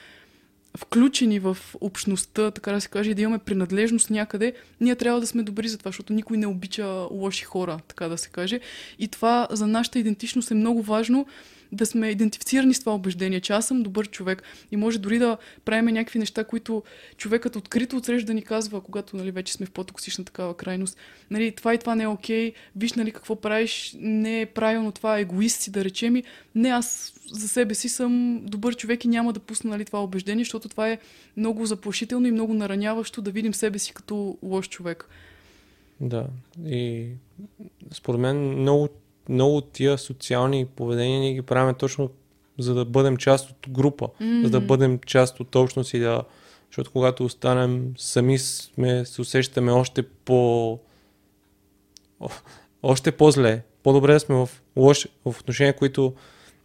включени 0.77 1.39
в 1.39 1.57
общността, 1.81 2.51
така 2.51 2.71
да 2.71 2.81
се 2.81 2.89
каже, 2.89 3.11
и 3.11 3.13
да 3.13 3.21
имаме 3.21 3.37
принадлежност 3.37 4.09
някъде, 4.09 4.53
ние 4.81 4.95
трябва 4.95 5.19
да 5.19 5.27
сме 5.27 5.43
добри 5.43 5.67
за 5.67 5.77
това, 5.77 5.89
защото 5.89 6.13
никой 6.13 6.37
не 6.37 6.47
обича 6.47 6.85
лоши 7.11 7.43
хора, 7.43 7.79
така 7.87 8.07
да 8.07 8.17
се 8.17 8.29
каже. 8.29 8.59
И 8.99 9.07
това 9.07 9.47
за 9.51 9.67
нашата 9.67 9.99
идентичност 9.99 10.51
е 10.51 10.55
много 10.55 10.81
важно, 10.81 11.25
да 11.75 11.85
сме 11.85 12.09
идентифицирани 12.09 12.73
с 12.73 12.79
това 12.79 12.95
убеждение, 12.95 13.41
че 13.41 13.53
аз 13.53 13.67
съм 13.67 13.83
добър 13.83 14.07
човек 14.07 14.43
и 14.71 14.77
може 14.77 14.99
дори 14.99 15.19
да 15.19 15.37
правим 15.65 15.85
някакви 15.85 16.19
неща, 16.19 16.43
които 16.43 16.83
човекът 17.17 17.55
открито 17.55 17.97
отсреща 17.97 18.27
да 18.27 18.33
ни 18.33 18.41
казва, 18.41 18.81
когато 18.81 19.17
нали, 19.17 19.31
вече 19.31 19.53
сме 19.53 19.65
в 19.65 19.71
по-токсична 19.71 20.25
такава 20.25 20.57
крайност. 20.57 20.97
Нали, 21.31 21.51
това 21.51 21.73
и 21.73 21.77
това 21.77 21.95
не 21.95 22.03
е 22.03 22.07
окей, 22.07 22.53
виж 22.75 22.93
нали, 22.93 23.11
какво 23.11 23.35
правиш, 23.35 23.95
не 23.99 24.41
е 24.41 24.45
правилно 24.45 24.91
това, 24.91 25.19
егоист 25.19 25.61
си 25.61 25.71
да 25.71 25.83
речем 25.83 26.15
и 26.15 26.23
не, 26.55 26.69
аз 26.69 27.13
за 27.31 27.47
себе 27.47 27.75
си 27.75 27.89
съм 27.89 28.41
добър 28.45 28.75
човек 28.75 29.05
и 29.05 29.07
няма 29.07 29.33
да 29.33 29.39
пусна 29.39 29.69
нали, 29.69 29.85
това 29.85 30.03
убеждение, 30.03 30.43
защото 30.43 30.69
това 30.69 30.89
е 30.89 30.99
много 31.37 31.65
заплашително 31.65 32.27
и 32.27 32.31
много 32.31 32.53
нараняващо 32.53 33.21
да 33.21 33.31
видим 33.31 33.53
себе 33.53 33.79
си 33.79 33.93
като 33.93 34.37
лош 34.43 34.69
човек. 34.69 35.09
Да, 36.01 36.27
и 36.65 37.07
според 37.91 38.21
мен 38.21 38.37
много 38.37 38.89
много 39.29 39.57
от 39.57 39.71
тия 39.71 39.97
социални 39.97 40.65
поведения 40.65 41.19
ние 41.19 41.33
ги 41.33 41.41
правим 41.41 41.75
точно 41.75 42.09
за 42.59 42.73
да 42.73 42.85
бъдем 42.85 43.17
част 43.17 43.49
от 43.49 43.57
група, 43.69 44.07
mm-hmm. 44.07 44.43
за 44.43 44.49
да 44.49 44.61
бъдем 44.61 44.99
част 45.05 45.39
от 45.39 45.55
общност 45.55 45.93
и 45.93 45.99
да... 45.99 46.23
Защото 46.69 46.91
когато 46.91 47.25
останем 47.25 47.93
сами, 47.97 48.39
сме, 48.39 49.05
се 49.05 49.21
усещаме 49.21 49.71
още 49.71 50.03
по... 50.03 50.79
още 52.83 53.11
по-зле. 53.11 53.63
По-добре 53.83 54.13
да 54.13 54.19
сме 54.19 54.35
в, 54.35 54.49
лош, 54.75 55.07
в 55.25 55.39
отношения, 55.39 55.75
които 55.75 56.13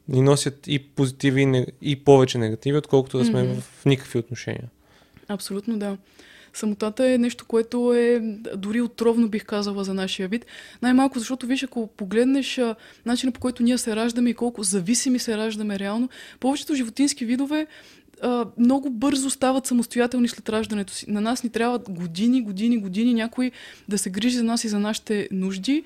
ни 0.08 0.20
носят 0.20 0.66
и 0.66 0.78
позитиви, 0.78 1.66
и 1.82 2.04
повече 2.04 2.38
негативи, 2.38 2.78
отколкото 2.78 3.18
да 3.18 3.24
сме 3.24 3.42
mm-hmm. 3.42 3.60
в 3.60 3.84
никакви 3.84 4.18
отношения. 4.18 4.70
Абсолютно 5.28 5.78
да. 5.78 5.96
Самотата 6.54 7.08
е 7.08 7.18
нещо, 7.18 7.44
което 7.48 7.94
е 7.94 8.20
дори 8.56 8.80
отровно 8.80 9.28
бих 9.28 9.44
казала 9.44 9.84
за 9.84 9.94
нашия 9.94 10.28
вид. 10.28 10.46
Най-малко, 10.82 11.18
защото 11.18 11.46
виж, 11.46 11.62
ако 11.62 11.86
погледнеш 11.86 12.60
начина 13.06 13.32
по 13.32 13.40
който 13.40 13.62
ние 13.62 13.78
се 13.78 13.96
раждаме 13.96 14.30
и 14.30 14.34
колко 14.34 14.62
зависими 14.62 15.18
се 15.18 15.36
раждаме 15.36 15.78
реално, 15.78 16.08
повечето 16.40 16.74
животински 16.74 17.24
видове 17.24 17.66
много 18.58 18.90
бързо 18.90 19.30
стават 19.30 19.66
самостоятелни 19.66 20.28
след 20.28 20.48
раждането 20.48 20.92
си. 20.92 21.10
На 21.10 21.20
нас 21.20 21.44
ни 21.44 21.50
трябват 21.50 21.90
години, 21.90 22.42
години, 22.42 22.78
години 22.78 23.14
някой 23.14 23.50
да 23.88 23.98
се 23.98 24.10
грижи 24.10 24.36
за 24.36 24.44
нас 24.44 24.64
и 24.64 24.68
за 24.68 24.78
нашите 24.78 25.28
нужди. 25.32 25.84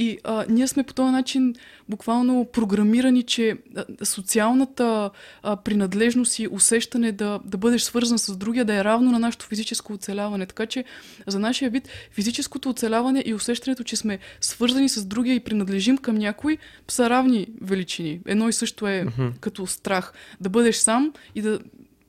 И 0.00 0.18
а, 0.24 0.44
ние 0.48 0.66
сме 0.66 0.82
по 0.82 0.94
този 0.94 1.12
начин 1.12 1.54
буквално 1.88 2.44
програмирани, 2.52 3.22
че 3.22 3.56
социалната 4.02 5.10
а, 5.42 5.56
принадлежност 5.56 6.38
и 6.38 6.48
усещане 6.50 7.12
да, 7.12 7.40
да 7.44 7.58
бъдеш 7.58 7.82
свързан 7.82 8.18
с 8.18 8.36
другия 8.36 8.64
да 8.64 8.74
е 8.74 8.84
равно 8.84 9.12
на 9.12 9.18
нашето 9.18 9.46
физическо 9.46 9.92
оцеляване. 9.92 10.46
Така 10.46 10.66
че 10.66 10.84
за 11.26 11.38
нашия 11.38 11.70
вид 11.70 11.88
физическото 12.12 12.70
оцеляване 12.70 13.22
и 13.26 13.34
усещането, 13.34 13.84
че 13.84 13.96
сме 13.96 14.18
свързани 14.40 14.88
с 14.88 15.04
другия 15.04 15.34
и 15.34 15.40
принадлежим 15.40 15.98
към 15.98 16.14
някой, 16.14 16.58
са 16.88 17.10
равни 17.10 17.46
величини. 17.60 18.20
Едно 18.26 18.48
и 18.48 18.52
също 18.52 18.86
е 18.86 19.04
mm-hmm. 19.04 19.38
като 19.40 19.66
страх. 19.66 20.12
Да 20.40 20.48
бъдеш 20.48 20.76
сам 20.76 21.12
и 21.34 21.42
да 21.42 21.58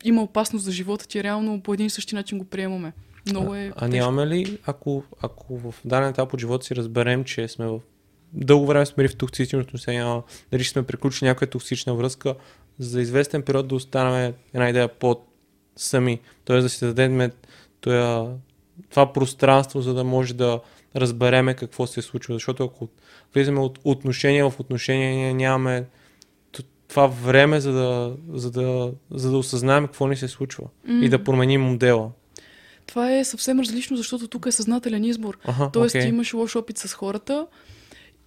има 0.04 0.24
опасност 0.24 0.66
за 0.66 0.72
живота 0.72 1.08
ти, 1.08 1.24
реално 1.24 1.62
по 1.62 1.74
един 1.74 1.86
и 1.86 1.90
същи 1.90 2.16
начин 2.16 2.38
го 2.38 2.46
приемаме. 2.46 2.94
Много 3.30 3.56
е. 3.56 3.72
А, 3.76 3.86
а 3.86 3.88
нямаме 3.88 4.28
ли, 4.28 4.58
ако, 4.66 5.04
ако 5.22 5.58
в 5.58 5.76
даден 5.86 6.10
етап 6.10 6.34
от 6.34 6.40
живота 6.40 6.66
си 6.66 6.76
разберем, 6.76 7.24
че 7.24 7.48
сме 7.48 7.68
в 7.68 7.80
дълго 8.34 8.66
време 8.66 8.86
сме 8.86 9.08
в 9.08 9.16
токсични 9.16 9.60
отношения, 9.60 10.22
дали 10.52 10.64
сме 10.64 10.84
приключили 10.84 11.28
някаква 11.28 11.48
токсична 11.48 11.96
връзка, 11.96 12.36
за 12.80 13.02
известен 13.02 13.42
период 13.42 13.68
да 13.68 13.76
останем 13.76 14.34
една 14.54 14.70
идея 14.70 14.88
под 14.88 15.28
сами. 15.76 16.20
Т.е. 16.46 16.62
да 16.62 16.70
си 16.70 16.86
дадем 16.86 17.32
това, 17.82 18.34
това 18.90 19.14
пространство, 19.14 19.82
за 19.82 19.94
да 19.94 20.04
може 20.04 20.34
да 20.34 20.60
разбереме 20.96 21.54
какво 21.54 21.88
се 21.88 22.02
случва. 22.02 22.34
Защото 22.34 22.64
ако 22.64 22.90
влизаме 23.34 23.60
от 23.60 23.80
отношения 23.84 24.50
в 24.50 24.60
отношения, 24.60 25.16
ние 25.16 25.34
нямаме 25.34 25.86
това 26.92 27.08
време, 27.08 27.60
за 27.60 27.72
да, 27.72 28.16
за 28.34 28.52
да, 28.52 28.92
за 29.12 29.32
да 29.32 29.38
осъзнаем 29.38 29.86
какво 29.86 30.08
ни 30.08 30.16
се 30.16 30.28
случва 30.28 30.64
mm. 30.88 31.06
и 31.06 31.10
да 31.10 31.24
променим 31.24 31.62
модела. 31.62 32.12
Това 32.92 33.12
е 33.12 33.26
съвсем 33.26 33.60
различно, 33.60 33.98
защото 33.98 34.28
тук 34.28 34.46
е 34.46 34.52
съзнателен 34.52 35.04
избор. 35.04 35.38
Ага, 35.44 35.70
Тоест, 35.74 35.96
okay. 35.96 36.02
ти 36.02 36.08
имаш 36.08 36.34
лош 36.34 36.56
опит 36.56 36.78
с 36.78 36.94
хората, 36.94 37.48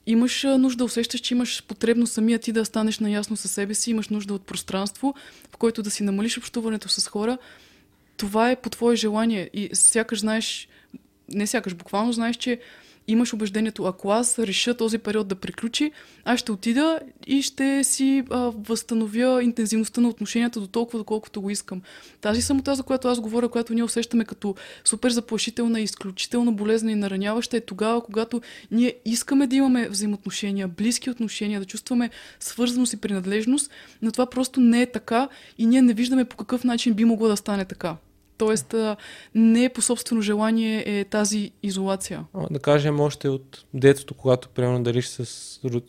имаш 0.07 0.43
нужда, 0.43 0.85
усещаш, 0.85 1.21
че 1.21 1.35
имаш 1.35 1.65
потребност 1.69 2.13
самия 2.13 2.39
ти 2.39 2.53
да 2.53 2.65
станеш 2.65 2.99
наясно 2.99 3.37
със 3.37 3.51
себе 3.51 3.75
си, 3.75 3.91
имаш 3.91 4.09
нужда 4.09 4.35
от 4.35 4.47
пространство, 4.47 5.15
в 5.53 5.57
което 5.57 5.83
да 5.83 5.91
си 5.91 6.03
намалиш 6.03 6.39
общуването 6.39 6.89
с 6.89 7.09
хора. 7.09 7.39
Това 8.17 8.51
е 8.51 8.57
по 8.57 8.71
твое 8.71 8.97
желание 8.97 9.51
и 9.53 9.71
сякаш 9.73 10.21
знаеш, 10.21 10.69
не 11.29 11.47
сякаш, 11.47 11.75
буквално 11.75 12.13
знаеш, 12.13 12.37
че 12.37 12.61
имаш 13.09 13.33
убеждението, 13.33 13.85
ако 13.85 14.11
аз 14.11 14.39
реша 14.39 14.75
този 14.75 14.99
период 14.99 15.29
да 15.29 15.35
приключи, 15.35 15.93
аз 16.25 16.41
ще 16.41 16.53
отида 16.53 17.01
и 17.27 17.43
ще 17.43 17.85
си 17.85 18.25
а, 18.31 18.39
възстановя 18.39 19.43
интензивността 19.43 20.01
на 20.01 20.09
отношенията 20.09 20.61
до 20.61 20.67
толкова, 20.67 20.99
доколкото 20.99 21.43
го 21.43 21.51
искам. 21.51 21.83
Тази 22.21 22.43
самота, 22.43 22.75
за 22.75 22.83
която 22.83 23.09
аз 23.09 23.21
говоря, 23.21 23.49
която 23.49 23.75
ние 23.75 23.85
усещаме 23.85 24.25
като 24.25 24.55
супер 24.85 25.11
заплашителна, 25.11 25.81
изключително 25.81 26.55
болезна 26.55 26.93
и 26.93 26.95
нараняваща, 26.95 27.57
е 27.57 27.61
тогава, 27.61 28.01
когато 28.01 28.41
ние 28.71 28.95
искаме 29.05 29.47
да 29.47 29.57
имаме 29.57 29.89
взаимоотношения, 29.89 30.69
близки 30.69 31.11
отношения, 31.11 31.61
да 31.61 31.67
чувстваме 31.67 32.11
свързаност 32.41 32.93
и 32.93 32.97
принадлежност, 32.97 33.71
но 34.03 34.13
това 34.13 34.27
просто 34.27 34.61
не 34.61 34.83
е 34.83 34.93
така 34.93 35.29
и 35.59 35.67
ние 35.67 35.83
не 35.83 35.95
виждаме 35.95 36.25
по 36.25 36.37
какъв 36.37 36.65
начин 36.65 36.95
би 36.95 37.05
могло 37.05 37.29
да 37.29 37.37
стане 37.37 37.65
така. 37.65 37.97
Тоест, 38.39 38.75
не 39.35 39.69
по 39.69 39.83
собствено 39.83 40.23
желание 40.23 40.85
е 40.87 41.05
тази 41.05 41.51
изолация. 41.63 42.25
Да 42.51 42.59
кажем 42.59 43.01
още 43.01 43.29
от 43.29 43.65
детството, 43.75 44.15
когато 44.15 44.49
примерно 44.49 44.83
дариш 44.83 45.07
с, 45.07 45.27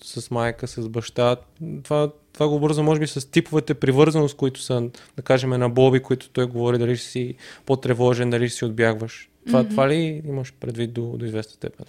с 0.03 0.31
майка, 0.31 0.67
с 0.67 0.89
баща, 0.89 1.35
това, 1.83 2.11
това 2.33 2.47
го 2.47 2.59
бързо 2.59 2.83
може 2.83 2.99
би 2.99 3.07
с 3.07 3.31
типовете 3.31 3.73
привързаност, 3.73 4.37
които 4.37 4.61
са, 4.61 4.89
да 5.15 5.23
кажем, 5.23 5.49
на 5.49 5.69
Боби, 5.69 5.99
които 5.99 6.29
той 6.29 6.45
говори, 6.45 6.77
дали 6.77 6.97
си 6.97 7.35
по-тревожен, 7.65 8.29
дали 8.29 8.49
си 8.49 8.65
отбягваш. 8.65 9.29
Това, 9.47 9.63
mm-hmm. 9.63 9.69
това 9.69 9.89
ли 9.89 10.21
имаш 10.27 10.53
предвид 10.59 10.93
до, 10.93 11.01
до 11.17 11.25
известна 11.25 11.53
степен? 11.53 11.85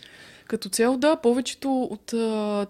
Като 0.47 0.69
цяло, 0.69 0.97
да, 0.97 1.17
повечето 1.17 1.83
от... 1.83 2.15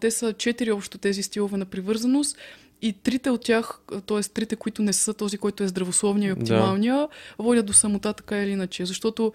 те 0.01 0.11
са 0.11 0.33
четири 0.33 0.73
общо 0.73 0.99
тези 0.99 1.23
стилове 1.23 1.57
на 1.57 1.65
привързаност. 1.65 2.39
И 2.83 2.93
трите 2.93 3.31
от 3.31 3.45
тях, 3.45 3.81
т.е. 4.07 4.21
трите, 4.21 4.57
които 4.57 4.83
не 4.83 4.93
са 4.93 5.15
този, 5.15 5.39
който 5.39 5.65
е 5.65 5.69
здравословния 5.69 6.29
и 6.29 6.33
оптималния, 6.33 6.95
да. 6.95 7.09
водят 7.39 7.67
до 7.67 7.73
самота 7.73 8.13
така 8.13 8.43
или 8.43 8.51
иначе. 8.51 8.87
Защото 8.87 9.33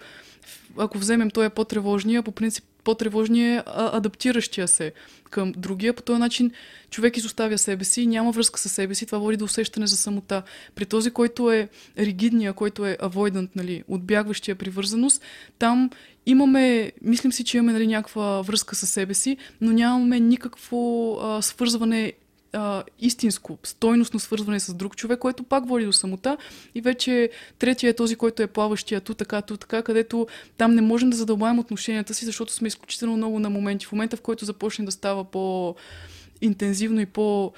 ако 0.78 0.98
вземем 0.98 1.30
той 1.30 1.46
е 1.46 1.50
по-тревожния, 1.50 2.22
по 2.22 2.32
принцип 2.32 2.64
по-тревожния 2.84 3.58
е 3.58 3.62
адаптиращия 3.66 4.68
се 4.68 4.92
към 5.30 5.52
другия. 5.56 5.94
По 5.94 6.02
този 6.02 6.20
начин 6.20 6.50
човек 6.90 7.16
изоставя 7.16 7.58
себе 7.58 7.84
си, 7.84 8.06
няма 8.06 8.30
връзка 8.30 8.60
с 8.60 8.68
себе 8.68 8.94
си, 8.94 9.06
това 9.06 9.18
води 9.18 9.36
до 9.36 9.44
усещане 9.44 9.86
за 9.86 9.96
самота. 9.96 10.42
При 10.74 10.86
този, 10.86 11.10
който 11.10 11.52
е 11.52 11.68
ригидния, 11.98 12.52
който 12.52 12.86
е 12.86 12.96
avoidant, 13.00 13.48
нали, 13.56 13.84
отбягващия 13.88 14.54
привързаност, 14.54 15.22
там 15.58 15.90
имаме, 16.26 16.92
мислим 17.02 17.32
си, 17.32 17.44
че 17.44 17.56
имаме 17.56 17.72
нали, 17.72 17.86
някаква 17.86 18.42
връзка 18.42 18.76
с 18.76 18.86
себе 18.86 19.14
си, 19.14 19.36
но 19.60 19.72
нямаме 19.72 20.20
никакво 20.20 21.12
а, 21.22 21.42
свързване 21.42 22.12
а, 22.52 22.82
истинско, 22.98 23.58
стойностно 23.62 24.20
свързване 24.20 24.60
с 24.60 24.74
друг 24.74 24.96
човек, 24.96 25.18
което 25.18 25.42
пак 25.42 25.68
води 25.68 25.84
до 25.84 25.92
самота. 25.92 26.36
И 26.74 26.80
вече 26.80 27.30
третия 27.58 27.90
е 27.90 27.96
този, 27.96 28.16
който 28.16 28.42
е 28.42 28.46
плаващия 28.46 29.00
ту 29.00 29.14
така, 29.14 29.42
ту 29.42 29.56
така, 29.56 29.82
където 29.82 30.26
там 30.56 30.74
не 30.74 30.82
можем 30.82 31.10
да 31.10 31.16
задълбаем 31.16 31.58
отношенията 31.58 32.14
си, 32.14 32.24
защото 32.24 32.52
сме 32.52 32.68
изключително 32.68 33.16
много 33.16 33.38
на 33.38 33.50
моменти. 33.50 33.86
В 33.86 33.92
момента, 33.92 34.16
в 34.16 34.20
който 34.20 34.44
започне 34.44 34.84
да 34.84 34.92
става 34.92 35.24
по-интензивно 35.24 37.00
и 37.00 37.06
по- 37.06 37.52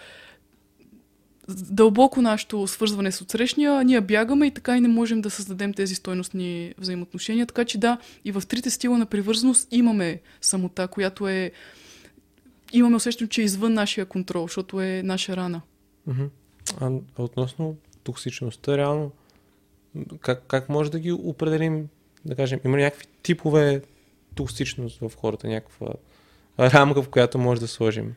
дълбоко 1.49 2.23
нашето 2.23 2.67
свързване 2.67 3.13
с 3.13 3.21
отсрещния, 3.21 3.85
ние 3.85 4.01
бягаме 4.01 4.47
и 4.47 4.51
така 4.51 4.77
и 4.77 4.81
не 4.81 4.89
можем 4.89 5.21
да 5.21 5.31
създадем 5.31 5.75
тези 5.75 5.95
стойностни 5.95 6.75
взаимоотношения. 6.79 7.47
Така 7.47 7.65
че 7.65 7.79
да, 7.79 7.99
и 8.25 8.33
в 8.33 8.43
трите 8.49 8.71
стила 8.71 8.99
на 8.99 9.07
привързаност 9.07 9.69
имаме 9.71 10.21
самота, 10.41 10.89
която 10.89 11.29
е 11.29 11.53
имаме 12.79 12.97
усещане, 12.97 13.29
че 13.29 13.41
е 13.41 13.45
извън 13.45 13.73
нашия 13.73 14.07
контрол, 14.07 14.43
защото 14.43 14.81
е 14.81 15.03
наша 15.05 15.37
рана. 15.37 15.63
А 16.81 16.91
относно 17.19 17.77
токсичността, 18.05 18.77
реално, 18.77 19.13
как, 20.21 20.43
как 20.47 20.69
може 20.69 20.91
да 20.91 21.01
ги 21.01 21.13
определим, 21.13 21.89
да 22.25 22.35
кажем, 22.35 22.61
има 22.65 22.77
някакви 22.77 23.07
типове 23.23 23.83
токсичност 24.35 24.99
в 25.01 25.13
хората, 25.17 25.49
някаква 25.49 25.89
рамка, 26.61 27.03
в 27.03 27.09
която 27.09 27.39
може 27.39 27.61
да 27.61 27.69
сложим? 27.69 28.15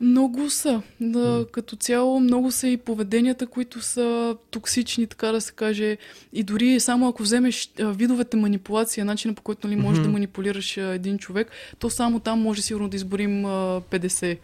Много 0.00 0.50
са. 0.50 0.82
Да, 1.00 1.18
mm. 1.18 1.50
Като 1.50 1.76
цяло 1.76 2.20
много 2.20 2.50
са 2.50 2.68
и 2.68 2.76
поведенията, 2.76 3.46
които 3.46 3.82
са 3.82 4.36
токсични, 4.50 5.06
така 5.06 5.32
да 5.32 5.40
се 5.40 5.52
каже. 5.52 5.96
И 6.32 6.42
дори 6.42 6.80
само 6.80 7.08
ако 7.08 7.22
вземеш 7.22 7.70
видовете 7.78 8.36
манипулация, 8.36 9.04
начина 9.04 9.34
по 9.34 9.42
който 9.42 9.66
нали, 9.66 9.76
можеш 9.76 10.00
mm-hmm. 10.00 10.06
да 10.06 10.08
манипулираш 10.08 10.76
един 10.76 11.18
човек, 11.18 11.50
то 11.78 11.90
само 11.90 12.20
там 12.20 12.40
може 12.40 12.62
сигурно 12.62 12.88
да 12.88 12.96
изборим 12.96 13.44
а, 13.44 13.80
50. 13.90 14.38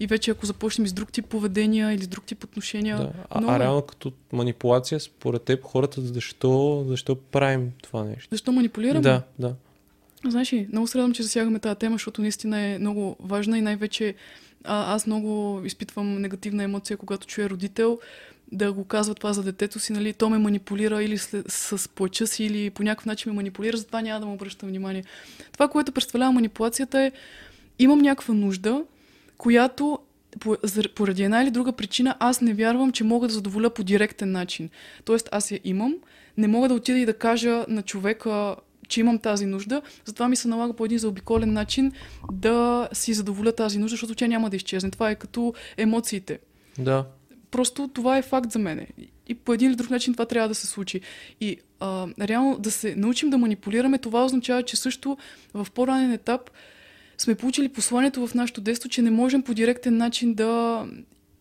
И 0.00 0.06
вече 0.06 0.30
ако 0.30 0.46
започнем 0.46 0.86
с 0.86 0.92
друг 0.92 1.12
тип 1.12 1.26
поведения 1.26 1.92
или 1.92 2.02
с 2.02 2.08
друг 2.08 2.24
тип 2.24 2.44
отношения. 2.44 2.96
Да. 2.96 3.12
А, 3.30 3.40
много... 3.40 3.54
а 3.54 3.58
реално 3.58 3.82
като 3.82 4.12
манипулация, 4.32 5.00
според 5.00 5.42
теб 5.42 5.64
хората 5.64 6.00
защо, 6.00 6.84
защо 6.88 7.14
правим 7.16 7.70
това 7.82 8.04
нещо? 8.04 8.28
Защо 8.30 8.52
манипулираме? 8.52 9.00
Да, 9.00 9.22
да. 9.38 9.54
Знаеш 10.28 10.52
ли, 10.52 10.68
много 10.72 10.86
се 10.86 10.98
радвам, 10.98 11.12
че 11.12 11.22
засягаме 11.22 11.58
тази 11.58 11.78
тема, 11.78 11.94
защото 11.94 12.22
наистина 12.22 12.60
е 12.60 12.78
много 12.78 13.16
важна 13.20 13.58
и 13.58 13.60
най-вече 13.60 14.14
а, 14.64 14.94
аз 14.94 15.06
много 15.06 15.60
изпитвам 15.64 16.20
негативна 16.20 16.62
емоция, 16.62 16.96
когато 16.96 17.26
чуя 17.26 17.50
родител 17.50 17.98
да 18.52 18.72
го 18.72 18.84
казва 18.84 19.14
това 19.14 19.32
за 19.32 19.42
детето 19.42 19.78
си, 19.78 19.92
нали, 19.92 20.12
то 20.12 20.30
ме 20.30 20.38
манипулира 20.38 21.02
или 21.02 21.18
с, 21.18 21.44
с 21.48 21.88
плача 21.88 22.26
си, 22.26 22.44
или 22.44 22.70
по 22.70 22.82
някакъв 22.82 23.06
начин 23.06 23.32
ме 23.32 23.36
манипулира, 23.36 23.76
затова 23.76 24.00
няма 24.00 24.20
да 24.20 24.26
му 24.26 24.32
обръщам 24.32 24.68
внимание. 24.68 25.04
Това, 25.52 25.68
което 25.68 25.92
представлява 25.92 26.32
манипулацията 26.32 27.00
е, 27.00 27.12
имам 27.78 27.98
някаква 27.98 28.34
нужда, 28.34 28.84
която 29.38 29.98
поради 30.94 31.22
една 31.22 31.42
или 31.42 31.50
друга 31.50 31.72
причина 31.72 32.16
аз 32.18 32.40
не 32.40 32.54
вярвам, 32.54 32.92
че 32.92 33.04
мога 33.04 33.28
да 33.28 33.34
задоволя 33.34 33.70
по 33.70 33.82
директен 33.82 34.32
начин. 34.32 34.70
Тоест 35.04 35.28
аз 35.32 35.50
я 35.50 35.60
имам, 35.64 35.94
не 36.36 36.48
мога 36.48 36.68
да 36.68 36.74
отида 36.74 36.98
и 36.98 37.06
да 37.06 37.14
кажа 37.14 37.64
на 37.68 37.82
човека 37.82 38.56
че 38.90 39.00
имам 39.00 39.18
тази 39.18 39.46
нужда, 39.46 39.82
затова 40.04 40.28
ми 40.28 40.36
се 40.36 40.48
налага 40.48 40.72
по 40.72 40.84
един 40.84 40.98
заобиколен 40.98 41.52
начин 41.52 41.92
да 42.32 42.88
си 42.92 43.14
задоволя 43.14 43.52
тази 43.52 43.78
нужда, 43.78 43.92
защото 43.92 44.14
тя 44.14 44.26
няма 44.26 44.50
да 44.50 44.56
изчезне. 44.56 44.90
Това 44.90 45.10
е 45.10 45.14
като 45.14 45.54
емоциите. 45.76 46.38
Да. 46.78 47.06
Просто 47.50 47.88
това 47.88 48.18
е 48.18 48.22
факт 48.22 48.52
за 48.52 48.58
мене. 48.58 48.86
И 49.28 49.34
по 49.34 49.54
един 49.54 49.68
или 49.68 49.76
друг 49.76 49.90
начин 49.90 50.12
това 50.12 50.26
трябва 50.26 50.48
да 50.48 50.54
се 50.54 50.66
случи. 50.66 51.00
И 51.40 51.56
а, 51.80 52.06
реално 52.20 52.58
да 52.58 52.70
се 52.70 52.94
научим 52.94 53.30
да 53.30 53.38
манипулираме, 53.38 53.98
това 53.98 54.24
означава, 54.24 54.62
че 54.62 54.76
също 54.76 55.18
в 55.54 55.66
по-ранен 55.74 56.12
етап 56.12 56.50
сме 57.18 57.34
получили 57.34 57.68
посланието 57.68 58.26
в 58.26 58.34
нашето 58.34 58.60
детство, 58.60 58.88
че 58.88 59.02
не 59.02 59.10
можем 59.10 59.42
по 59.42 59.54
директен 59.54 59.96
начин 59.96 60.34
да 60.34 60.84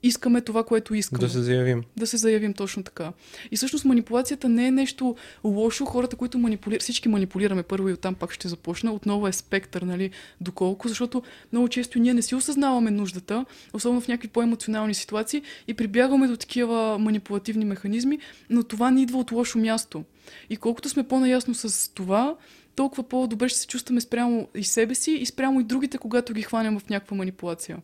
искаме 0.03 0.41
това, 0.41 0.63
което 0.63 0.95
искаме. 0.95 1.19
Да 1.19 1.29
се 1.29 1.41
заявим. 1.41 1.83
Да 1.97 2.07
се 2.07 2.17
заявим 2.17 2.53
точно 2.53 2.83
така. 2.83 3.11
И 3.51 3.57
всъщност 3.57 3.85
манипулацията 3.85 4.49
не 4.49 4.67
е 4.67 4.71
нещо 4.71 5.15
лошо. 5.43 5.85
Хората, 5.85 6.15
които 6.15 6.37
манипулират, 6.37 6.81
всички 6.81 7.09
манипулираме 7.09 7.63
първо 7.63 7.89
и 7.89 7.93
оттам 7.93 8.15
пак 8.15 8.33
ще 8.33 8.47
започна. 8.47 8.93
Отново 8.93 9.27
е 9.27 9.31
спектър, 9.31 9.81
нали, 9.81 10.09
доколко, 10.41 10.87
защото 10.87 11.23
много 11.51 11.67
често 11.67 11.99
ние 11.99 12.13
не 12.13 12.21
си 12.21 12.35
осъзнаваме 12.35 12.91
нуждата, 12.91 13.45
особено 13.73 14.01
в 14.01 14.07
някакви 14.07 14.27
по-емоционални 14.27 14.93
ситуации 14.93 15.41
и 15.67 15.73
прибягваме 15.73 16.27
до 16.27 16.37
такива 16.37 16.97
манипулативни 16.99 17.65
механизми, 17.65 18.19
но 18.49 18.63
това 18.63 18.91
не 18.91 19.01
идва 19.01 19.19
от 19.19 19.31
лошо 19.31 19.57
място. 19.59 20.03
И 20.49 20.57
колкото 20.57 20.89
сме 20.89 21.07
по-наясно 21.07 21.53
с 21.53 21.93
това, 21.93 22.35
толкова 22.75 23.03
по-добре 23.03 23.49
ще 23.49 23.59
се 23.59 23.67
чувстваме 23.67 24.01
спрямо 24.01 24.47
и 24.55 24.63
себе 24.63 24.95
си, 24.95 25.11
и 25.11 25.25
спрямо 25.25 25.59
и 25.59 25.63
другите, 25.63 25.97
когато 25.97 26.33
ги 26.33 26.41
хванем 26.41 26.79
в 26.79 26.89
някаква 26.89 27.17
манипулация. 27.17 27.77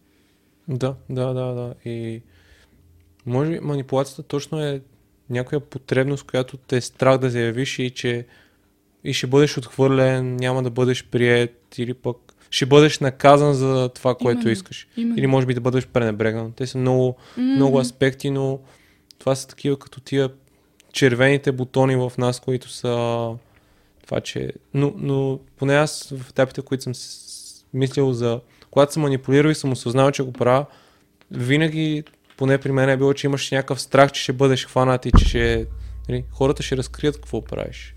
Да, 0.67 0.95
да, 1.09 1.33
да, 1.33 1.53
да. 1.53 1.73
И 1.85 2.21
може 3.25 3.51
би 3.51 3.59
манипулацията 3.59 4.23
точно 4.23 4.65
е 4.65 4.81
някоя 5.29 5.59
потребност, 5.59 6.23
която 6.23 6.57
те 6.57 6.77
е 6.77 6.81
страх 6.81 7.17
да 7.17 7.29
заявиш 7.29 7.79
и 7.79 7.89
че 7.89 8.25
и 9.03 9.13
ще 9.13 9.27
бъдеш 9.27 9.57
отхвърлен, 9.57 10.35
няма 10.35 10.63
да 10.63 10.69
бъдеш 10.69 11.05
прият 11.05 11.77
или 11.77 11.93
пък 11.93 12.17
ще 12.49 12.65
бъдеш 12.65 12.99
наказан 12.99 13.53
за 13.53 13.89
това, 13.89 14.15
което 14.15 14.41
Именно, 14.41 14.51
искаш. 14.51 14.87
Именно. 14.97 15.17
Или 15.17 15.27
може 15.27 15.47
би 15.47 15.53
да 15.53 15.61
бъдеш 15.61 15.87
пренебрегнан. 15.87 16.51
Те 16.51 16.67
са 16.67 16.77
много, 16.77 17.15
М, 17.37 17.43
много 17.43 17.79
аспекти, 17.79 18.29
но 18.29 18.59
това 19.19 19.35
са 19.35 19.47
такива 19.47 19.79
като 19.79 20.01
тия 20.01 20.29
червените 20.93 21.51
бутони 21.51 21.95
в 21.95 22.13
нас, 22.17 22.39
които 22.39 22.69
са 22.69 23.29
това, 24.05 24.21
че... 24.21 24.53
Но, 24.73 24.93
но 24.97 25.39
поне 25.57 25.75
аз 25.75 26.13
в 26.17 26.29
етапите, 26.29 26.61
които 26.61 26.83
съм 26.83 26.93
мислил 27.73 28.13
за... 28.13 28.39
Когато 28.75 28.93
съм 28.93 29.01
манипулирал 29.01 29.49
и 29.49 29.55
съм 29.55 29.71
осъзнал, 29.71 30.11
че 30.11 30.23
го 30.23 30.33
правя, 30.33 30.65
винаги, 31.31 32.03
поне 32.37 32.57
при 32.57 32.71
мен 32.71 32.89
е 32.89 32.97
било, 32.97 33.13
че 33.13 33.27
имаш 33.27 33.51
някакъв 33.51 33.81
страх, 33.81 34.11
че 34.11 34.21
ще 34.21 34.33
бъдеш 34.33 34.65
хванат 34.65 35.05
и 35.05 35.11
че 35.19 35.25
ще... 35.25 35.65
Нали, 36.09 36.23
хората 36.31 36.63
ще 36.63 36.77
разкрият 36.77 37.15
какво 37.15 37.43
правиш. 37.43 37.95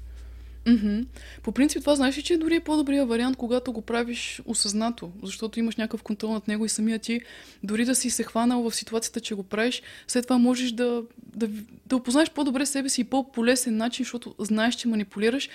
Мгм. 0.67 1.01
По 1.43 1.53
принцип 1.53 1.81
това 1.81 1.97
знаеш 1.97 2.19
ли, 2.19 2.23
че 2.23 2.37
дори 2.37 2.55
е 2.55 2.61
по-добрият 2.61 3.09
вариант, 3.09 3.37
когато 3.37 3.73
го 3.73 3.83
правиш 3.83 4.43
осъзнато, 4.47 5.11
защото 5.23 5.59
имаш 5.59 5.77
някакъв 5.77 6.03
контрол 6.03 6.33
над 6.33 6.49
него 6.49 6.65
и 6.65 6.69
самия 6.69 6.99
ти, 6.99 7.21
дори 7.63 7.85
да 7.85 7.95
си 7.95 8.11
се 8.11 8.23
хванал 8.23 8.71
в 8.71 8.75
ситуацията, 8.75 9.21
че 9.21 9.35
го 9.35 9.43
правиш, 9.43 9.83
след 10.09 10.25
това 10.25 10.39
можеш 10.39 10.73
да, 10.73 11.03
да, 11.37 11.49
да 11.87 11.97
опознаеш 11.97 12.31
по-добре 12.31 12.67
себе 12.67 12.89
си 12.89 13.01
и 13.01 13.05
по-полесен 13.05 13.77
начин, 13.77 14.05
защото 14.05 14.35
знаеш, 14.39 14.75
че 14.75 14.89
манипулираш 14.89 15.49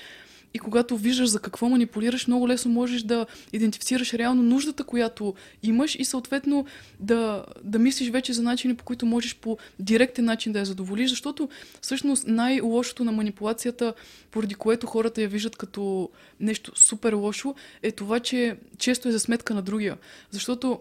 и 0.54 0.60
когато 0.60 0.98
виждаш 0.98 1.30
за 1.30 1.40
какво 1.40 1.70
манипулираш, 1.70 2.28
много 2.28 2.48
лесно 2.48 2.72
можеш 2.72 3.02
да 3.02 3.26
идентифицираш 3.54 4.14
реално 4.14 4.44
нуждата, 4.44 4.84
която 4.84 5.34
имаш 5.64 5.96
и 5.96 6.06
съответно 6.06 6.66
да, 7.00 7.46
да 7.64 7.80
мислиш 7.80 8.10
вече 8.10 8.34
за 8.34 8.44
начини, 8.44 8.76
по 8.76 8.84
които 8.84 9.06
можеш 9.06 9.36
по 9.36 9.58
директен 9.80 10.26
начин 10.26 10.54
да 10.54 10.60
я 10.60 10.66
задоволиш, 10.66 11.10
защото 11.10 11.50
всъщност 11.82 12.28
най-лошото 12.28 13.04
на 13.04 13.12
манипулацията, 13.12 13.94
поради 14.32 14.56
което 14.56 14.88
хората 14.88 15.22
я 15.22 15.28
виждат 15.28 15.56
като 15.56 16.10
нещо 16.40 16.72
супер 16.76 17.14
лошо, 17.14 17.56
е 17.84 17.92
това, 17.92 18.20
че 18.20 18.58
често 18.78 19.10
е 19.10 19.12
за 19.12 19.20
сметка 19.20 19.54
на 19.54 19.62
другия. 19.62 19.98
Защото 20.32 20.80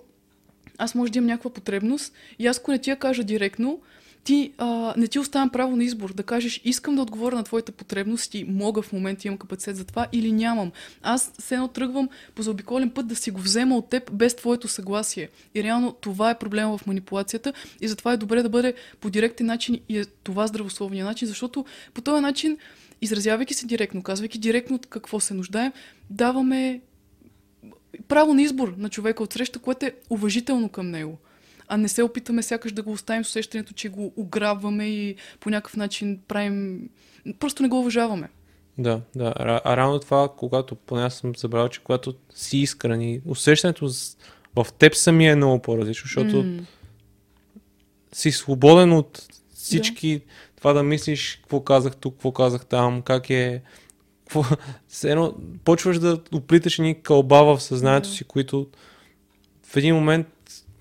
аз 0.78 0.94
може 0.94 1.12
да 1.12 1.18
имам 1.18 1.26
някаква 1.26 1.52
потребност 1.52 2.12
и 2.38 2.46
аз 2.46 2.58
ако 2.58 2.70
не 2.70 2.78
ти 2.78 2.90
я 2.90 2.96
кажа 2.96 3.24
директно, 3.24 3.80
ти 4.24 4.52
а, 4.58 4.94
не 4.96 5.08
ти 5.08 5.18
оставям 5.18 5.50
право 5.50 5.76
на 5.76 5.84
избор 5.84 6.14
да 6.14 6.22
кажеш 6.22 6.60
искам 6.64 6.96
да 6.96 7.02
отговоря 7.02 7.36
на 7.36 7.44
твоята 7.44 7.72
потребност 7.72 8.34
и 8.34 8.44
мога 8.44 8.82
в 8.82 8.92
момента 8.92 9.28
имам 9.28 9.38
капацитет 9.38 9.76
за 9.76 9.84
това 9.84 10.06
или 10.12 10.32
нямам. 10.32 10.72
Аз 11.02 11.32
се 11.38 11.54
едно 11.54 11.68
тръгвам 11.68 12.08
по 12.34 12.42
заобиколен 12.42 12.90
път 12.90 13.06
да 13.06 13.16
си 13.16 13.30
го 13.30 13.40
взема 13.40 13.76
от 13.76 13.88
теб 13.88 14.12
без 14.12 14.36
твоето 14.36 14.68
съгласие. 14.68 15.28
И 15.54 15.62
реално 15.62 15.92
това 15.92 16.30
е 16.30 16.38
проблема 16.38 16.78
в 16.78 16.86
манипулацията 16.86 17.52
и 17.80 17.88
затова 17.88 18.12
е 18.12 18.16
добре 18.16 18.42
да 18.42 18.48
бъде 18.48 18.74
по 19.00 19.10
директен 19.10 19.46
начин 19.46 19.80
и 19.88 19.98
е 19.98 20.04
това 20.04 20.46
здравословния 20.46 21.04
начин, 21.04 21.28
защото 21.28 21.64
по 21.94 22.00
този 22.00 22.22
начин, 22.22 22.58
изразявайки 23.00 23.54
се 23.54 23.66
директно, 23.66 24.02
казвайки 24.02 24.38
директно 24.38 24.76
от 24.76 24.86
какво 24.86 25.20
се 25.20 25.34
нуждаем, 25.34 25.72
даваме 26.10 26.80
право 28.08 28.34
на 28.34 28.42
избор 28.42 28.74
на 28.78 28.88
човека 28.88 29.22
от 29.22 29.32
среща, 29.32 29.58
което 29.58 29.86
е 29.86 29.94
уважително 30.10 30.68
към 30.68 30.90
него. 30.90 31.18
А 31.72 31.76
не 31.76 31.88
се 31.88 32.02
опитаме 32.02 32.42
сякаш 32.42 32.72
да 32.72 32.82
го 32.82 32.92
оставим 32.92 33.24
с 33.24 33.28
усещането, 33.28 33.72
че 33.72 33.88
го 33.88 34.12
ограбваме 34.16 34.86
и 34.86 35.16
по 35.40 35.50
някакъв 35.50 35.76
начин 35.76 36.20
правим... 36.28 36.88
Просто 37.38 37.62
не 37.62 37.68
го 37.68 37.78
уважаваме. 37.80 38.28
Да, 38.78 39.00
да. 39.16 39.34
А, 39.36 39.76
рано 39.76 39.98
това, 39.98 40.28
когато, 40.36 40.74
поне 40.74 41.02
аз 41.02 41.14
съм 41.14 41.36
забрал, 41.36 41.68
че 41.68 41.80
когато 41.80 42.14
си 42.34 42.58
искрен 42.58 43.00
и 43.00 43.20
усещането 43.26 43.90
в 44.56 44.66
теб 44.78 44.94
самия 44.94 45.32
е 45.32 45.36
много 45.36 45.62
по-различно, 45.62 46.02
защото 46.06 46.42
М, 46.42 46.66
си 48.12 48.32
свободен 48.32 48.92
от 48.92 49.28
всички 49.54 50.20
това 50.56 50.72
да 50.72 50.82
мислиш 50.82 51.36
какво 51.36 51.60
казах 51.60 51.96
тук, 51.96 52.14
какво 52.14 52.32
казах 52.32 52.66
там, 52.66 53.02
как 53.02 53.30
е... 53.30 53.62
Какво... 54.20 54.44
Едно 55.04 55.34
почваш 55.64 55.98
да 55.98 56.20
оплиташ 56.34 56.78
ни 56.78 57.02
кълба 57.02 57.42
в 57.42 57.60
съзнанието 57.60 58.08
Да. 58.08 58.14
си, 58.14 58.24
които 58.24 58.66
в 59.66 59.76
един 59.76 59.94
момент 59.94 60.26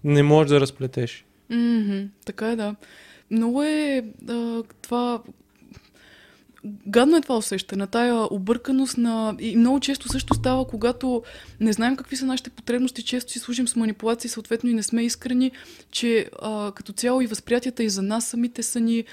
не 0.03 0.23
можеш 0.23 0.49
да 0.49 0.59
разплетеш. 0.59 1.25
Мгм, 1.49 2.01
така 2.25 2.51
е, 2.51 2.55
да. 2.55 2.75
Много 3.31 3.63
е 3.63 4.03
а, 4.29 4.63
това. 4.81 5.21
Гадно 6.87 7.17
е 7.17 7.21
това 7.21 7.37
усещане, 7.37 7.87
тая 7.87 8.33
обърканост 8.33 8.97
на... 8.97 9.35
И 9.39 9.55
много 9.55 9.79
често 9.79 10.09
също 10.09 10.33
става, 10.33 10.67
когато 10.67 11.23
не 11.59 11.73
знаем 11.73 11.95
какви 11.95 12.15
са 12.15 12.25
нашите 12.25 12.49
потребности, 12.49 13.03
често 13.03 13.31
си 13.31 13.39
служим 13.39 13.67
с 13.67 13.75
манипулации, 13.75 14.29
съответно 14.29 14.69
и 14.69 14.73
не 14.73 14.83
сме 14.83 15.03
искрени, 15.03 15.51
че 15.91 16.29
а, 16.41 16.71
като 16.71 16.93
цяло 16.93 17.21
и 17.21 17.27
възприятията 17.27 17.83
и 17.83 17.89
за 17.89 18.01
нас 18.01 18.25
самите 18.25 18.63
са 18.63 18.79
ни 18.79 19.03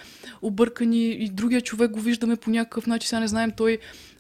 объркани 0.43 1.09
и 1.09 1.29
другия 1.29 1.61
човек 1.61 1.91
го 1.91 2.01
виждаме 2.01 2.37
по 2.37 2.51
някакъв 2.51 2.87
начин, 2.87 3.09
сега 3.09 3.21
не 3.21 3.29
знаем 3.29 3.53
той 3.57 3.79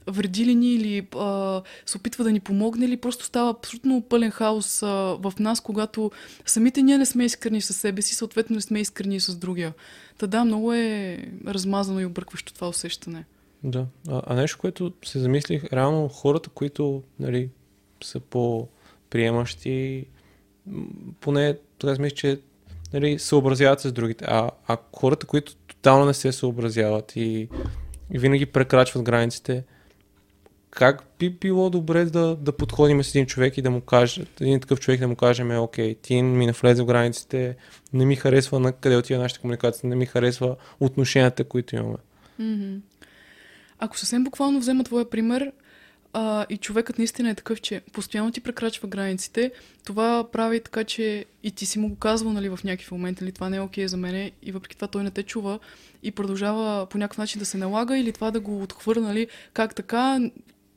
вреди 0.08 0.46
ли 0.46 0.54
ни 0.54 0.74
или 0.74 1.06
а, 1.16 1.62
се 1.86 1.96
опитва 1.96 2.24
да 2.24 2.32
ни 2.32 2.40
помогне 2.40 2.86
или 2.86 2.96
просто 2.96 3.24
става 3.24 3.50
абсолютно 3.50 4.02
пълен 4.02 4.30
хаос 4.30 4.82
а, 4.82 4.86
в 5.20 5.32
нас, 5.38 5.60
когато 5.60 6.10
самите 6.46 6.82
ние 6.82 6.98
не 6.98 7.06
сме 7.06 7.24
искрени 7.24 7.60
със 7.60 7.76
себе 7.76 8.02
си, 8.02 8.14
съответно 8.14 8.56
не 8.56 8.62
сме 8.62 8.80
искрени 8.80 9.20
с 9.20 9.36
другия. 9.36 9.72
Та 10.18 10.26
да, 10.26 10.44
много 10.44 10.72
е 10.72 11.18
размазано 11.46 12.00
и 12.00 12.06
объркващо 12.06 12.54
това 12.54 12.68
усещане. 12.68 13.24
Да. 13.64 13.86
А, 14.08 14.22
а 14.26 14.34
нещо, 14.34 14.58
което 14.58 14.92
се 15.04 15.18
замислих, 15.18 15.72
реално 15.72 16.08
хората, 16.08 16.48
които 16.48 17.02
нали, 17.20 17.50
са 18.04 18.20
по-приемащи, 18.20 20.06
поне 21.20 21.56
тогава 21.78 21.96
си 21.96 22.02
мисля, 22.02 22.16
че 22.16 22.40
нали, 22.92 23.18
съобразяват 23.18 23.80
с 23.80 23.92
другите. 23.92 24.24
А, 24.28 24.50
а 24.66 24.76
хората, 24.96 25.26
които 25.26 25.54
тотално 25.54 26.06
не 26.06 26.14
се 26.14 26.32
съобразяват 26.32 27.16
и, 27.16 27.48
и 28.12 28.18
винаги 28.18 28.46
прекрачват 28.46 29.02
границите, 29.02 29.64
как 30.78 31.04
би 31.18 31.30
било 31.30 31.70
добре 31.70 32.04
да, 32.04 32.36
да 32.36 32.52
подходим 32.52 33.04
с 33.04 33.08
един 33.08 33.26
човек 33.26 33.58
и 33.58 33.62
да 33.62 33.70
му 33.70 33.80
каже, 33.80 34.24
един 34.40 34.60
такъв 34.60 34.80
човек 34.80 35.00
да 35.00 35.08
му 35.08 35.16
кажем, 35.16 35.50
е, 35.50 35.58
окей, 35.58 35.94
ти 35.94 36.22
ми 36.22 36.46
навлезе 36.46 36.82
в 36.82 36.86
границите, 36.86 37.56
не 37.92 38.06
ми 38.06 38.16
харесва 38.16 38.60
на 38.60 38.72
къде 38.72 38.96
отива 38.96 39.22
нашата 39.22 39.40
комуникация, 39.40 39.88
не 39.88 39.96
ми 39.96 40.06
харесва 40.06 40.56
отношенията, 40.80 41.44
които 41.44 41.76
имаме. 41.76 41.96
Ако 43.78 43.98
съвсем 43.98 44.24
буквално 44.24 44.58
взема 44.58 44.84
твоя 44.84 45.10
пример 45.10 45.52
а, 46.12 46.46
и 46.48 46.56
човекът 46.56 46.98
наистина 46.98 47.30
е 47.30 47.34
такъв, 47.34 47.60
че 47.60 47.80
постоянно 47.92 48.32
ти 48.32 48.40
прекрачва 48.40 48.88
границите, 48.88 49.52
това 49.84 50.28
прави 50.32 50.60
така, 50.60 50.84
че 50.84 51.24
и 51.42 51.50
ти 51.50 51.66
си 51.66 51.78
му 51.78 51.88
го 51.88 51.96
казвал 51.96 52.32
нали, 52.32 52.48
в 52.48 52.58
някакви 52.64 52.88
моменти, 52.90 53.24
или 53.24 53.32
това 53.32 53.48
не 53.48 53.56
е 53.56 53.60
окей 53.60 53.88
за 53.88 53.96
мене 53.96 54.30
и 54.42 54.52
въпреки 54.52 54.76
това 54.76 54.88
той 54.88 55.04
не 55.04 55.10
те 55.10 55.22
чува 55.22 55.58
и 56.02 56.10
продължава 56.10 56.86
по 56.86 56.98
някакъв 56.98 57.18
начин 57.18 57.38
да 57.38 57.46
се 57.46 57.58
налага 57.58 57.98
или 57.98 58.12
това 58.12 58.30
да 58.30 58.40
го 58.40 58.62
отхвърля, 58.62 59.00
нали, 59.00 59.26
как 59.52 59.74
така, 59.74 60.20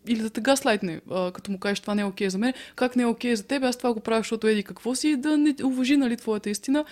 или 0.07 0.21
да 0.21 0.29
те 0.29 0.41
гаслайтне, 0.41 1.01
като 1.33 1.51
му 1.51 1.59
кажеш 1.59 1.79
това 1.79 1.95
не 1.95 2.01
е 2.01 2.05
окей 2.05 2.29
за 2.29 2.37
мен, 2.37 2.53
как 2.75 2.95
не 2.95 3.03
е 3.03 3.05
окей 3.05 3.35
за 3.35 3.43
теб, 3.43 3.63
аз 3.63 3.77
това 3.77 3.93
го 3.93 3.99
правя, 3.99 4.19
защото 4.19 4.47
еди 4.47 4.63
какво 4.63 4.95
си, 4.95 5.15
да 5.15 5.37
не 5.37 5.55
уважи 5.63 5.97
нали, 5.97 6.17
твоята 6.17 6.49
истина. 6.49 6.85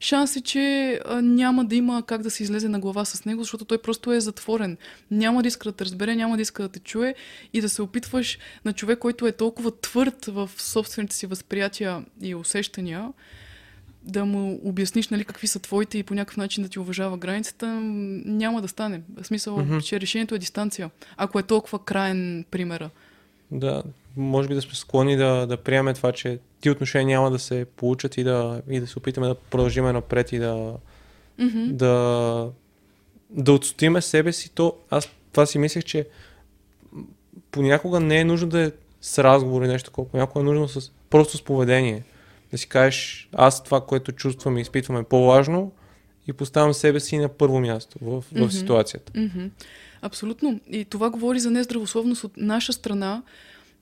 Шанс 0.00 0.36
е, 0.36 0.40
че 0.40 1.00
а, 1.04 1.22
няма 1.22 1.64
да 1.64 1.76
има 1.76 2.02
как 2.06 2.22
да 2.22 2.30
се 2.30 2.42
излезе 2.42 2.68
на 2.68 2.80
глава 2.80 3.04
с 3.04 3.24
него, 3.24 3.42
защото 3.42 3.64
той 3.64 3.78
просто 3.78 4.12
е 4.12 4.20
затворен. 4.20 4.76
Няма 5.10 5.42
да 5.42 5.48
иска 5.48 5.68
да 5.68 5.76
те 5.76 5.84
разбере, 5.84 6.16
няма 6.16 6.36
да 6.36 6.42
иска 6.42 6.62
да 6.62 6.68
те 6.68 6.78
чуе 6.78 7.14
и 7.52 7.60
да 7.60 7.68
се 7.68 7.82
опитваш 7.82 8.38
на 8.64 8.72
човек, 8.72 8.98
който 8.98 9.26
е 9.26 9.32
толкова 9.32 9.80
твърд 9.80 10.26
в 10.26 10.50
собствените 10.56 11.16
си 11.16 11.26
възприятия 11.26 12.04
и 12.22 12.34
усещания, 12.34 13.08
да 14.02 14.24
му 14.24 14.60
обясниш 14.64 15.08
нали, 15.08 15.24
какви 15.24 15.46
са 15.46 15.58
твоите 15.58 15.98
и 15.98 16.02
по 16.02 16.14
някакъв 16.14 16.36
начин 16.36 16.62
да 16.62 16.68
ти 16.68 16.78
уважава 16.78 17.16
границата, 17.16 17.66
няма 18.24 18.62
да 18.62 18.68
стане. 18.68 19.02
В 19.20 19.26
смисъл, 19.26 19.56
Мгм. 19.58 19.78
че 19.78 20.00
решението 20.00 20.34
е 20.34 20.38
дистанция. 20.38 20.90
Ако 21.16 21.38
е 21.38 21.42
толкова 21.42 21.78
краен 21.84 22.44
примера. 22.50 22.90
Да, 23.50 23.82
може 24.16 24.48
би 24.48 24.54
да 24.54 24.62
сме 24.62 24.74
склонни 24.74 25.16
да, 25.16 25.46
да 25.46 25.56
приемем 25.56 25.94
това, 25.94 26.12
че 26.12 26.38
ти 26.60 26.70
отношения 26.70 27.18
няма 27.18 27.30
да 27.30 27.38
се 27.38 27.66
получат 27.76 28.16
и 28.16 28.24
да, 28.24 28.62
и 28.70 28.80
да 28.80 28.86
се 28.86 28.98
опитаме 28.98 29.26
да 29.26 29.34
продължиме 29.34 29.92
напред 29.92 30.32
и 30.32 30.38
да, 30.38 30.72
Мгм. 31.38 31.76
да, 31.76 32.48
да 33.30 33.52
отстоиме 33.52 34.02
себе 34.02 34.32
си. 34.32 34.50
То, 34.54 34.76
аз 34.90 35.08
това 35.32 35.46
си 35.46 35.58
мислех, 35.58 35.84
че 35.84 36.06
понякога 37.50 38.00
не 38.00 38.20
е 38.20 38.24
нужно 38.24 38.48
да 38.48 38.60
е 38.60 38.72
с 39.00 39.24
разговор 39.24 39.62
и 39.62 39.68
нещо 39.68 39.90
такова, 39.90 40.08
понякога 40.08 40.40
е 40.40 40.54
нужно 40.54 40.68
с, 40.68 40.90
просто 41.10 41.36
с 41.36 41.42
поведение. 41.42 42.02
Да 42.50 42.58
си 42.58 42.68
кажеш, 42.68 43.28
аз 43.32 43.64
това, 43.64 43.80
което 43.86 44.12
чувствам 44.12 44.58
и 44.58 44.60
изпитвам 44.60 44.96
е 44.96 45.04
по-важно 45.04 45.72
и 46.26 46.32
поставям 46.32 46.74
себе 46.74 47.00
си 47.00 47.18
на 47.18 47.28
първо 47.28 47.60
място 47.60 47.98
в, 48.02 48.20
в 48.20 48.32
Мгм. 48.32 48.50
ситуацията. 48.50 49.12
Мгм. 49.20 49.46
Абсолютно. 50.02 50.60
И 50.70 50.84
това 50.84 51.10
говори 51.10 51.40
за 51.40 51.50
нездравословност 51.50 52.24
от 52.24 52.32
наша 52.36 52.72
страна, 52.72 53.22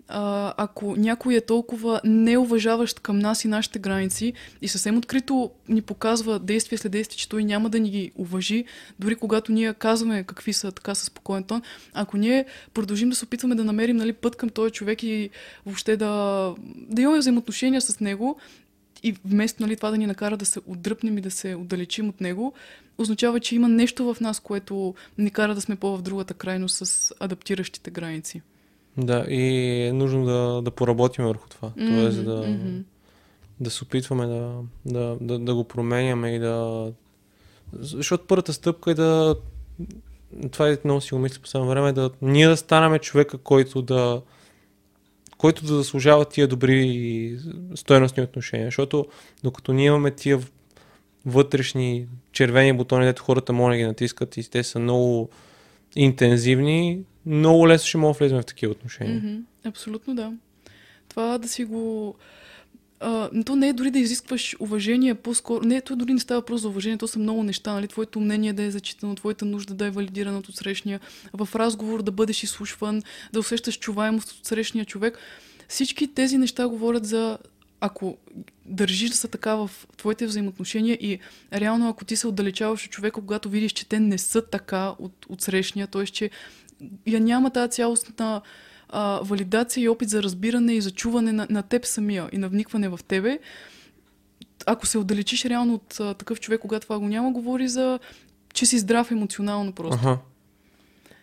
а, 0.08 0.54
ако 0.56 0.96
някой 0.96 1.34
е 1.34 1.40
толкова 1.40 2.00
неуважаващ 2.04 3.00
към 3.00 3.18
нас 3.18 3.44
и 3.44 3.48
нашите 3.48 3.78
граници 3.78 4.32
и 4.62 4.68
съвсем 4.68 4.96
открито 4.96 5.50
ни 5.68 5.82
показва 5.82 6.38
действие 6.38 6.78
след 6.78 6.92
действие, 6.92 7.18
че 7.18 7.28
той 7.28 7.44
няма 7.44 7.70
да 7.70 7.80
ни 7.80 7.90
ги 7.90 8.12
уважи, 8.16 8.64
дори 8.98 9.14
когато 9.14 9.52
ние 9.52 9.74
казваме 9.74 10.24
какви 10.24 10.52
са 10.52 10.72
така 10.72 10.94
със 10.94 11.06
спокоен 11.06 11.44
тон, 11.44 11.62
ако 11.94 12.16
ние 12.16 12.44
продължим 12.74 13.08
да 13.08 13.16
се 13.16 13.24
опитваме 13.24 13.54
да 13.54 13.64
намерим 13.64 13.96
нали, 13.96 14.12
път 14.12 14.36
към 14.36 14.48
този 14.48 14.72
човек 14.72 15.02
и 15.02 15.30
въобще 15.66 15.96
да, 15.96 16.54
да 16.74 17.02
имаме 17.02 17.18
взаимоотношения 17.18 17.80
с 17.80 18.00
него, 18.00 18.38
и 19.02 19.14
вместо 19.24 19.62
нали, 19.62 19.76
това 19.76 19.90
да 19.90 19.98
ни 19.98 20.06
накара 20.06 20.36
да 20.36 20.46
се 20.46 20.60
отдръпнем 20.66 21.18
и 21.18 21.20
да 21.20 21.30
се 21.30 21.54
отдалечим 21.54 22.08
от 22.08 22.20
него, 22.20 22.52
означава, 22.98 23.40
че 23.40 23.54
има 23.54 23.68
нещо 23.68 24.14
в 24.14 24.20
нас, 24.20 24.40
което 24.40 24.94
ни 25.18 25.30
кара 25.30 25.54
да 25.54 25.60
сме 25.60 25.76
по 25.76 25.96
в 25.96 26.02
другата 26.02 26.34
крайност 26.34 26.86
с 26.86 27.14
адаптиращите 27.20 27.90
граници. 27.90 28.42
Да, 28.98 29.26
и 29.28 29.82
е 29.86 29.92
нужно 29.92 30.24
да, 30.24 30.62
да 30.62 30.70
поработим 30.70 31.24
върху 31.24 31.48
това. 31.48 31.68
Mm-hmm, 31.68 32.02
Тоест 32.02 32.24
да, 32.24 32.44
mm-hmm. 32.44 32.82
да 33.60 33.70
се 33.70 33.84
опитваме 33.84 34.26
да, 34.26 34.52
да, 34.86 35.16
да, 35.20 35.38
да 35.38 35.54
го 35.54 35.64
променяме 35.64 36.34
и 36.34 36.38
да... 36.38 36.86
Защото 37.72 38.26
първата 38.26 38.52
стъпка 38.52 38.90
е 38.90 38.94
да... 38.94 39.36
Това 40.50 40.68
е 40.68 40.78
много 40.84 41.00
си 41.00 41.14
го 41.14 41.20
мисля 41.20 41.42
по 41.42 41.48
само 41.48 41.68
време, 41.68 41.92
да 41.92 42.10
ние 42.22 42.48
да 42.48 42.56
станаме 42.56 42.98
човека, 42.98 43.38
който 43.38 43.82
да 43.82 44.22
който 45.38 45.64
да 45.64 45.74
заслужава 45.74 46.24
тия 46.24 46.48
добри 46.48 47.38
стоеностни 47.74 48.22
отношения. 48.22 48.66
Защото 48.66 49.06
докато 49.42 49.72
ние 49.72 49.86
имаме 49.86 50.10
тия 50.10 50.40
вътрешни 51.26 52.06
червени 52.32 52.72
бутони, 52.72 53.04
дето 53.04 53.22
хората 53.22 53.52
могат 53.52 53.72
да 53.72 53.76
ги 53.76 53.84
натискат 53.84 54.36
и 54.36 54.50
те 54.50 54.62
са 54.62 54.78
много 54.78 55.30
интензивни, 55.96 57.00
много 57.26 57.68
лесно 57.68 57.86
ще 57.86 57.98
мога 57.98 58.14
да 58.14 58.18
влезем 58.18 58.40
в 58.40 58.46
такива 58.46 58.72
отношения. 58.72 59.20
Mm-hmm. 59.20 59.42
Абсолютно 59.64 60.14
да. 60.14 60.32
Това 61.08 61.38
да 61.38 61.48
си 61.48 61.64
го... 61.64 62.14
А, 63.00 63.30
то 63.46 63.56
не 63.56 63.68
е 63.68 63.72
дори 63.72 63.90
да 63.90 63.98
изискваш 63.98 64.56
уважение, 64.60 65.14
по-скоро. 65.14 65.64
Не, 65.64 65.80
то 65.80 65.96
дори 65.96 66.12
не 66.12 66.20
става 66.20 66.42
просто 66.42 66.62
за 66.62 66.68
уважение, 66.68 66.98
то 66.98 67.08
са 67.08 67.18
много 67.18 67.42
неща, 67.42 67.72
нали? 67.72 67.88
Твоето 67.88 68.20
мнение 68.20 68.52
да 68.52 68.62
е 68.62 68.70
зачитано, 68.70 69.14
твоята 69.14 69.44
нужда 69.44 69.74
да 69.74 69.86
е 69.86 69.90
валидирана 69.90 70.38
от 70.38 70.56
срещния, 70.56 71.00
в 71.32 71.48
разговор 71.54 72.02
да 72.02 72.10
бъдеш 72.10 72.42
изслушван, 72.42 73.02
да 73.32 73.38
усещаш 73.38 73.78
чуваемост 73.78 74.30
от 74.30 74.46
срещния 74.46 74.84
човек. 74.84 75.18
Всички 75.68 76.14
тези 76.14 76.38
неща 76.38 76.68
говорят 76.68 77.06
за 77.06 77.38
ако 77.80 78.16
държиш 78.66 79.10
да 79.10 79.16
са 79.16 79.28
така 79.28 79.54
в 79.54 79.70
твоите 79.96 80.26
взаимоотношения 80.26 80.98
и 81.00 81.18
реално 81.52 81.88
ако 81.88 82.04
ти 82.04 82.16
се 82.16 82.26
отдалечаваш 82.26 82.84
от 82.84 82.90
човека, 82.90 83.20
когато 83.20 83.48
видиш, 83.48 83.72
че 83.72 83.88
те 83.88 84.00
не 84.00 84.18
са 84.18 84.42
така 84.42 84.94
от, 84.98 85.26
от 85.28 85.40
срещния, 85.40 85.86
т.е. 85.86 86.04
че 86.04 86.30
я 87.06 87.20
няма 87.20 87.50
тази 87.50 87.70
цялостна 87.70 88.40
а, 88.88 89.20
валидация 89.22 89.82
и 89.82 89.88
опит 89.88 90.08
за 90.08 90.22
разбиране 90.22 90.72
и 90.72 90.80
за 90.80 90.90
чуване 90.90 91.32
на, 91.32 91.46
на 91.50 91.62
теб 91.62 91.86
самия 91.86 92.28
и 92.32 92.38
на 92.38 92.48
вникване 92.48 92.88
в 92.88 93.00
тебе, 93.08 93.38
ако 94.66 94.86
се 94.86 94.98
отдалечиш 94.98 95.44
реално 95.44 95.74
от 95.74 96.00
а, 96.00 96.14
такъв 96.14 96.40
човек, 96.40 96.60
когато 96.60 96.86
това 96.86 96.98
го 96.98 97.08
няма, 97.08 97.32
говори 97.32 97.68
за, 97.68 97.98
че 98.54 98.66
си 98.66 98.78
здрав 98.78 99.10
емоционално 99.10 99.72
просто. 99.72 100.00
Ага. 100.02 100.18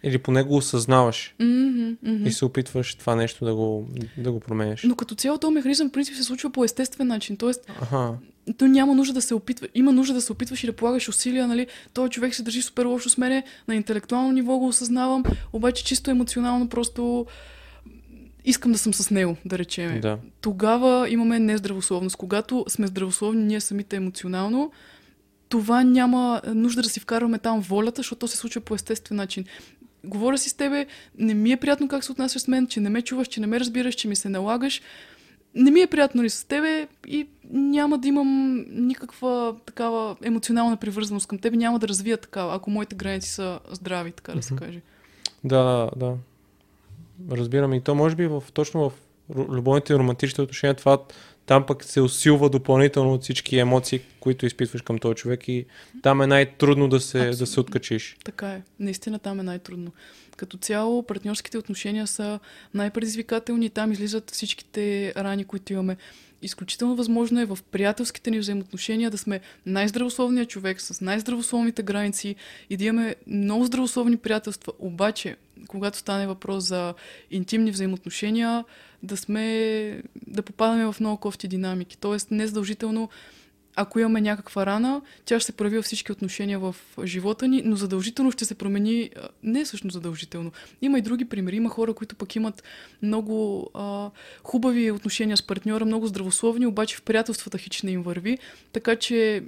Или 0.05 0.17
поне 0.17 0.43
го 0.43 0.55
осъзнаваш 0.55 1.35
mm-hmm, 1.39 1.97
mm-hmm. 1.97 2.27
и 2.27 2.31
се 2.31 2.45
опитваш 2.45 2.95
това 2.95 3.15
нещо 3.15 3.45
да 3.45 3.55
го, 3.55 3.87
да 4.17 4.31
го 4.31 4.39
променеш. 4.39 4.83
Но 4.83 4.95
като 4.95 5.15
цяло 5.15 5.37
този 5.37 5.53
механизъм, 5.53 5.89
в 5.89 5.91
принцип, 5.91 6.15
се 6.15 6.23
случва 6.23 6.49
по 6.49 6.63
естествен 6.63 7.07
начин. 7.07 7.37
Тоест, 7.37 7.71
ага. 7.81 8.13
то 8.57 8.67
няма 8.67 8.95
нужда 8.95 9.13
да 9.13 9.21
се 9.21 9.33
опитва. 9.33 9.67
Има 9.75 9.91
нужда 9.91 10.13
да 10.13 10.21
се 10.21 10.31
опитваш 10.31 10.63
и 10.63 10.67
да 10.67 10.73
полагаш 10.73 11.09
усилия, 11.09 11.47
нали? 11.47 11.67
Той 11.93 12.09
човек 12.09 12.35
се 12.35 12.43
държи 12.43 12.61
супер 12.61 12.85
лошо 12.85 13.09
с 13.09 13.17
мене, 13.17 13.43
на 13.67 13.75
интелектуално 13.75 14.31
ниво 14.31 14.57
го 14.57 14.67
осъзнавам, 14.67 15.23
обаче 15.53 15.83
чисто 15.83 16.11
емоционално 16.11 16.69
просто 16.69 17.25
искам 18.45 18.71
да 18.71 18.77
съм 18.77 18.93
с 18.93 19.09
него, 19.09 19.37
да 19.45 19.57
речем. 19.57 20.01
Да. 20.01 20.17
Тогава 20.41 21.09
имаме 21.09 21.39
нездравословност. 21.39 22.15
Когато 22.15 22.65
сме 22.67 22.87
здравословни 22.87 23.43
ние 23.43 23.59
самите 23.59 23.95
емоционално, 23.95 24.71
това 25.49 25.83
няма 25.83 26.41
нужда 26.47 26.81
да 26.81 26.89
си 26.89 26.99
вкарваме 26.99 27.39
там 27.39 27.61
волята, 27.61 27.99
защото 27.99 28.19
то 28.19 28.27
се 28.27 28.37
случва 28.37 28.61
по 28.61 28.75
естествен 28.75 29.17
начин 29.17 29.45
говоря 30.05 30.37
си 30.37 30.49
с 30.49 30.53
тебе, 30.53 30.85
не 31.17 31.33
ми 31.33 31.51
е 31.51 31.57
приятно 31.57 31.87
как 31.87 32.03
се 32.03 32.11
отнасяш 32.11 32.41
с 32.41 32.47
мен, 32.47 32.67
че 32.67 32.79
не 32.79 32.89
ме 32.89 33.01
чуваш, 33.01 33.27
че 33.27 33.41
не 33.41 33.47
ме 33.47 33.59
разбираш, 33.59 33.95
че 33.95 34.07
ми 34.07 34.15
се 34.15 34.29
налагаш. 34.29 34.81
Не 35.55 35.71
ми 35.71 35.81
е 35.81 35.87
приятно 35.87 36.23
ли 36.23 36.29
с 36.29 36.47
тебе 36.47 36.87
и 37.07 37.27
няма 37.51 37.97
да 37.97 38.07
имам 38.07 38.57
никаква 38.69 39.55
такава 39.65 40.15
емоционална 40.23 40.77
привързаност 40.77 41.27
към 41.27 41.37
тебе, 41.37 41.57
няма 41.57 41.79
да 41.79 41.87
развия 41.87 42.17
такава, 42.17 42.55
ако 42.55 42.69
моите 42.69 42.95
граници 42.95 43.29
са 43.29 43.59
здрави, 43.71 44.11
така 44.11 44.31
да 44.31 44.43
се 44.43 44.55
каже. 44.55 44.81
Да, 45.43 45.89
да. 45.95 46.13
Разбирам. 47.31 47.73
И 47.73 47.81
то 47.81 47.95
може 47.95 48.15
би 48.15 48.27
в, 48.27 48.43
точно 48.53 48.89
в 48.89 48.93
любовните 49.35 49.93
и 49.93 49.95
романтичните 49.95 50.41
отношения 50.41 50.73
това 50.73 50.97
там 51.45 51.65
пък 51.65 51.83
се 51.83 52.01
усилва 52.01 52.49
допълнително 52.49 53.13
от 53.13 53.23
всички 53.23 53.57
емоции, 53.57 54.01
които 54.19 54.45
изпитваш 54.45 54.81
към 54.81 54.97
този 54.97 55.15
човек 55.15 55.47
и 55.47 55.65
там 56.01 56.21
е 56.21 56.27
най-трудно 56.27 56.89
да 56.89 56.99
се, 56.99 57.29
да 57.29 57.47
се 57.47 57.59
откачиш. 57.59 58.17
Така 58.23 58.47
е. 58.51 58.61
Наистина 58.79 59.19
там 59.19 59.39
е 59.39 59.43
най-трудно. 59.43 59.91
Като 60.35 60.57
цяло, 60.57 61.03
партньорските 61.03 61.57
отношения 61.57 62.07
са 62.07 62.39
най-предизвикателни. 62.73 63.69
Там 63.69 63.91
излизат 63.91 64.31
всичките 64.31 65.13
рани, 65.17 65.45
които 65.45 65.73
имаме. 65.73 65.97
Изключително 66.41 66.95
възможно 66.95 67.41
е 67.41 67.45
в 67.45 67.59
приятелските 67.71 68.31
ни 68.31 68.39
взаимоотношения 68.39 69.11
да 69.11 69.17
сме 69.17 69.39
най-здравословният 69.65 70.49
човек 70.49 70.81
с 70.81 71.01
най-здравословните 71.01 71.83
граници 71.83 72.35
и 72.69 72.77
да 72.77 72.85
имаме 72.85 73.15
много 73.27 73.65
здравословни 73.65 74.17
приятелства. 74.17 74.73
Обаче, 74.79 75.35
когато 75.67 75.97
стане 75.97 76.27
въпрос 76.27 76.63
за 76.63 76.93
интимни 77.31 77.71
взаимоотношения, 77.71 78.65
да 79.03 79.17
сме, 79.17 80.01
да 80.27 80.41
попадаме 80.41 80.85
в 80.85 80.95
много 80.99 81.17
кофти 81.17 81.47
динамики. 81.47 81.97
Тоест, 81.97 82.31
не 82.31 82.47
задължително, 82.47 83.09
ако 83.75 83.99
имаме 83.99 84.21
някаква 84.21 84.65
рана, 84.65 85.01
тя 85.25 85.39
ще 85.39 85.45
се 85.45 85.51
прояви 85.51 85.77
във 85.77 85.85
всички 85.85 86.11
отношения 86.11 86.59
в 86.59 86.75
живота 87.03 87.47
ни, 87.47 87.61
но 87.65 87.75
задължително 87.75 88.31
ще 88.31 88.45
се 88.45 88.55
промени. 88.55 89.09
Не 89.43 89.59
е 89.59 89.65
всъщност 89.65 89.93
задължително. 89.93 90.51
Има 90.81 90.99
и 90.99 91.01
други 91.01 91.25
примери. 91.25 91.55
Има 91.55 91.69
хора, 91.69 91.93
които 91.93 92.15
пък 92.15 92.35
имат 92.35 92.63
много 93.01 93.69
а, 93.73 94.09
хубави 94.43 94.91
отношения 94.91 95.37
с 95.37 95.43
партньора, 95.43 95.85
много 95.85 96.07
здравословни, 96.07 96.67
обаче 96.67 96.95
в 96.95 97.01
приятелствата 97.01 97.57
хич 97.57 97.81
не 97.81 97.91
им 97.91 98.01
върви. 98.01 98.37
Така 98.71 98.95
че 98.95 99.43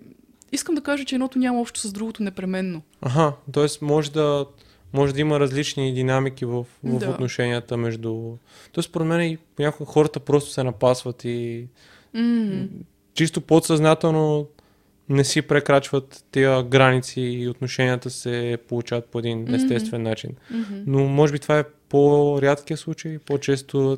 искам 0.52 0.76
да 0.76 0.82
кажа, 0.82 1.06
че 1.06 1.16
едното 1.16 1.40
няма 1.40 1.62
общо 1.62 1.80
с 1.80 1.92
другото 1.92 2.24
непременно. 2.24 2.82
Ага, 3.02 3.34
т.е. 3.54 3.86
може 3.86 4.12
да 4.12 4.46
може 4.94 5.14
да 5.14 5.22
има 5.22 5.40
различни 5.40 5.94
динамики 5.94 6.46
в, 6.46 6.66
в 6.84 7.00
да. 7.00 7.10
отношенията 7.10 7.78
между... 7.78 8.38
Тоест, 8.72 8.90
според 8.90 9.08
мен 9.08 9.32
и 9.32 9.38
понякога 9.38 9.92
хората 9.92 10.20
просто 10.20 10.52
се 10.52 10.64
напасват 10.64 11.26
и 11.26 11.68
mm-hmm. 12.16 12.68
Чисто 13.18 13.42
подсъзнателно 13.42 14.48
не 15.10 15.24
си 15.24 15.42
прекрачват 15.42 16.26
тия 16.32 16.64
граници 16.64 17.22
и 17.22 17.48
отношенията 17.48 18.10
се 18.10 18.58
получават 18.68 19.06
по 19.06 19.20
един 19.20 19.54
естествен 19.54 20.02
mm-hmm. 20.02 20.10
начин. 20.10 20.30
Mm-hmm. 20.54 20.84
Но 20.88 21.00
може 21.00 21.34
би 21.34 21.40
това 21.40 21.60
е 21.60 21.64
по-рядкия 21.90 22.78
случай, 22.78 23.20
по-често 23.20 23.98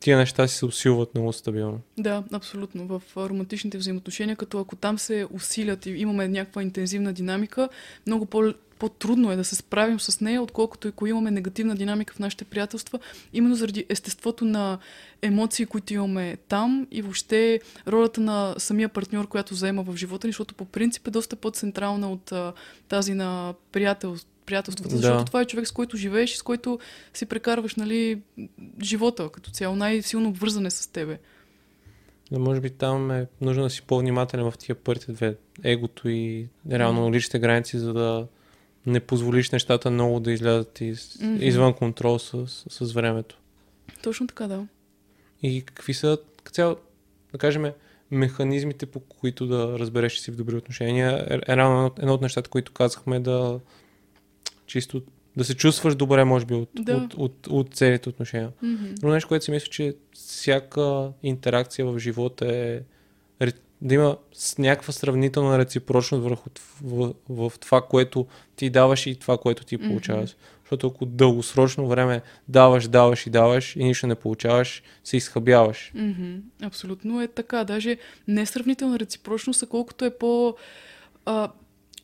тия 0.00 0.18
неща 0.18 0.48
си 0.48 0.56
се 0.56 0.66
усилват 0.66 1.14
много 1.14 1.32
стабилно. 1.32 1.80
Да, 1.98 2.24
абсолютно. 2.32 2.86
В 2.86 3.02
романтичните 3.16 3.78
взаимоотношения, 3.78 4.36
като 4.36 4.58
ако 4.58 4.76
там 4.76 4.98
се 4.98 5.26
усилят 5.30 5.86
и 5.86 5.90
имаме 5.90 6.28
някаква 6.28 6.62
интензивна 6.62 7.12
динамика, 7.12 7.68
много 8.06 8.26
по- 8.26 8.54
по-трудно 8.80 9.32
е 9.32 9.36
да 9.36 9.44
се 9.44 9.54
справим 9.54 10.00
с 10.00 10.20
нея, 10.20 10.42
отколкото 10.42 10.88
ако 10.88 11.06
имаме 11.06 11.30
негативна 11.30 11.76
динамика 11.76 12.14
в 12.14 12.18
нашите 12.18 12.44
приятелства, 12.44 12.98
именно 13.32 13.54
заради 13.54 13.86
естеството 13.88 14.44
на 14.44 14.78
емоции, 15.22 15.66
които 15.66 15.94
имаме 15.94 16.36
там 16.48 16.86
и 16.90 17.02
въобще 17.02 17.60
ролята 17.88 18.20
на 18.20 18.54
самия 18.58 18.88
партньор, 18.88 19.26
която 19.28 19.54
заема 19.54 19.82
в 19.82 19.96
живота 19.96 20.26
ни, 20.26 20.32
защото 20.32 20.54
по 20.54 20.64
принцип 20.64 21.08
е 21.08 21.10
доста 21.10 21.36
по-централна 21.36 22.12
от 22.12 22.32
а, 22.32 22.52
тази 22.88 23.14
на 23.14 23.54
приятел, 23.72 24.16
приятелството, 24.46 24.90
да. 24.90 24.96
защото 24.96 25.24
това 25.24 25.40
е 25.40 25.44
човек, 25.44 25.66
с 25.66 25.72
който 25.72 25.96
живееш 25.96 26.34
и 26.34 26.36
с 26.36 26.42
който 26.42 26.78
си 27.14 27.26
прекарваш 27.26 27.74
нали, 27.74 28.20
живота 28.82 29.28
като 29.28 29.50
цяло, 29.50 29.76
най-силно 29.76 30.28
обвързане 30.28 30.70
с 30.70 30.92
тебе. 30.92 31.18
Да, 32.32 32.38
може 32.38 32.60
би 32.60 32.70
там 32.70 33.10
е 33.10 33.26
нужно 33.40 33.62
да 33.62 33.70
си 33.70 33.82
по-внимателен 33.82 34.50
в 34.50 34.58
тия 34.58 34.74
първите 34.74 35.12
две. 35.12 35.36
Егото 35.64 36.08
и 36.08 36.48
реално 36.70 37.12
личните 37.12 37.38
граници, 37.38 37.78
за 37.78 37.92
да 37.92 38.26
не 38.86 39.00
позволиш 39.00 39.50
нещата 39.50 39.90
много 39.90 40.20
да 40.20 40.32
излязат 40.32 40.80
из, 40.80 41.16
mm-hmm. 41.16 41.38
извън 41.38 41.74
контрол 41.74 42.18
с, 42.18 42.46
с, 42.46 42.86
с 42.86 42.92
времето. 42.92 43.38
Точно 44.02 44.26
така, 44.26 44.46
да. 44.46 44.66
И 45.42 45.62
какви 45.62 45.94
са, 45.94 46.18
цяло, 46.52 46.76
да 47.32 47.38
кажем, 47.38 47.72
механизмите, 48.10 48.86
по 48.86 49.00
които 49.00 49.46
да 49.46 49.78
разбереш, 49.78 50.12
че 50.12 50.22
си 50.22 50.30
в 50.30 50.36
добри 50.36 50.56
отношения. 50.56 51.26
Е, 51.30 51.52
едно, 51.52 51.90
едно 51.98 52.14
от 52.14 52.20
нещата, 52.20 52.50
които 52.50 52.72
казахме, 52.72 53.16
е 53.16 53.20
да 53.20 53.60
чисто 54.66 55.02
да 55.36 55.44
се 55.44 55.54
чувстваш 55.56 55.94
добре, 55.94 56.24
може 56.24 56.46
би, 56.46 56.54
от, 56.54 56.70
да. 56.74 56.96
от, 56.96 57.14
от, 57.14 57.46
от 57.46 57.74
целите 57.74 58.08
отношения. 58.08 58.50
Mm-hmm. 58.64 58.98
Но 59.02 59.08
нещо, 59.08 59.28
което 59.28 59.44
си 59.44 59.50
мисля, 59.50 59.68
че 59.68 59.96
всяка 60.14 61.12
интеракция 61.22 61.86
в 61.86 61.98
живота 61.98 62.46
е 62.56 62.80
да 63.82 63.94
има 63.94 64.16
някаква 64.58 64.92
сравнителна 64.92 65.58
реципрочност 65.58 66.24
върху 66.24 66.50
в, 66.82 67.14
в, 67.28 67.50
в 67.50 67.58
това, 67.58 67.82
което 67.82 68.26
ти 68.56 68.70
даваш 68.70 69.06
и 69.06 69.14
това, 69.14 69.38
което 69.38 69.64
ти 69.64 69.78
получаваш. 69.78 70.30
Mm-hmm. 70.30 70.60
Защото 70.64 70.86
ако 70.86 71.06
дългосрочно 71.06 71.88
време 71.88 72.22
даваш, 72.48 72.88
даваш 72.88 73.26
и 73.26 73.30
даваш 73.30 73.76
и 73.76 73.84
нищо 73.84 74.06
не 74.06 74.14
получаваш, 74.14 74.82
се 75.04 75.16
изхъбяваш. 75.16 75.92
Mm-hmm. 75.96 76.40
Абсолютно 76.62 77.22
е 77.22 77.28
така. 77.28 77.64
Даже 77.64 77.96
не 78.28 78.46
сравнителна 78.46 78.98
реципрочност, 78.98 79.62
а 79.62 79.66
колкото 79.66 80.04
е 80.04 80.10
по... 80.10 80.56
А, 81.24 81.50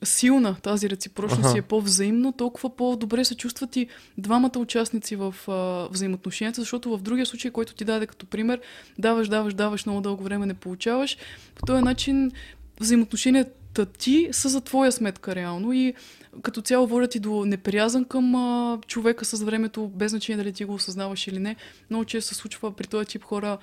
силна 0.05 0.57
тази 0.63 0.91
реципрочност 0.91 1.45
ага. 1.45 1.57
и 1.57 1.59
е 1.59 1.63
по-взаимно, 1.63 2.33
толкова 2.33 2.77
по-добре 2.77 3.25
се 3.25 3.37
чувстват 3.37 3.77
и 3.77 3.87
двамата 4.19 4.59
участници 4.59 5.17
в 5.17 5.35
а, 5.49 5.89
взаимоотношенията, 5.91 6.61
защото 6.61 6.97
в 6.97 7.03
другия 7.03 7.27
случай, 7.27 7.51
който 7.51 7.75
ти 7.75 7.85
даде 7.85 8.07
като 8.07 8.27
пример, 8.27 8.61
даваш, 8.99 9.29
даваш, 9.29 9.55
даваш, 9.55 9.87
много 9.87 10.01
дълго 10.01 10.25
време 10.25 10.47
не 10.47 10.55
получаваш. 10.55 11.17
По 11.55 11.67
този 11.67 11.83
начин 11.83 12.33
взаимоотношенията 12.81 13.87
ти 13.87 14.29
са 14.33 14.49
за 14.49 14.61
твоя 14.61 14.93
сметка 14.93 15.35
реално 15.35 15.73
и 15.73 15.95
като 16.43 16.63
цяло 16.63 16.87
водят 16.87 17.15
и 17.15 17.21
до 17.21 17.45
неприязан 17.45 18.05
към 18.05 18.35
а, 18.35 18.79
човека 18.87 19.25
с 19.25 19.43
времето, 19.43 19.89
без 19.89 20.11
значение 20.11 20.37
дали 20.37 20.53
ти 20.53 20.65
го 20.65 20.75
осъзнаваш 20.75 21.27
или 21.27 21.39
не. 21.39 21.57
Много 21.91 22.05
често 22.05 22.29
се 22.29 22.35
случва 22.35 22.73
при 22.73 22.87
този 22.87 23.07
тип 23.07 23.25
хора 23.25 23.59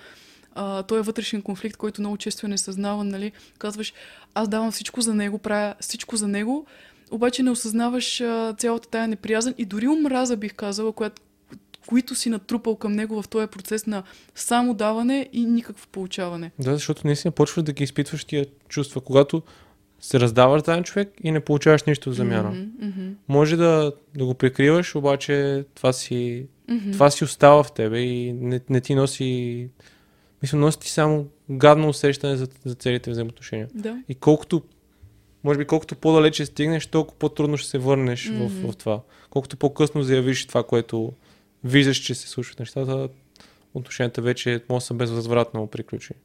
а, 0.55 0.83
той 0.83 0.99
е 0.99 1.01
вътрешен 1.01 1.41
конфликт, 1.41 1.77
който 1.77 2.01
много 2.01 2.17
често 2.17 2.45
е 2.45 2.49
несъзнаван, 2.49 3.07
нали? 3.07 3.31
Казваш, 3.57 3.93
аз 4.33 4.49
давам 4.49 4.71
всичко 4.71 5.01
за 5.01 5.13
него, 5.13 5.37
правя 5.37 5.75
всичко 5.79 6.17
за 6.17 6.27
него, 6.27 6.65
обаче 7.11 7.43
не 7.43 7.51
осъзнаваш 7.51 8.21
а, 8.21 8.55
цялата 8.57 8.89
тая 8.89 9.07
неприязан 9.07 9.53
и 9.57 9.65
дори 9.65 9.87
омраза, 9.87 10.37
бих 10.37 10.53
казала, 10.53 10.91
която 10.91 11.21
които 11.87 12.15
си 12.15 12.29
натрупал 12.29 12.75
към 12.75 12.91
него 12.91 13.21
в 13.21 13.27
този 13.27 13.47
процес 13.47 13.85
на 13.85 14.03
само 14.35 14.73
даване 14.73 15.29
и 15.33 15.45
никакво 15.45 15.87
получаване. 15.87 16.51
Да, 16.59 16.73
защото 16.73 17.07
наистина 17.07 17.31
почваш 17.31 17.63
да 17.63 17.73
ги 17.73 17.83
изпитваш 17.83 18.25
тия 18.25 18.45
чувства, 18.69 19.01
когато 19.01 19.41
се 19.99 20.19
раздаваш 20.19 20.63
за 20.63 20.71
един 20.71 20.83
човек 20.83 21.13
и 21.23 21.31
не 21.31 21.39
получаваш 21.39 21.83
нищо 21.83 22.09
в 22.09 22.13
замяна. 22.13 22.51
Mm-hmm, 22.51 22.69
mm-hmm. 22.83 23.13
Може 23.27 23.57
да, 23.57 23.91
да 24.17 24.25
го 24.25 24.33
прикриваш, 24.33 24.95
обаче 24.95 25.65
това 25.75 25.93
си, 25.93 26.45
mm-hmm. 26.69 26.91
това 26.91 27.09
си 27.09 27.23
остава 27.23 27.63
в 27.63 27.71
тебе 27.71 27.99
и 27.99 28.33
не, 28.33 28.61
не 28.69 28.81
ти 28.81 28.95
носи 28.95 29.69
мисля, 30.43 30.57
носи 30.57 30.79
ти 30.79 30.89
само 30.89 31.27
гадно 31.49 31.89
усещане 31.89 32.35
за, 32.35 32.47
за 32.65 32.75
целите 32.75 33.11
взаимоотношения. 33.11 33.67
Да. 33.73 34.03
И 34.09 34.15
колкото, 34.15 34.61
може 35.43 35.59
би, 35.59 35.65
колкото 35.65 35.95
по-далече 35.95 36.45
стигнеш, 36.45 36.87
толкова 36.87 37.19
по-трудно 37.19 37.57
ще 37.57 37.69
се 37.69 37.77
върнеш 37.77 38.29
mm-hmm. 38.29 38.47
в, 38.47 38.71
в 38.71 38.75
това. 38.75 39.01
Колкото 39.29 39.57
по-късно 39.57 40.03
заявиш 40.03 40.45
това, 40.47 40.63
което 40.63 41.13
виждаш, 41.63 41.97
че 41.97 42.15
се 42.15 42.27
случват 42.27 42.59
нещата, 42.59 43.09
отношенията 43.73 44.21
вече 44.21 44.61
може 44.69 44.83
да 44.83 44.85
са 44.85 44.93
безвъзвратно 44.93 45.67
приключени. 45.67 46.19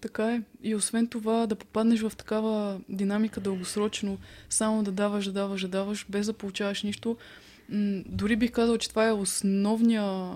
Така 0.00 0.34
е. 0.34 0.42
И 0.62 0.74
освен 0.74 1.06
това, 1.06 1.46
да 1.46 1.54
попаднеш 1.54 2.00
в 2.00 2.12
такава 2.16 2.80
динамика 2.88 3.40
дългосрочно, 3.40 4.18
само 4.50 4.82
да 4.82 4.92
даваш, 4.92 5.24
да 5.24 5.32
даваш, 5.32 5.62
да 5.62 5.68
даваш, 5.68 6.06
без 6.08 6.26
да 6.26 6.32
получаваш 6.32 6.82
нищо, 6.82 7.16
м- 7.68 8.02
дори 8.06 8.36
бих 8.36 8.50
казал, 8.50 8.78
че 8.78 8.88
това 8.88 9.08
е 9.08 9.12
основния, 9.12 10.34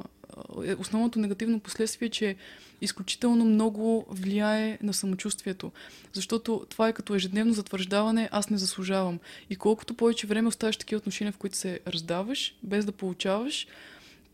основното 0.78 1.18
негативно 1.18 1.60
последствие, 1.60 2.08
че 2.08 2.36
изключително 2.80 3.44
много 3.44 4.06
влияе 4.10 4.78
на 4.82 4.92
самочувствието. 4.92 5.72
Защото 6.12 6.66
това 6.68 6.88
е 6.88 6.92
като 6.92 7.14
ежедневно 7.14 7.52
затвърждаване, 7.52 8.28
аз 8.32 8.50
не 8.50 8.58
заслужавам. 8.58 9.18
И 9.50 9.56
колкото 9.56 9.94
повече 9.94 10.26
време 10.26 10.48
оставаш 10.48 10.76
такива 10.76 10.98
отношения, 10.98 11.32
в 11.32 11.38
които 11.38 11.56
се 11.56 11.80
раздаваш, 11.86 12.54
без 12.62 12.84
да 12.84 12.92
получаваш, 12.92 13.66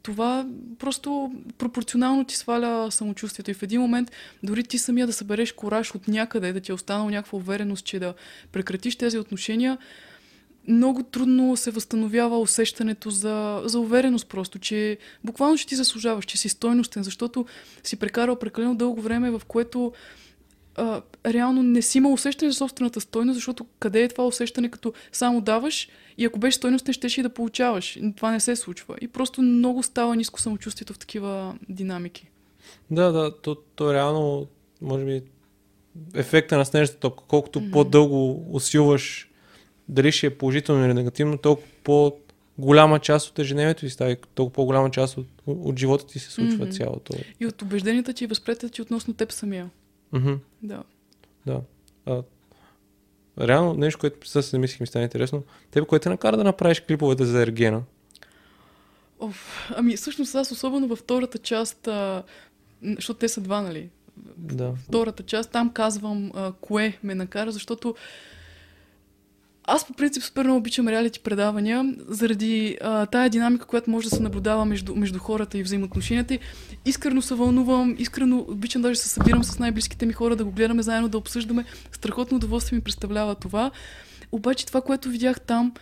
това 0.02 0.46
просто 0.78 1.32
пропорционално 1.59 2.24
ти 2.24 2.36
сваля 2.36 2.90
самочувствието. 2.90 3.50
И 3.50 3.55
в 3.55 3.62
един 3.62 3.80
момент, 3.80 4.12
дори 4.42 4.64
ти 4.64 4.78
самия 4.78 5.07
да 5.07 5.12
събереш 5.12 5.52
кораж 5.52 5.94
от 5.94 6.09
някъде, 6.09 6.52
да 6.52 6.61
ти 6.61 6.70
е 6.70 6.74
останала 6.74 7.11
някаква 7.11 7.38
увереност, 7.38 7.84
че 7.84 7.98
да 7.98 8.14
прекратиш 8.52 8.96
тези 8.96 9.18
отношения, 9.18 9.78
много 10.69 11.03
трудно 11.03 11.57
се 11.57 11.71
възстановява 11.71 12.41
усещането 12.41 13.11
за, 13.11 13.62
за 13.65 13.81
увереност 13.81 14.29
просто, 14.29 14.59
че 14.59 14.99
буквално 15.25 15.57
ще 15.57 15.69
ти 15.69 15.75
заслужаваш, 15.75 16.25
че 16.25 16.39
си 16.39 16.49
стойностен, 16.49 17.03
защото 17.03 17.47
си 17.85 17.97
прекарал 17.97 18.37
прекалено 18.37 18.75
дълго 18.75 19.01
време, 19.01 19.31
в 19.31 19.43
което 19.49 19.93
а, 20.77 21.03
реално 21.27 21.62
не 21.62 21.83
си 21.83 21.99
имал 21.99 22.12
усещане 22.12 22.51
за 22.51 22.57
собствената 22.57 23.01
стойност, 23.01 23.35
защото 23.35 23.67
къде 23.79 24.03
е 24.03 24.09
това 24.09 24.27
усещане, 24.27 24.71
като 24.71 24.93
само 25.12 25.41
даваш 25.41 25.89
и 26.19 26.25
ако 26.25 26.39
беше 26.39 26.57
стойностен, 26.57 26.95
ще 26.95 27.21
и 27.21 27.23
да 27.23 27.29
получаваш. 27.29 27.99
Това 28.17 28.31
не 28.31 28.41
се 28.41 28.57
случва. 28.57 28.97
И 29.01 29.09
просто 29.09 29.43
много 29.43 29.83
става 29.83 30.17
ниско 30.17 30.41
самочувствието 30.41 30.93
в 30.93 30.99
такива 30.99 31.55
динамики. 31.69 32.31
Да, 32.91 33.12
да, 33.12 33.41
то, 33.41 33.55
то 33.55 33.95
реално, 33.95 34.47
може 34.83 35.05
би, 35.05 35.23
ефекта 36.15 36.59
на 36.59 36.65
снежната 36.65 37.01
топка, 37.01 37.25
колкото 37.29 37.61
mm-hmm. 37.61 37.73
по-дълго 37.73 38.47
усилваш 38.57 39.31
дали 39.89 40.12
ще 40.12 40.26
е 40.26 40.39
положително 40.39 40.85
или 40.87 40.95
негативно, 40.95 41.39
толкова 41.39 41.68
по 41.85 42.12
голяма 42.59 42.99
част 42.99 43.30
от 43.30 43.39
ежедневието 43.39 43.80
ти 43.80 43.91
става, 43.91 44.16
толкова 44.35 44.55
по-голяма 44.55 44.91
част 44.91 45.18
от, 45.18 45.26
от 45.47 45.78
живота 45.78 46.07
ти 46.07 46.18
се 46.18 46.30
случва 46.30 46.66
mm-hmm. 46.66 46.76
цялото. 46.76 47.12
И 47.41 47.47
от 47.47 47.62
убежденията 47.62 48.12
ти 48.12 48.24
и 48.24 48.26
възприятията 48.26 48.74
ти 48.74 48.82
относно 48.82 49.14
теб 49.14 49.32
самия. 49.32 49.70
Mm-hmm. 50.12 50.39
Да. 50.62 50.82
Да. 51.47 51.61
А, 52.07 52.22
реално 53.41 53.74
нещо, 53.74 54.01
което 54.01 54.28
сега 54.28 54.43
се 54.43 54.51
замислих 54.51 54.80
ми 54.80 54.87
стане 54.87 55.05
интересно. 55.05 55.43
Тебе, 55.70 55.87
което 55.87 56.03
те 56.03 56.09
накара 56.09 56.37
да 56.37 56.45
направиш 56.45 56.80
клиповете 56.80 57.24
за 57.24 57.43
Ергена? 57.43 57.82
Оф, 59.20 59.70
ами 59.76 59.97
всъщност 59.97 60.35
аз 60.35 60.53
особено 60.53 60.89
във 60.89 60.99
втората 60.99 61.39
част, 61.39 61.89
а, 61.89 62.22
защото 62.82 63.18
те 63.18 63.28
са 63.28 63.41
два, 63.41 63.61
нали? 63.61 63.91
Да. 64.37 64.74
Втората 64.89 65.22
част, 65.22 65.51
там 65.51 65.72
казвам 65.72 66.32
а, 66.35 66.53
кое 66.61 66.99
ме 67.03 67.14
накара, 67.14 67.53
защото 67.53 67.95
аз 69.67 69.87
по 69.87 69.93
принцип 69.93 70.23
супер 70.23 70.45
много 70.45 70.59
обичам 70.59 70.89
реалити 70.89 71.21
предавания, 71.21 71.95
заради 72.09 72.79
а, 72.81 73.07
тая 73.07 73.31
динамика, 73.31 73.67
която 73.67 73.91
може 73.91 74.09
да 74.09 74.17
се 74.17 74.23
наблюдава 74.23 74.65
между, 74.65 74.95
между 74.95 75.19
хората 75.19 75.59
и 75.59 75.62
взаимоотношенията. 75.62 76.39
Искрено 76.85 77.23
се 77.23 77.35
вълнувам, 77.35 77.97
искрено 77.99 78.39
обичам 78.49 78.83
даже 78.83 78.99
да 78.99 79.03
се 79.03 79.09
събирам 79.09 79.45
с 79.45 79.59
най-близките 79.59 80.07
ми 80.07 80.12
хора, 80.12 80.37
да 80.37 80.45
го 80.45 80.51
гледаме 80.51 80.83
заедно, 80.83 81.09
да 81.09 81.19
обсъждаме. 81.19 81.65
Страхотно 81.93 82.37
удоволствие 82.37 82.77
ми 82.77 82.83
представлява 82.83 83.35
това. 83.35 83.71
Обаче 84.33 84.67
това, 84.67 84.81
което 84.81 85.09
видях 85.09 85.41
там, 85.41 85.73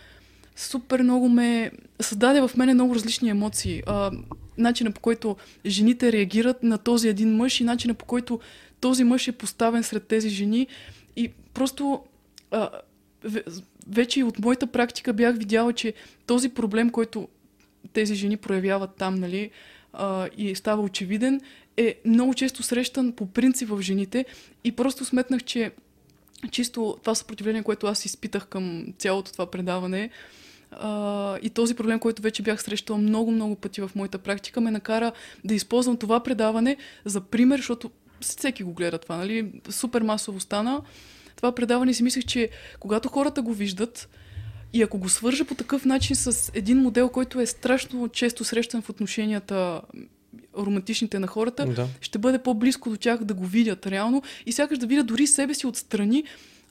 супер 0.55 1.01
много 1.01 1.29
ме 1.29 1.71
създаде 2.01 2.41
в 2.41 2.51
мене 2.57 2.73
много 2.73 2.95
различни 2.95 3.29
емоции. 3.29 3.83
А, 3.87 4.11
начина 4.57 4.91
по 4.91 5.01
който 5.01 5.35
жените 5.65 6.11
реагират 6.11 6.63
на 6.63 6.77
този 6.77 7.07
един 7.09 7.35
мъж 7.35 7.59
и 7.59 7.63
начина 7.63 7.93
по 7.93 8.05
който 8.05 8.39
този 8.79 9.03
мъж 9.03 9.27
е 9.27 9.31
поставен 9.31 9.83
сред 9.83 10.07
тези 10.07 10.29
жени. 10.29 10.67
И 11.15 11.31
просто 11.53 12.03
а, 12.51 12.69
вече 13.87 14.19
и 14.19 14.23
от 14.23 14.39
моята 14.39 14.67
практика 14.67 15.13
бях 15.13 15.37
видяла, 15.37 15.73
че 15.73 15.93
този 16.25 16.49
проблем, 16.49 16.89
който 16.89 17.27
тези 17.93 18.15
жени 18.15 18.37
проявяват 18.37 18.95
там, 18.97 19.15
нали, 19.15 19.51
а, 19.93 20.27
и 20.37 20.55
става 20.55 20.81
очевиден, 20.81 21.41
е 21.77 21.95
много 22.05 22.33
често 22.33 22.63
срещан 22.63 23.11
по 23.11 23.25
принцип 23.25 23.69
в 23.69 23.81
жените 23.81 24.25
и 24.63 24.71
просто 24.71 25.05
сметнах, 25.05 25.43
че 25.43 25.71
чисто 26.51 26.97
това 27.01 27.15
съпротивление, 27.15 27.63
което 27.63 27.87
аз 27.87 28.05
изпитах 28.05 28.47
към 28.47 28.85
цялото 28.97 29.31
това 29.31 29.45
предаване 29.45 30.09
а, 30.71 31.37
и 31.41 31.49
този 31.49 31.75
проблем, 31.75 31.99
който 31.99 32.21
вече 32.21 32.43
бях 32.43 32.63
срещала 32.63 32.99
много-много 32.99 33.55
пъти 33.55 33.81
в 33.81 33.91
моята 33.95 34.17
практика, 34.17 34.61
ме 34.61 34.71
накара 34.71 35.11
да 35.43 35.53
използвам 35.53 35.97
това 35.97 36.19
предаване 36.19 36.77
за 37.05 37.21
пример, 37.21 37.57
защото 37.57 37.91
всеки 38.21 38.63
го 38.63 38.73
гледа 38.73 38.97
това, 38.97 39.17
нали? 39.17 39.51
Супер 39.69 40.01
масово 40.01 40.39
стана 40.39 40.81
това 41.35 41.51
предаване 41.51 41.93
си 41.93 42.03
мислех, 42.03 42.25
че 42.25 42.49
когато 42.79 43.09
хората 43.09 43.41
го 43.41 43.53
виждат, 43.53 44.09
и 44.73 44.81
ако 44.81 44.97
го 44.97 45.09
свържа 45.09 45.45
по 45.45 45.55
такъв 45.55 45.85
начин 45.85 46.15
с 46.15 46.51
един 46.53 46.77
модел, 46.77 47.09
който 47.09 47.39
е 47.39 47.45
страшно 47.45 48.09
често 48.09 48.43
срещан 48.43 48.81
в 48.81 48.89
отношенията 48.89 49.81
романтичните 50.57 51.19
на 51.19 51.27
хората, 51.27 51.65
да. 51.65 51.87
ще 52.01 52.17
бъде 52.17 52.39
по-близко 52.39 52.89
до 52.89 52.97
тях 52.97 53.23
да 53.23 53.33
го 53.33 53.45
видят 53.45 53.87
реално 53.87 54.23
и 54.45 54.51
сякаш 54.51 54.77
да 54.77 54.87
видят 54.87 55.07
дори 55.07 55.27
себе 55.27 55.53
си 55.53 55.67
отстрани, 55.67 56.23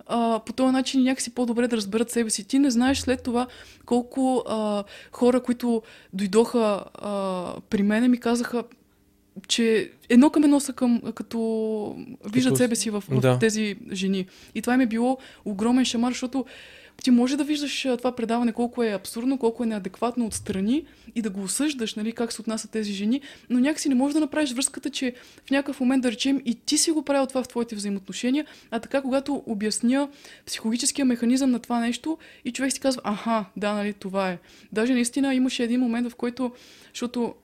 а, 0.06 0.40
по 0.46 0.52
този 0.52 0.72
начин 0.72 1.02
някакси 1.02 1.30
по-добре 1.30 1.68
да 1.68 1.76
разберат 1.76 2.10
себе 2.10 2.30
си. 2.30 2.44
Ти 2.44 2.58
не 2.58 2.70
знаеш 2.70 2.98
след 2.98 3.22
това 3.22 3.46
колко 3.86 4.44
а, 4.48 4.84
хора, 5.12 5.42
които 5.42 5.82
дойдоха 6.12 6.84
а, 6.94 7.54
при 7.70 7.82
мене, 7.82 8.08
ми 8.08 8.18
казаха, 8.18 8.64
че 9.48 9.90
едно 10.08 10.30
към 10.30 10.44
едно 10.44 10.60
са 10.60 10.72
към, 10.72 11.02
като 11.14 11.96
виждат 12.32 12.56
себе 12.56 12.76
си 12.76 12.90
в, 12.90 13.04
в 13.08 13.20
да. 13.20 13.38
тези 13.38 13.76
жени. 13.92 14.26
И 14.54 14.62
това 14.62 14.74
им 14.74 14.80
е 14.80 14.86
било 14.86 15.18
огромен 15.44 15.84
шамар, 15.84 16.10
защото 16.10 16.44
ти 17.02 17.10
може 17.10 17.36
да 17.36 17.44
виждаш 17.44 17.86
това 17.98 18.12
предаване 18.12 18.52
колко 18.52 18.82
е 18.82 18.92
абсурдно, 18.92 19.38
колко 19.38 19.64
е 19.64 19.66
неадекватно 19.66 20.26
отстрани 20.26 20.84
и 21.14 21.22
да 21.22 21.30
го 21.30 21.42
осъждаш, 21.42 21.94
нали, 21.94 22.12
как 22.12 22.32
се 22.32 22.40
отнасят 22.40 22.70
тези 22.70 22.92
жени, 22.92 23.20
но 23.50 23.60
някакси 23.60 23.88
не 23.88 23.94
можеш 23.94 24.14
да 24.14 24.20
направиш 24.20 24.52
връзката, 24.52 24.90
че 24.90 25.14
в 25.46 25.50
някакъв 25.50 25.80
момент, 25.80 26.02
да 26.02 26.12
речем, 26.12 26.42
и 26.44 26.54
ти 26.54 26.78
си 26.78 26.90
го 26.90 27.02
правил 27.02 27.26
това 27.26 27.42
в 27.42 27.48
твоите 27.48 27.76
взаимоотношения, 27.76 28.46
а 28.70 28.78
така, 28.78 29.02
когато 29.02 29.42
обясня 29.46 30.08
психологическия 30.46 31.04
механизъм 31.04 31.50
на 31.50 31.58
това 31.58 31.80
нещо 31.80 32.18
и 32.44 32.52
човек 32.52 32.72
си 32.72 32.80
казва, 32.80 33.00
аха, 33.04 33.44
да, 33.56 33.72
нали, 33.72 33.92
това 33.92 34.30
е. 34.30 34.38
Даже 34.72 34.92
наистина 34.92 35.34
имаше 35.34 35.62
един 35.62 35.80
момент, 35.80 36.10
в 36.10 36.14
който, 36.14 36.52
защото 36.94 37.34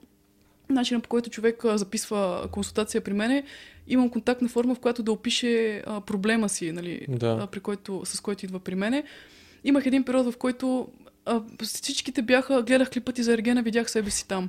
начинът 0.71 1.03
по 1.03 1.09
който 1.09 1.31
човек 1.31 1.63
записва 1.65 2.49
консултация 2.53 3.01
при 3.01 3.13
мене, 3.13 3.45
имам 3.89 4.11
контактна 4.11 4.49
форма, 4.49 4.75
в 4.75 4.79
която 4.79 5.03
да 5.03 5.13
опише 5.13 5.83
проблема 6.07 6.49
си, 6.49 6.73
нали, 6.73 7.07
да. 7.09 7.47
при 7.47 7.61
който, 7.61 8.03
с 8.05 8.21
който 8.21 8.45
идва 8.45 8.61
при 8.61 8.75
мене. 8.75 9.05
Имах 9.65 9.87
един 9.87 10.05
период, 10.05 10.33
в 10.33 10.37
който 10.37 10.89
а, 11.27 11.43
всичките 11.63 12.23
бяха, 12.23 12.63
гледах 12.63 12.91
клипът 12.91 13.19
и 13.19 13.23
за 13.23 13.33
Ергена, 13.33 13.63
видях 13.63 13.91
себе 13.91 14.11
си 14.11 14.29
там. 14.29 14.49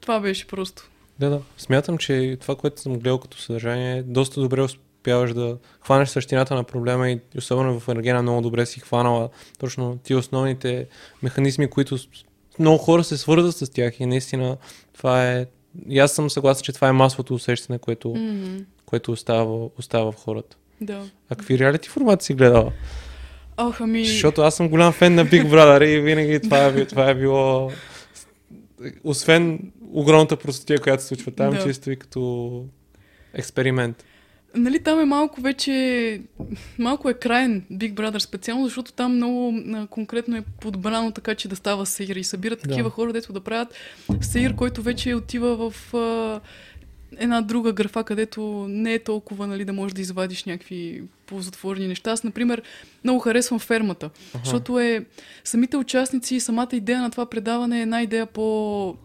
Това 0.00 0.20
беше 0.20 0.46
просто. 0.46 0.90
Да, 1.18 1.30
да. 1.30 1.40
Смятам, 1.56 1.98
че 1.98 2.36
това, 2.40 2.56
което 2.56 2.80
съм 2.80 2.92
гледал 2.92 3.18
като 3.18 3.38
съдържание, 3.38 4.02
доста 4.02 4.40
добре 4.40 4.62
успяваш 4.62 5.34
да 5.34 5.58
хванеш 5.80 6.08
същината 6.08 6.54
на 6.54 6.64
проблема 6.64 7.10
и 7.10 7.20
особено 7.38 7.80
в 7.80 7.88
Ергена 7.88 8.22
много 8.22 8.40
добре 8.40 8.66
си 8.66 8.80
хванала 8.80 9.28
точно 9.58 9.98
ти 10.02 10.14
основните 10.14 10.86
механизми, 11.22 11.70
които 11.70 11.98
много 12.58 12.78
хора 12.78 13.04
се 13.04 13.16
свързват 13.16 13.56
с 13.56 13.70
тях 13.70 14.00
и 14.00 14.06
наистина 14.06 14.56
това 14.92 15.32
е... 15.32 15.46
И 15.88 15.98
аз 15.98 16.12
съм 16.12 16.30
съгласен, 16.30 16.62
че 16.64 16.72
това 16.72 16.88
е 16.88 16.92
масовото 16.92 17.34
усещане, 17.34 17.78
което, 17.78 18.08
Mm-hmm. 18.08 18.64
което 18.86 19.12
остава, 19.12 19.66
остава 19.78 20.12
в 20.12 20.16
хората. 20.16 20.56
Да. 20.80 21.02
А 21.30 21.34
какви 21.36 21.58
реалити 21.58 21.88
формати 21.88 22.24
си 22.24 22.34
гледала? 22.34 22.72
Ах, 23.56 23.80
ами... 23.80 24.04
Защото 24.04 24.42
аз 24.42 24.54
съм 24.56 24.68
голям 24.68 24.92
фен 24.92 25.14
на 25.14 25.26
Big 25.26 25.46
Brother 25.46 25.84
и 25.84 26.00
винаги 26.00 26.40
това 26.40 26.66
е, 26.66 26.84
това 26.84 27.10
е 27.10 27.14
било... 27.14 27.70
Освен 29.04 29.72
огромната 29.92 30.36
простотия, 30.36 30.80
която 30.80 31.02
се 31.02 31.08
случва 31.08 31.30
там, 31.32 31.50
Да. 31.54 31.62
чисто 31.64 31.90
и 31.90 31.96
като 31.96 32.64
експеримент. 33.34 34.04
Нали, 34.56 34.82
там 34.82 35.00
е 35.00 35.04
малко 35.04 35.40
вече... 35.40 36.20
Малко 36.78 37.08
е 37.10 37.14
краен 37.14 37.62
Big 37.72 37.94
Brother 37.94 38.18
специално, 38.18 38.64
защото 38.64 38.92
там 38.92 39.16
много 39.16 39.54
а, 39.74 39.86
конкретно 39.86 40.36
е 40.36 40.44
подбрано 40.60 41.10
така, 41.10 41.34
че 41.34 41.48
да 41.48 41.56
става 41.56 41.86
сеир. 41.86 42.16
И 42.16 42.24
събират 42.24 42.58
Да. 42.62 42.68
такива 42.68 42.90
хора, 42.90 43.12
дето 43.12 43.32
да 43.32 43.40
правят 43.40 43.74
сеир, 44.20 44.54
който 44.54 44.82
вече 44.82 45.14
отива 45.14 45.70
в 45.70 45.94
а, 45.94 46.40
една 47.18 47.40
друга 47.40 47.72
графа, 47.72 48.04
където 48.04 48.42
не 48.68 48.94
е 48.94 48.98
толкова, 48.98 49.46
нали, 49.46 49.64
да 49.64 49.72
можеш 49.72 49.94
да 49.94 50.00
извадиш 50.00 50.44
някакви 50.44 51.02
ползотворни 51.26 51.88
неща. 51.88 52.10
Аз, 52.10 52.24
например, 52.24 52.62
много 53.04 53.20
харесвам 53.20 53.58
фермата, 53.58 54.06
Аха. 54.34 54.44
защото 54.44 54.80
е 54.80 55.04
самите 55.44 55.76
участници 55.76 56.34
и 56.34 56.40
самата 56.40 56.68
идея 56.72 57.00
на 57.02 57.10
това 57.10 57.26
предаване 57.26 57.78
е 57.78 57.82
една 57.82 58.02
идея 58.02 58.26
по... 58.26 58.96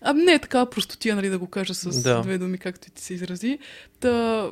А 0.00 0.12
не 0.12 0.32
е 0.32 0.38
такава 0.38 0.70
простотия, 0.70 1.16
нали, 1.16 1.28
да 1.28 1.38
го 1.38 1.46
кажа 1.46 1.74
с 1.74 2.02
Да. 2.02 2.20
две 2.22 2.38
думи, 2.38 2.58
както 2.58 2.90
ти 2.90 3.02
се 3.02 3.14
изрази. 3.14 3.58
Та, 4.00 4.46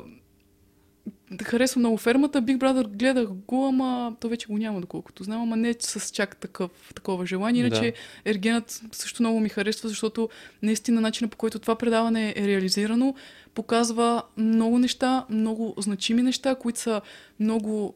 да 1.31 1.45
харесвам 1.45 1.81
много 1.81 1.97
фермата. 1.97 2.41
Big 2.41 2.57
Brother 2.57 2.87
гледах 2.87 3.27
го, 3.27 3.65
ама 3.65 4.15
то 4.19 4.29
вече 4.29 4.47
го 4.47 4.57
няма, 4.57 4.81
доколкото 4.81 5.23
знам, 5.23 5.41
ама 5.41 5.57
не 5.57 5.75
с 5.79 6.11
чак 6.11 6.37
такъв, 6.37 6.71
такова 6.95 7.25
желание. 7.25 7.59
Иначе 7.59 7.93
Ергенът 8.25 8.81
също 8.91 9.23
много 9.23 9.39
ми 9.39 9.49
харесва, 9.49 9.89
защото 9.89 10.29
наистина 10.61 11.01
начинът 11.01 11.31
по 11.31 11.37
който 11.37 11.59
това 11.59 11.75
предаване 11.75 12.33
е 12.37 12.47
реализирано 12.47 13.15
показва 13.53 14.23
много 14.37 14.79
неща, 14.79 15.25
много 15.29 15.73
значими 15.77 16.21
неща, 16.21 16.55
които 16.55 16.79
са 16.79 17.01
много 17.39 17.95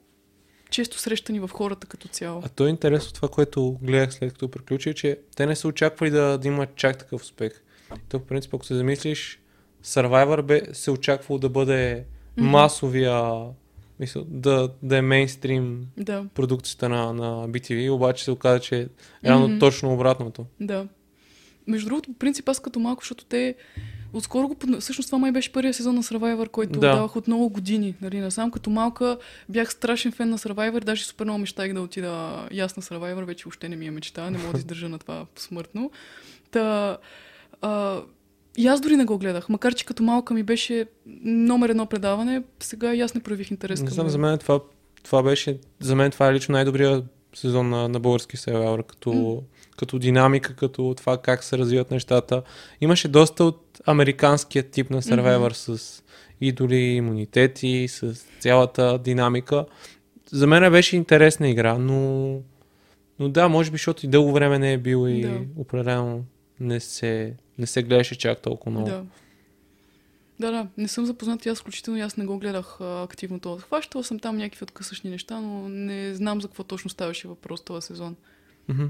често 0.70 1.00
срещани 1.00 1.40
в 1.40 1.50
хората 1.54 1.88
като 1.88 2.08
цяло. 2.08 2.42
А 2.46 2.50
то 2.50 2.68
е 2.68 2.70
интересно 2.70 3.14
това, 3.14 3.28
което 3.28 3.78
гледах 3.82 4.14
след 4.14 4.34
като 4.34 4.52
приключи, 4.52 4.94
че 4.94 5.20
те 5.36 5.46
не 5.46 5.56
са 5.56 5.68
очаквали 5.68 6.10
да, 6.10 6.38
да 6.38 6.48
имат 6.48 6.76
чак 6.76 6.98
такъв 6.98 7.22
успех. 7.22 7.62
То, 8.10 8.20
в 8.20 8.26
принцип, 8.26 8.54
ако 8.54 8.66
се 8.66 8.76
замислиш, 8.76 9.40
Survivor 9.84 10.42
бе 10.42 10.62
се 10.74 10.92
очаквало 10.92 11.40
да 11.40 11.50
бъде. 11.50 12.06
Масовия, 12.38 13.24
мисъл, 14.00 14.24
да, 14.28 14.70
да 14.84 14.98
е 14.98 15.02
мейнстрим 15.02 15.88
Да, 15.98 16.26
продукцията 16.34 16.90
на, 16.90 17.14
на 17.14 17.50
BTV, 17.50 17.92
обаче 17.92 18.24
се 18.24 18.32
оказа, 18.32 18.60
че 18.60 18.80
е 18.82 18.88
реално 19.26 19.48
Мгм. 19.48 19.60
точно 19.60 19.94
обратното. 19.94 20.46
да. 20.60 20.88
Между 21.68 21.88
другото, 21.90 22.14
по 22.14 22.20
принцип, 22.20 22.50
аз 22.50 22.60
като 22.60 22.80
малко, 22.80 23.02
защото 23.02 23.26
те 23.26 23.56
отскоро 24.14 24.48
го... 24.48 24.56
Всъщност 24.80 25.08
това 25.08 25.18
май 25.20 25.32
беше 25.32 25.52
първия 25.52 25.74
сезон 25.74 25.96
на 25.96 26.04
Survivor, 26.04 26.50
който 26.50 26.72
Да. 26.72 26.80
да. 26.80 26.96
давах 26.96 27.16
от 27.16 27.28
много 27.28 27.50
години. 27.50 27.96
Нали, 28.02 28.20
насам 28.20 28.52
като 28.52 28.70
малка 28.70 29.18
бях 29.50 29.72
страшен 29.72 30.12
фен 30.12 30.30
на 30.30 30.38
Survivor, 30.38 30.80
даже 30.80 31.06
супер 31.06 31.24
много 31.26 31.40
мечтах 31.40 31.74
да 31.74 31.82
отида 31.82 32.48
и 32.52 32.60
аз 32.60 32.78
на 32.78 32.84
Survivor, 32.84 33.24
вече 33.24 33.44
въобще 33.44 33.70
не 33.70 33.76
ми 33.76 33.86
е 33.86 33.92
мечта, 33.92 34.30
не 34.30 34.38
мога 34.38 34.52
да 34.52 34.58
издържа 34.58 34.90
на 34.90 35.00
това 35.00 35.26
смъртно. 35.36 35.92
Та, 36.52 36.98
а, 37.62 38.02
и 38.58 38.68
аз 38.68 38.82
дори 38.82 38.96
не 38.98 39.06
го 39.06 39.18
гледах, 39.18 39.50
макар 39.50 39.74
че 39.76 39.86
като 39.86 40.04
малка 40.04 40.34
ми 40.34 40.44
беше 40.44 40.86
номер 41.24 41.70
едно 41.70 41.86
предаване, 41.86 42.44
сега 42.60 42.94
и 42.94 43.02
аз 43.02 43.14
не 43.14 43.22
проявих 43.22 43.52
интерес 43.52 43.80
Не 43.80 43.86
към 43.86 43.94
знам, 43.94 44.10
за 44.10 44.18
мен 44.18 44.38
това, 44.38 44.60
това 45.04 45.24
беше, 45.24 45.58
за 45.80 45.96
мен 45.96 46.12
това 46.12 46.28
е 46.28 46.34
лично 46.34 46.54
най-добрия 46.54 47.04
сезон 47.36 47.70
на, 47.70 47.90
на 47.90 48.00
български 48.00 48.38
сериал, 48.38 48.84
като, 48.84 49.14
М. 49.14 49.42
като 49.78 50.00
динамика, 50.00 50.56
като 50.56 50.94
това 50.98 51.18
как 51.18 51.44
се 51.44 51.58
развиват 51.58 51.92
нещата. 51.92 52.42
Имаше 52.82 53.08
доста 53.08 53.44
от 53.44 53.82
американския 53.86 54.64
тип 54.64 54.90
на 54.90 55.02
Survivor 55.02 55.54
с 55.54 56.04
идоли, 56.42 56.76
имунитети, 56.76 57.88
с 57.90 58.26
цялата 58.40 59.00
динамика. 59.04 59.66
За 60.32 60.48
мен 60.48 60.72
беше 60.72 60.96
интересна 60.96 61.50
игра, 61.50 61.78
но, 61.78 62.30
но 63.20 63.30
да, 63.30 63.48
може 63.50 63.72
би, 63.72 63.76
защото 63.76 64.06
и 64.06 64.10
дълго 64.10 64.32
време 64.32 64.60
не 64.60 64.74
е 64.74 64.78
бил 64.78 65.08
и 65.10 65.22
Да. 65.22 65.40
определено 65.58 66.24
не 66.60 66.80
се, 66.80 67.34
не 67.58 67.66
се 67.66 67.84
гледаше 67.84 68.18
чак 68.18 68.42
толкова 68.42 68.72
много. 68.72 68.90
Да. 68.90 69.06
Да, 70.40 70.52
да, 70.52 70.68
не 70.78 70.88
съм 70.88 71.06
запознат 71.06 71.46
и 71.46 71.50
аз 71.50 71.60
включително 71.60 72.00
и 72.00 72.02
аз 72.02 72.18
не 72.18 72.26
го 72.26 72.38
гледах 72.38 72.78
а, 72.82 73.04
активно 73.04 73.40
това. 73.40 73.60
Хващала 73.60 74.04
съм 74.04 74.20
там 74.20 74.38
някакви 74.38 74.64
откъсъчни 74.64 75.10
неща, 75.10 75.40
но 75.42 75.70
не 75.70 76.14
знам 76.14 76.42
за 76.42 76.48
какво 76.48 76.64
точно 76.64 76.90
ставаше 76.90 77.28
въпрос 77.28 77.62
този 77.62 77.88
сезон. 77.88 78.16
Мгм. 78.68 78.86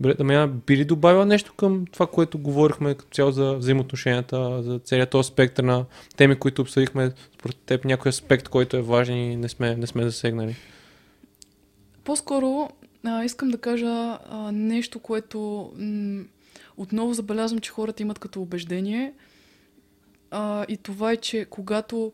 Добре, 0.00 0.14
Дамяна, 0.14 0.48
би 0.48 0.76
ли 0.76 0.84
добавила 0.84 1.26
нещо 1.26 1.54
към 1.54 1.84
това, 1.92 2.06
което 2.06 2.38
говорихме 2.38 2.94
като 2.94 3.14
цяло 3.14 3.30
за 3.30 3.54
взаимоотношенията, 3.54 4.62
за 4.62 4.78
целият 4.78 5.10
този 5.10 5.28
спектър 5.28 5.64
на 5.64 5.84
теми, 6.16 6.36
които 6.36 6.62
обсъдихме, 6.62 7.12
според 7.34 7.56
теб 7.56 7.84
някой 7.84 8.08
аспект, 8.08 8.48
който 8.48 8.76
е 8.76 8.82
важен 8.82 9.16
и 9.16 9.36
не 9.36 9.48
сме, 9.48 9.76
не 9.76 9.86
сме 9.86 10.04
засегнали? 10.04 10.56
По-скоро 12.04 12.68
а, 13.04 13.24
искам 13.24 13.50
да 13.50 13.58
кажа 13.58 14.18
а, 14.30 14.52
нещо, 14.52 14.98
което 14.98 15.72
м- 15.76 16.24
отново 16.76 17.14
забелязвам, 17.14 17.60
че 17.60 17.70
хората 17.70 18.02
имат 18.02 18.18
като 18.18 18.42
убеждение. 18.42 19.12
А, 20.30 20.64
и 20.68 20.76
това 20.76 21.12
е, 21.12 21.16
че 21.16 21.44
когато 21.44 22.12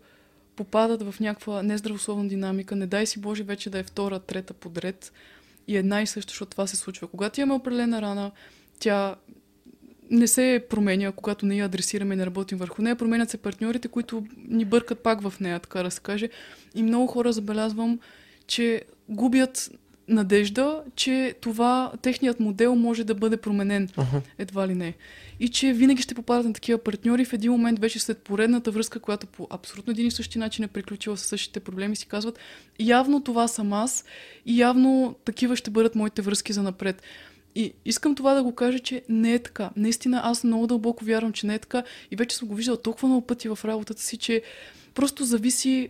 попадат 0.57 1.03
в 1.03 1.21
някаква 1.21 1.63
нездравословна 1.63 2.29
динамика, 2.29 2.77
не 2.77 2.87
дай 2.87 3.07
си 3.07 3.21
Боже 3.21 3.43
вече 3.43 3.71
да 3.71 3.79
е 3.79 3.83
втора, 3.83 4.19
трета 4.19 4.55
подред 4.55 5.13
и 5.69 5.77
една 5.77 6.03
и 6.03 6.07
също, 6.07 6.31
защото 6.31 6.51
това 6.51 6.67
се 6.67 6.77
случва. 6.77 7.09
Когато 7.09 7.41
имаме 7.41 7.55
определена 7.55 8.03
рана, 8.03 8.31
тя 8.79 9.17
не 10.11 10.27
се 10.27 10.65
променя, 10.71 11.13
когато 11.13 11.47
не 11.47 11.57
я 11.57 11.65
адресираме 11.65 12.15
и 12.15 12.17
не 12.17 12.27
работим 12.27 12.59
върху 12.59 12.83
нея. 12.83 12.97
Променят 12.97 13.31
се 13.31 13.37
партньорите, 13.37 13.89
които 13.89 14.27
ни 14.49 14.65
бъркат 14.65 14.99
пак 14.99 15.21
в 15.21 15.41
нея, 15.41 15.61
така 15.61 15.83
да 15.83 15.91
се 15.91 16.01
каже. 16.01 16.29
И 16.75 16.83
много 16.83 17.07
хора 17.07 17.33
забелязвам, 17.33 18.01
че 18.47 18.83
губят 19.09 19.71
надежда, 20.11 20.83
че 20.97 21.35
това, 21.41 21.93
техният 22.03 22.41
модел 22.41 22.75
може 22.75 23.05
да 23.05 23.15
бъде 23.15 23.37
променен, 23.37 23.89
Ага. 23.97 24.21
едва 24.39 24.69
ли 24.69 24.75
не. 24.75 24.95
И 25.41 25.49
че 25.49 25.73
винаги 25.73 26.03
ще 26.03 26.15
попадат 26.15 26.47
на 26.47 26.53
такива 26.53 26.79
партньори. 26.79 27.25
В 27.25 27.33
един 27.33 27.53
момент 27.53 27.79
вече 27.79 27.99
след 27.99 28.19
поредната 28.19 28.71
връзка, 28.71 29.01
която 29.01 29.27
по 29.27 29.47
абсолютно 29.51 29.91
един 29.91 30.07
и 30.07 30.11
същи 30.11 30.39
начин 30.39 30.65
е 30.65 30.69
приключила 30.69 31.17
с 31.17 31.21
същите 31.21 31.61
проблеми, 31.61 31.97
си 31.97 32.07
казват, 32.07 32.39
явно 32.81 33.21
това 33.21 33.49
съм 33.49 33.73
аз 33.73 34.05
и 34.47 34.61
явно 34.61 35.15
такива 35.25 35.57
ще 35.57 35.71
бъдат 35.71 35.95
моите 35.95 36.23
връзки 36.23 36.53
за 36.53 36.63
напред. 36.63 37.03
И 37.55 37.73
искам 37.85 38.15
това 38.15 38.35
да 38.35 38.43
го 38.43 38.55
кажа, 38.55 38.79
че 38.79 39.03
не 39.09 39.35
е 39.35 39.39
така. 39.39 39.71
Наистина 39.77 40.21
аз 40.25 40.45
много 40.45 40.67
дълбоко 40.67 41.05
вярвам, 41.05 41.33
че 41.33 41.47
не 41.47 41.55
е 41.55 41.59
така 41.59 41.83
и 42.11 42.17
вече 42.17 42.37
съм 42.37 42.49
го 42.49 42.55
виждала 42.55 42.83
толкова 42.83 43.09
много 43.09 43.27
пъти 43.27 43.49
в 43.49 43.59
работата 43.65 44.03
си, 44.03 44.17
че 44.17 44.43
просто 44.95 45.25
зависи 45.25 45.89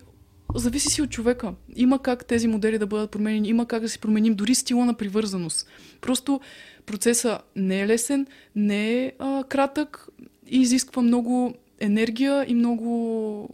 зависи 0.54 0.88
си 0.88 1.02
от 1.02 1.10
човека. 1.10 1.54
Има 1.76 1.98
как 1.98 2.24
тези 2.24 2.48
модели 2.48 2.78
да 2.78 2.86
бъдат 2.86 3.10
променени, 3.10 3.48
има 3.48 3.66
как 3.66 3.82
да 3.82 3.88
си 3.88 3.98
променим 3.98 4.34
дори 4.34 4.54
стила 4.54 4.84
на 4.84 4.94
привързаност. 4.94 5.68
Просто 6.00 6.40
процесът 6.86 7.40
не 7.56 7.80
е 7.80 7.86
лесен, 7.86 8.26
не 8.56 9.04
е 9.04 9.12
а, 9.18 9.44
кратък 9.44 10.08
и 10.46 10.60
изисква 10.60 11.02
много 11.02 11.54
енергия 11.80 12.44
и 12.48 12.54
много, 12.54 13.48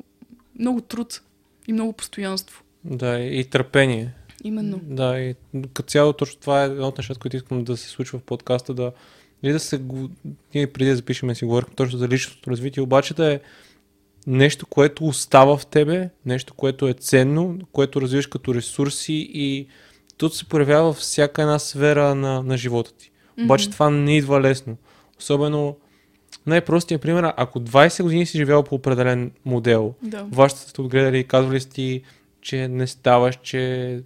много 0.59 0.81
труд 0.81 1.23
и 1.69 1.73
много 1.73 1.93
постоянство. 1.93 2.63
Да, 2.85 3.19
и 3.19 3.45
търпение. 3.45 4.15
Именно. 4.45 4.81
Да, 4.83 5.21
и 5.21 5.35
като 5.75 5.91
цяло 5.91 6.13
точно 6.13 6.41
това 6.41 6.63
е 6.63 6.67
едно 6.67 6.89
от 6.89 6.99
нещата, 6.99 7.21
които 7.21 7.37
искам 7.37 7.65
да 7.65 7.77
се 7.77 7.89
случва 7.89 8.19
в 8.19 8.23
подкаста, 8.23 8.75
да, 8.75 8.93
или 9.43 9.53
да 9.53 9.61
се, 9.61 9.81
ние 10.55 10.67
преди 10.67 10.91
да 10.91 10.97
запишеме 10.97 11.35
си 11.35 11.45
говорихме 11.45 11.75
точно 11.75 11.99
за 11.99 12.09
личностното 12.09 12.51
развитие, 12.51 12.83
обаче 12.83 13.15
да 13.15 13.33
е 13.33 13.41
нещо, 14.27 14.67
което 14.67 15.05
остава 15.05 15.57
в 15.57 15.67
тебе, 15.67 16.11
нещо, 16.27 16.55
което 16.55 16.89
е 16.89 16.93
ценно, 16.93 17.59
което 17.73 18.01
развиваш 18.01 18.27
като 18.27 18.55
ресурси 18.55 19.31
и 19.35 19.67
то 20.17 20.29
се 20.29 20.45
проявява 20.45 20.85
във 20.85 20.97
всяка 20.97 21.43
една 21.43 21.59
сфера 21.59 22.15
на, 22.15 22.43
на 22.43 22.57
живота 22.57 22.93
ти. 22.93 23.11
Обаче 23.45 23.69
Мгм. 23.69 23.73
това 23.73 23.91
не 23.91 24.17
идва 24.17 24.41
лесно. 24.41 24.77
Особено 25.19 25.77
най-простия 26.47 26.99
пример, 26.99 27.33
ако 27.37 27.61
20 27.61 28.03
години 28.03 28.27
си 28.27 28.39
живял 28.39 28.63
по 28.63 28.75
определен 28.75 29.31
модел, 29.45 29.95
Да. 30.03 30.27
вашите 30.33 30.61
сте 30.61 30.81
отгледали 30.81 31.19
и 31.19 31.25
казвали 31.25 31.61
сте 31.61 32.01
че 32.41 32.69
не 32.69 32.87
ставаш, 32.87 33.39
че 33.43 34.01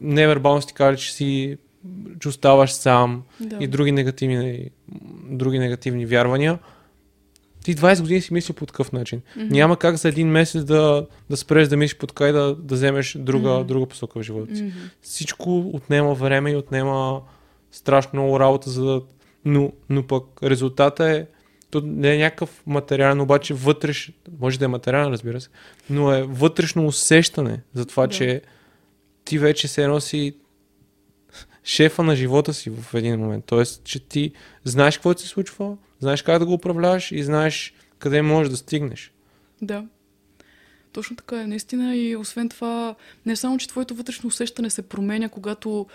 невербално 0.00 0.62
сте 0.62 0.72
казали, 0.74 0.96
че 0.96 1.12
си 1.12 1.56
че 2.20 2.28
оставаш 2.28 2.72
сам 2.72 3.22
да. 3.40 3.56
и 3.60 3.66
други 3.66 3.92
негативни, 3.92 4.70
други 5.30 5.58
негативни 5.58 6.06
вярвания. 6.06 6.58
Ти 7.66 7.76
20 7.76 8.00
години 8.00 8.20
си 8.20 8.32
мисли 8.32 8.54
по 8.54 8.66
такъв 8.66 8.92
начин. 8.92 9.20
Mm-hmm. 9.20 9.50
Няма 9.50 9.76
как 9.76 9.96
за 9.96 10.08
един 10.08 10.28
месец 10.28 10.64
да, 10.64 11.06
да 11.30 11.36
спреш 11.36 11.68
да 11.68 11.76
мислиш 11.76 11.98
по 11.98 12.06
така 12.06 12.28
и 12.28 12.32
да, 12.32 12.54
да 12.54 12.74
вземеш 12.74 13.16
друга, 13.18 13.48
mm-hmm. 13.48 13.64
друга 13.64 13.86
посока 13.86 14.18
в 14.18 14.22
живота 14.22 14.56
си. 14.56 14.62
Mm-hmm. 14.62 14.90
Всичко 15.02 15.58
отнема 15.58 16.14
време 16.14 16.50
и 16.50 16.56
отнема 16.56 17.20
страшно 17.72 18.10
много 18.12 18.40
работа, 18.40 18.70
за 18.70 18.84
да... 18.84 19.02
но, 19.44 19.72
но 19.88 20.06
пък 20.06 20.24
резултата 20.42 21.10
е 21.10 21.26
то 21.70 21.82
не 21.84 22.14
е 22.14 22.18
някакъв 22.18 22.62
материален, 22.66 23.20
обаче 23.20 23.54
вътреш, 23.54 24.12
може 24.40 24.58
да 24.58 24.64
е 24.64 24.68
материален, 24.68 25.12
разбира 25.12 25.40
се, 25.40 25.48
но 25.90 26.12
е 26.12 26.22
вътрешно 26.22 26.86
усещане 26.86 27.60
за 27.74 27.86
това, 27.86 28.06
да. 28.06 28.12
че 28.12 28.42
ти 29.24 29.38
вече 29.38 29.68
се 29.68 29.86
носи 29.86 30.34
шефа 31.64 32.02
на 32.02 32.16
живота 32.16 32.54
си 32.54 32.70
в 32.70 32.94
един 32.94 33.20
момент. 33.20 33.44
Тоест, 33.44 33.84
че 33.84 34.00
ти 34.00 34.32
знаеш 34.64 34.96
какво 34.96 35.18
се 35.18 35.26
случва, 35.26 35.76
знаеш 36.00 36.22
как 36.22 36.38
да 36.38 36.46
го 36.46 36.52
управляваш 36.52 37.12
и 37.12 37.22
знаеш 37.22 37.74
къде 37.98 38.22
можеш 38.22 38.50
да 38.50 38.56
стигнеш. 38.56 39.12
Да. 39.62 39.84
Точно 40.92 41.16
така 41.16 41.40
е, 41.40 41.46
наистина. 41.46 41.96
И 41.96 42.16
освен 42.16 42.48
това, 42.48 42.94
не 43.26 43.36
само, 43.36 43.58
че 43.58 43.68
твоето 43.68 43.94
вътрешно 43.94 44.28
усещане 44.28 44.70
се 44.70 44.82
променя, 44.82 45.28
когато 45.28 45.86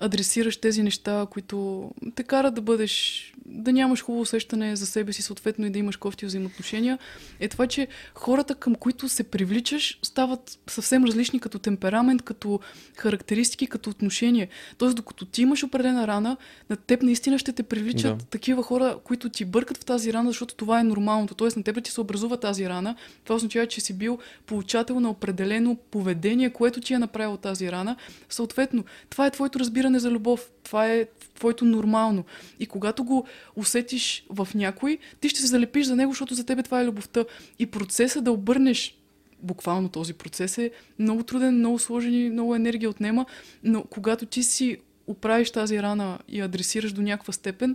адресираш 0.00 0.56
тези 0.56 0.82
неща, 0.82 1.26
които 1.30 1.90
те 2.14 2.22
карат 2.22 2.54
да 2.54 2.60
бъдеш, 2.60 3.26
да 3.46 3.72
нямаш 3.72 4.02
хубаво 4.02 4.22
усещане 4.22 4.76
за 4.76 4.86
себе 4.86 5.12
си, 5.12 5.22
съответно 5.22 5.66
и 5.66 5.70
да 5.70 5.78
имаш 5.78 5.96
кофти 5.96 6.26
взаимоотношения, 6.26 6.98
е 7.40 7.48
това, 7.48 7.66
че 7.66 7.88
хората, 8.14 8.54
към 8.54 8.74
които 8.74 9.08
се 9.08 9.24
привличаш, 9.24 9.98
стават 10.02 10.58
съвсем 10.66 11.04
различни 11.04 11.40
като 11.40 11.58
темперамент, 11.58 12.22
като 12.22 12.60
характеристики, 12.96 13.66
като 13.66 13.90
отношение. 13.90 14.48
Тоест, 14.78 14.96
докато 14.96 15.24
ти 15.24 15.42
имаш 15.42 15.64
определена 15.64 16.06
рана, 16.06 16.36
на 16.70 16.76
теб 16.76 17.02
наистина 17.02 17.38
ще 17.38 17.52
те 17.52 17.62
привличат 17.62 18.18
да. 18.18 18.24
такива 18.24 18.62
хора, 18.62 18.98
които 19.04 19.28
ти 19.28 19.44
бъркат 19.44 19.76
в 19.78 19.84
тази 19.84 20.12
рана, 20.12 20.30
защото 20.30 20.54
това 20.54 20.80
е 20.80 20.84
нормалното. 20.84 21.34
Тоест, 21.34 21.56
на 21.56 21.62
теб 21.62 21.84
ти 21.84 21.90
се 21.90 22.00
образува 22.00 22.36
тази 22.36 22.68
рана. 22.68 22.96
Това 23.24 23.36
означава, 23.36 23.66
че 23.66 23.80
си 23.80 23.92
бил 23.92 24.18
получател 24.46 25.00
на 25.00 25.10
определено 25.10 25.76
поведение, 25.90 26.50
което 26.50 26.80
ти 26.80 26.94
е 26.94 26.98
направило 26.98 27.36
тази 27.36 27.72
рана. 27.72 27.96
Съответно, 28.28 28.84
това 29.10 29.26
е 29.26 29.30
твоето 29.30 29.58
разбиране 29.58 29.89
разбиране 29.90 29.98
за 29.98 30.10
любов. 30.10 30.50
Това 30.62 30.86
е 30.86 31.06
твоето 31.34 31.64
нормално. 31.64 32.24
И 32.60 32.66
когато 32.66 33.04
го 33.04 33.26
усетиш 33.56 34.24
в 34.30 34.48
някой, 34.54 34.98
ти 35.20 35.28
ще 35.28 35.40
се 35.40 35.46
залепиш 35.46 35.86
за 35.86 35.96
него, 35.96 36.12
защото 36.12 36.34
за 36.34 36.44
тебе 36.44 36.62
това 36.62 36.80
е 36.80 36.86
любовта. 36.86 37.24
И 37.58 37.66
процеса 37.66 38.20
да 38.22 38.32
обърнеш 38.32 38.96
буквално 39.42 39.88
този 39.88 40.14
процес 40.14 40.58
е 40.58 40.70
много 40.98 41.22
труден, 41.22 41.58
много 41.58 41.78
сложен 41.78 42.14
и 42.14 42.30
много 42.30 42.54
енергия 42.54 42.90
отнема, 42.90 43.26
но 43.62 43.84
когато 43.84 44.26
ти 44.26 44.42
си 44.42 44.78
оправиш 45.06 45.50
тази 45.50 45.82
рана 45.82 46.18
и 46.28 46.40
адресираш 46.40 46.92
до 46.92 47.02
някаква 47.02 47.32
степен, 47.32 47.74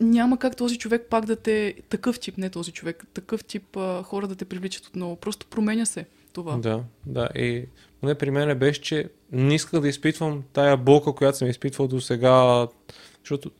няма 0.00 0.38
как 0.38 0.56
този 0.56 0.78
човек 0.78 1.06
пак 1.10 1.26
да 1.26 1.36
те, 1.36 1.74
такъв 1.88 2.20
тип, 2.20 2.38
не 2.38 2.50
този 2.50 2.72
човек, 2.72 3.04
такъв 3.14 3.44
тип 3.44 3.76
а, 3.76 4.02
хора 4.02 4.28
да 4.28 4.34
те 4.34 4.44
привличат 4.44 4.86
отново. 4.86 5.16
Просто 5.16 5.46
променя 5.46 5.84
се 5.84 6.06
това. 6.32 6.56
Да, 6.56 6.84
да. 7.06 7.28
И 7.34 7.64
поне 8.00 8.14
при 8.14 8.30
мен 8.30 8.58
беше, 8.58 8.80
че 8.80 9.08
не 9.32 9.54
исках 9.54 9.80
да 9.80 9.88
изпитвам 9.88 10.42
тая 10.52 10.76
болка, 10.76 11.12
която 11.12 11.38
съм 11.38 11.48
изпитвал 11.48 11.88
до 11.88 12.00
сега, 12.00 12.66
защото 13.22 13.50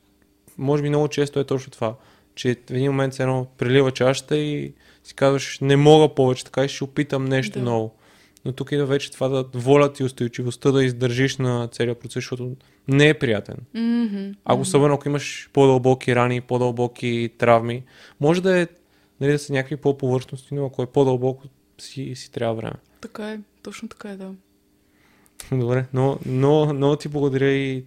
може 0.59 0.82
би 0.82 0.89
много 0.89 1.09
често 1.09 1.41
е 1.41 1.45
точно 1.45 1.72
това, 1.72 1.95
че 2.34 2.55
в 2.55 2.70
един 2.70 2.91
момент 2.91 3.14
се 3.14 3.22
едно 3.22 3.47
прилива 3.59 3.91
чашата 3.91 4.37
и 4.37 4.72
си 5.05 5.14
казваш, 5.14 5.59
не 5.61 5.76
мога 5.76 6.14
повече, 6.14 6.45
така 6.45 6.64
и 6.64 6.68
ще 6.68 6.84
опитам 6.84 7.24
нещо 7.24 7.59
да. 7.59 7.64
ново. 7.64 7.95
Но 8.45 8.53
тук 8.53 8.72
идва 8.72 8.87
вече 8.87 9.12
това 9.12 9.28
да 9.28 9.45
волят 9.55 10.01
и 10.01 10.05
устойчивостта 10.05 10.70
да 10.70 10.84
издържиш 10.84 11.37
на 11.37 11.68
целият 11.72 11.99
процес, 11.99 12.14
защото 12.14 12.57
не 12.89 13.09
е 13.09 13.18
приятен. 13.18 13.57
Mm-hmm. 13.76 14.34
Ако 14.45 14.61
особено 14.61 14.95
ако 14.95 15.09
имаш 15.09 15.51
по-дълбоки 15.53 16.16
рани, 16.16 16.41
по-дълбоки 16.41 17.30
травми, 17.39 17.82
може 18.20 18.43
да 18.43 18.61
е 18.61 18.66
нали, 19.20 19.32
да 19.32 19.39
са 19.39 19.53
някакви 19.53 19.76
по-повърхностни, 19.76 20.59
но 20.59 20.66
ако 20.66 20.82
е 20.82 20.87
по-дълбоко, 20.87 21.45
си, 21.78 22.12
си 22.14 22.32
трябва 22.32 22.55
време. 22.55 22.76
Така 23.01 23.30
е, 23.30 23.39
точно 23.66 23.88
така 23.88 24.10
е, 24.10 24.16
да. 24.16 24.34
Добре, 25.52 25.86
но, 25.92 26.18
но, 26.26 26.74
много 26.74 26.96
ти 26.96 27.08
благодаря 27.08 27.50
и 27.50 27.84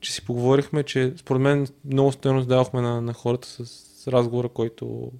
че 0.00 0.12
си 0.12 0.24
поговорихме, 0.24 0.82
че 0.82 1.12
според 1.16 1.42
мен 1.42 1.66
много 1.84 2.12
стоеност 2.12 2.48
давахме 2.48 2.80
на, 2.80 3.00
на 3.00 3.12
хората 3.12 3.48
с 3.48 4.08
разговора, 4.08 4.48
който, 4.48 5.12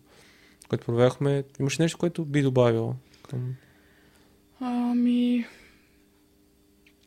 който 0.68 0.86
проведахме. 0.86 1.44
Имаш 1.60 1.78
нещо, 1.78 1.98
което 1.98 2.24
би 2.24 2.42
добавила 2.42 2.94
към... 3.28 3.54
Ами... 4.60 5.46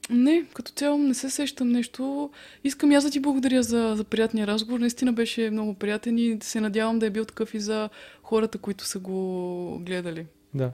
Не, 0.10 0.46
като 0.54 0.72
цяло 0.72 0.98
не 0.98 1.14
се 1.14 1.30
сещам 1.30 1.70
нещо. 1.70 2.30
Искам 2.64 2.92
аз 2.92 3.04
да 3.04 3.12
ти 3.12 3.20
благодаря 3.20 3.64
за, 3.64 3.94
за 3.98 4.04
приятния 4.04 4.48
разговор. 4.48 4.80
Наистина 4.80 5.14
беше 5.14 5.50
много 5.50 5.74
приятен 5.74 6.18
и 6.18 6.38
се 6.42 6.62
надявам 6.62 7.00
да 7.00 7.06
е 7.06 7.10
бил 7.10 7.26
такъв 7.26 7.54
и 7.54 7.60
за 7.60 7.90
хората, 8.24 8.58
които 8.58 8.86
са 8.86 9.00
го 9.00 9.80
гледали. 9.80 10.26
Да. 10.54 10.72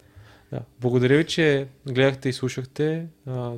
Да. 0.51 0.59
Благодаря 0.81 1.17
ви, 1.17 1.25
че 1.25 1.67
гледахте 1.87 2.29
и 2.29 2.33
слушахте. 2.33 3.07
А, 3.25 3.53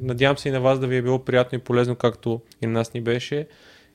надявам 0.00 0.38
се 0.38 0.48
и 0.48 0.52
на 0.52 0.60
вас 0.60 0.78
да 0.78 0.86
ви 0.86 0.96
е 0.96 1.02
било 1.02 1.24
приятно 1.24 1.58
и 1.58 1.62
полезно, 1.62 1.96
както 1.96 2.40
и 2.62 2.66
на 2.66 2.72
нас 2.72 2.94
ни 2.94 3.00
беше. 3.00 3.48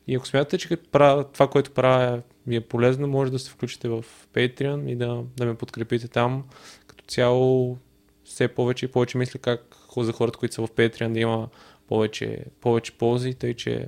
И 0.08 0.16
ако 0.16 0.28
смятате, 0.28 0.58
че 0.58 0.78
това, 0.78 1.48
което 1.52 1.72
правя 1.72 2.22
ви 2.48 2.56
е 2.56 2.62
полезно, 2.62 3.08
може 3.08 3.32
да 3.32 3.40
се 3.40 3.52
включите 3.52 3.90
в 3.90 4.06
Patreon 4.34 4.90
и 4.90 4.96
да, 4.96 5.24
да 5.38 5.46
ме 5.46 5.56
подкрепите 5.56 6.08
там. 6.08 6.44
Като 6.88 7.06
цяло 7.08 7.78
все 8.24 8.48
повече 8.48 8.86
и 8.86 8.90
повече 8.90 9.18
мисля 9.18 9.40
как 9.40 9.76
за 9.98 10.14
хората, 10.14 10.40
които 10.40 10.56
са 10.56 10.68
в 10.68 10.72
Patreon 10.72 11.14
да 11.14 11.20
има 11.20 11.50
повече, 11.88 12.46
повече 12.62 12.98
ползи, 12.98 13.34
тъй 13.34 13.54
че 13.54 13.88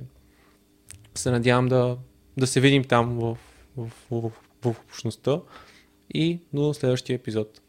се 1.14 1.30
надявам 1.30 1.68
да, 1.68 1.96
да 2.36 2.46
се 2.46 2.60
видим 2.60 2.84
там 2.84 3.18
в, 3.18 3.38
в, 3.76 3.92
в, 4.10 4.20
в, 4.20 4.32
в 4.64 4.80
общността 4.88 5.40
и 6.14 6.40
до 6.52 6.74
следващия 6.74 7.14
епизод. 7.14 7.60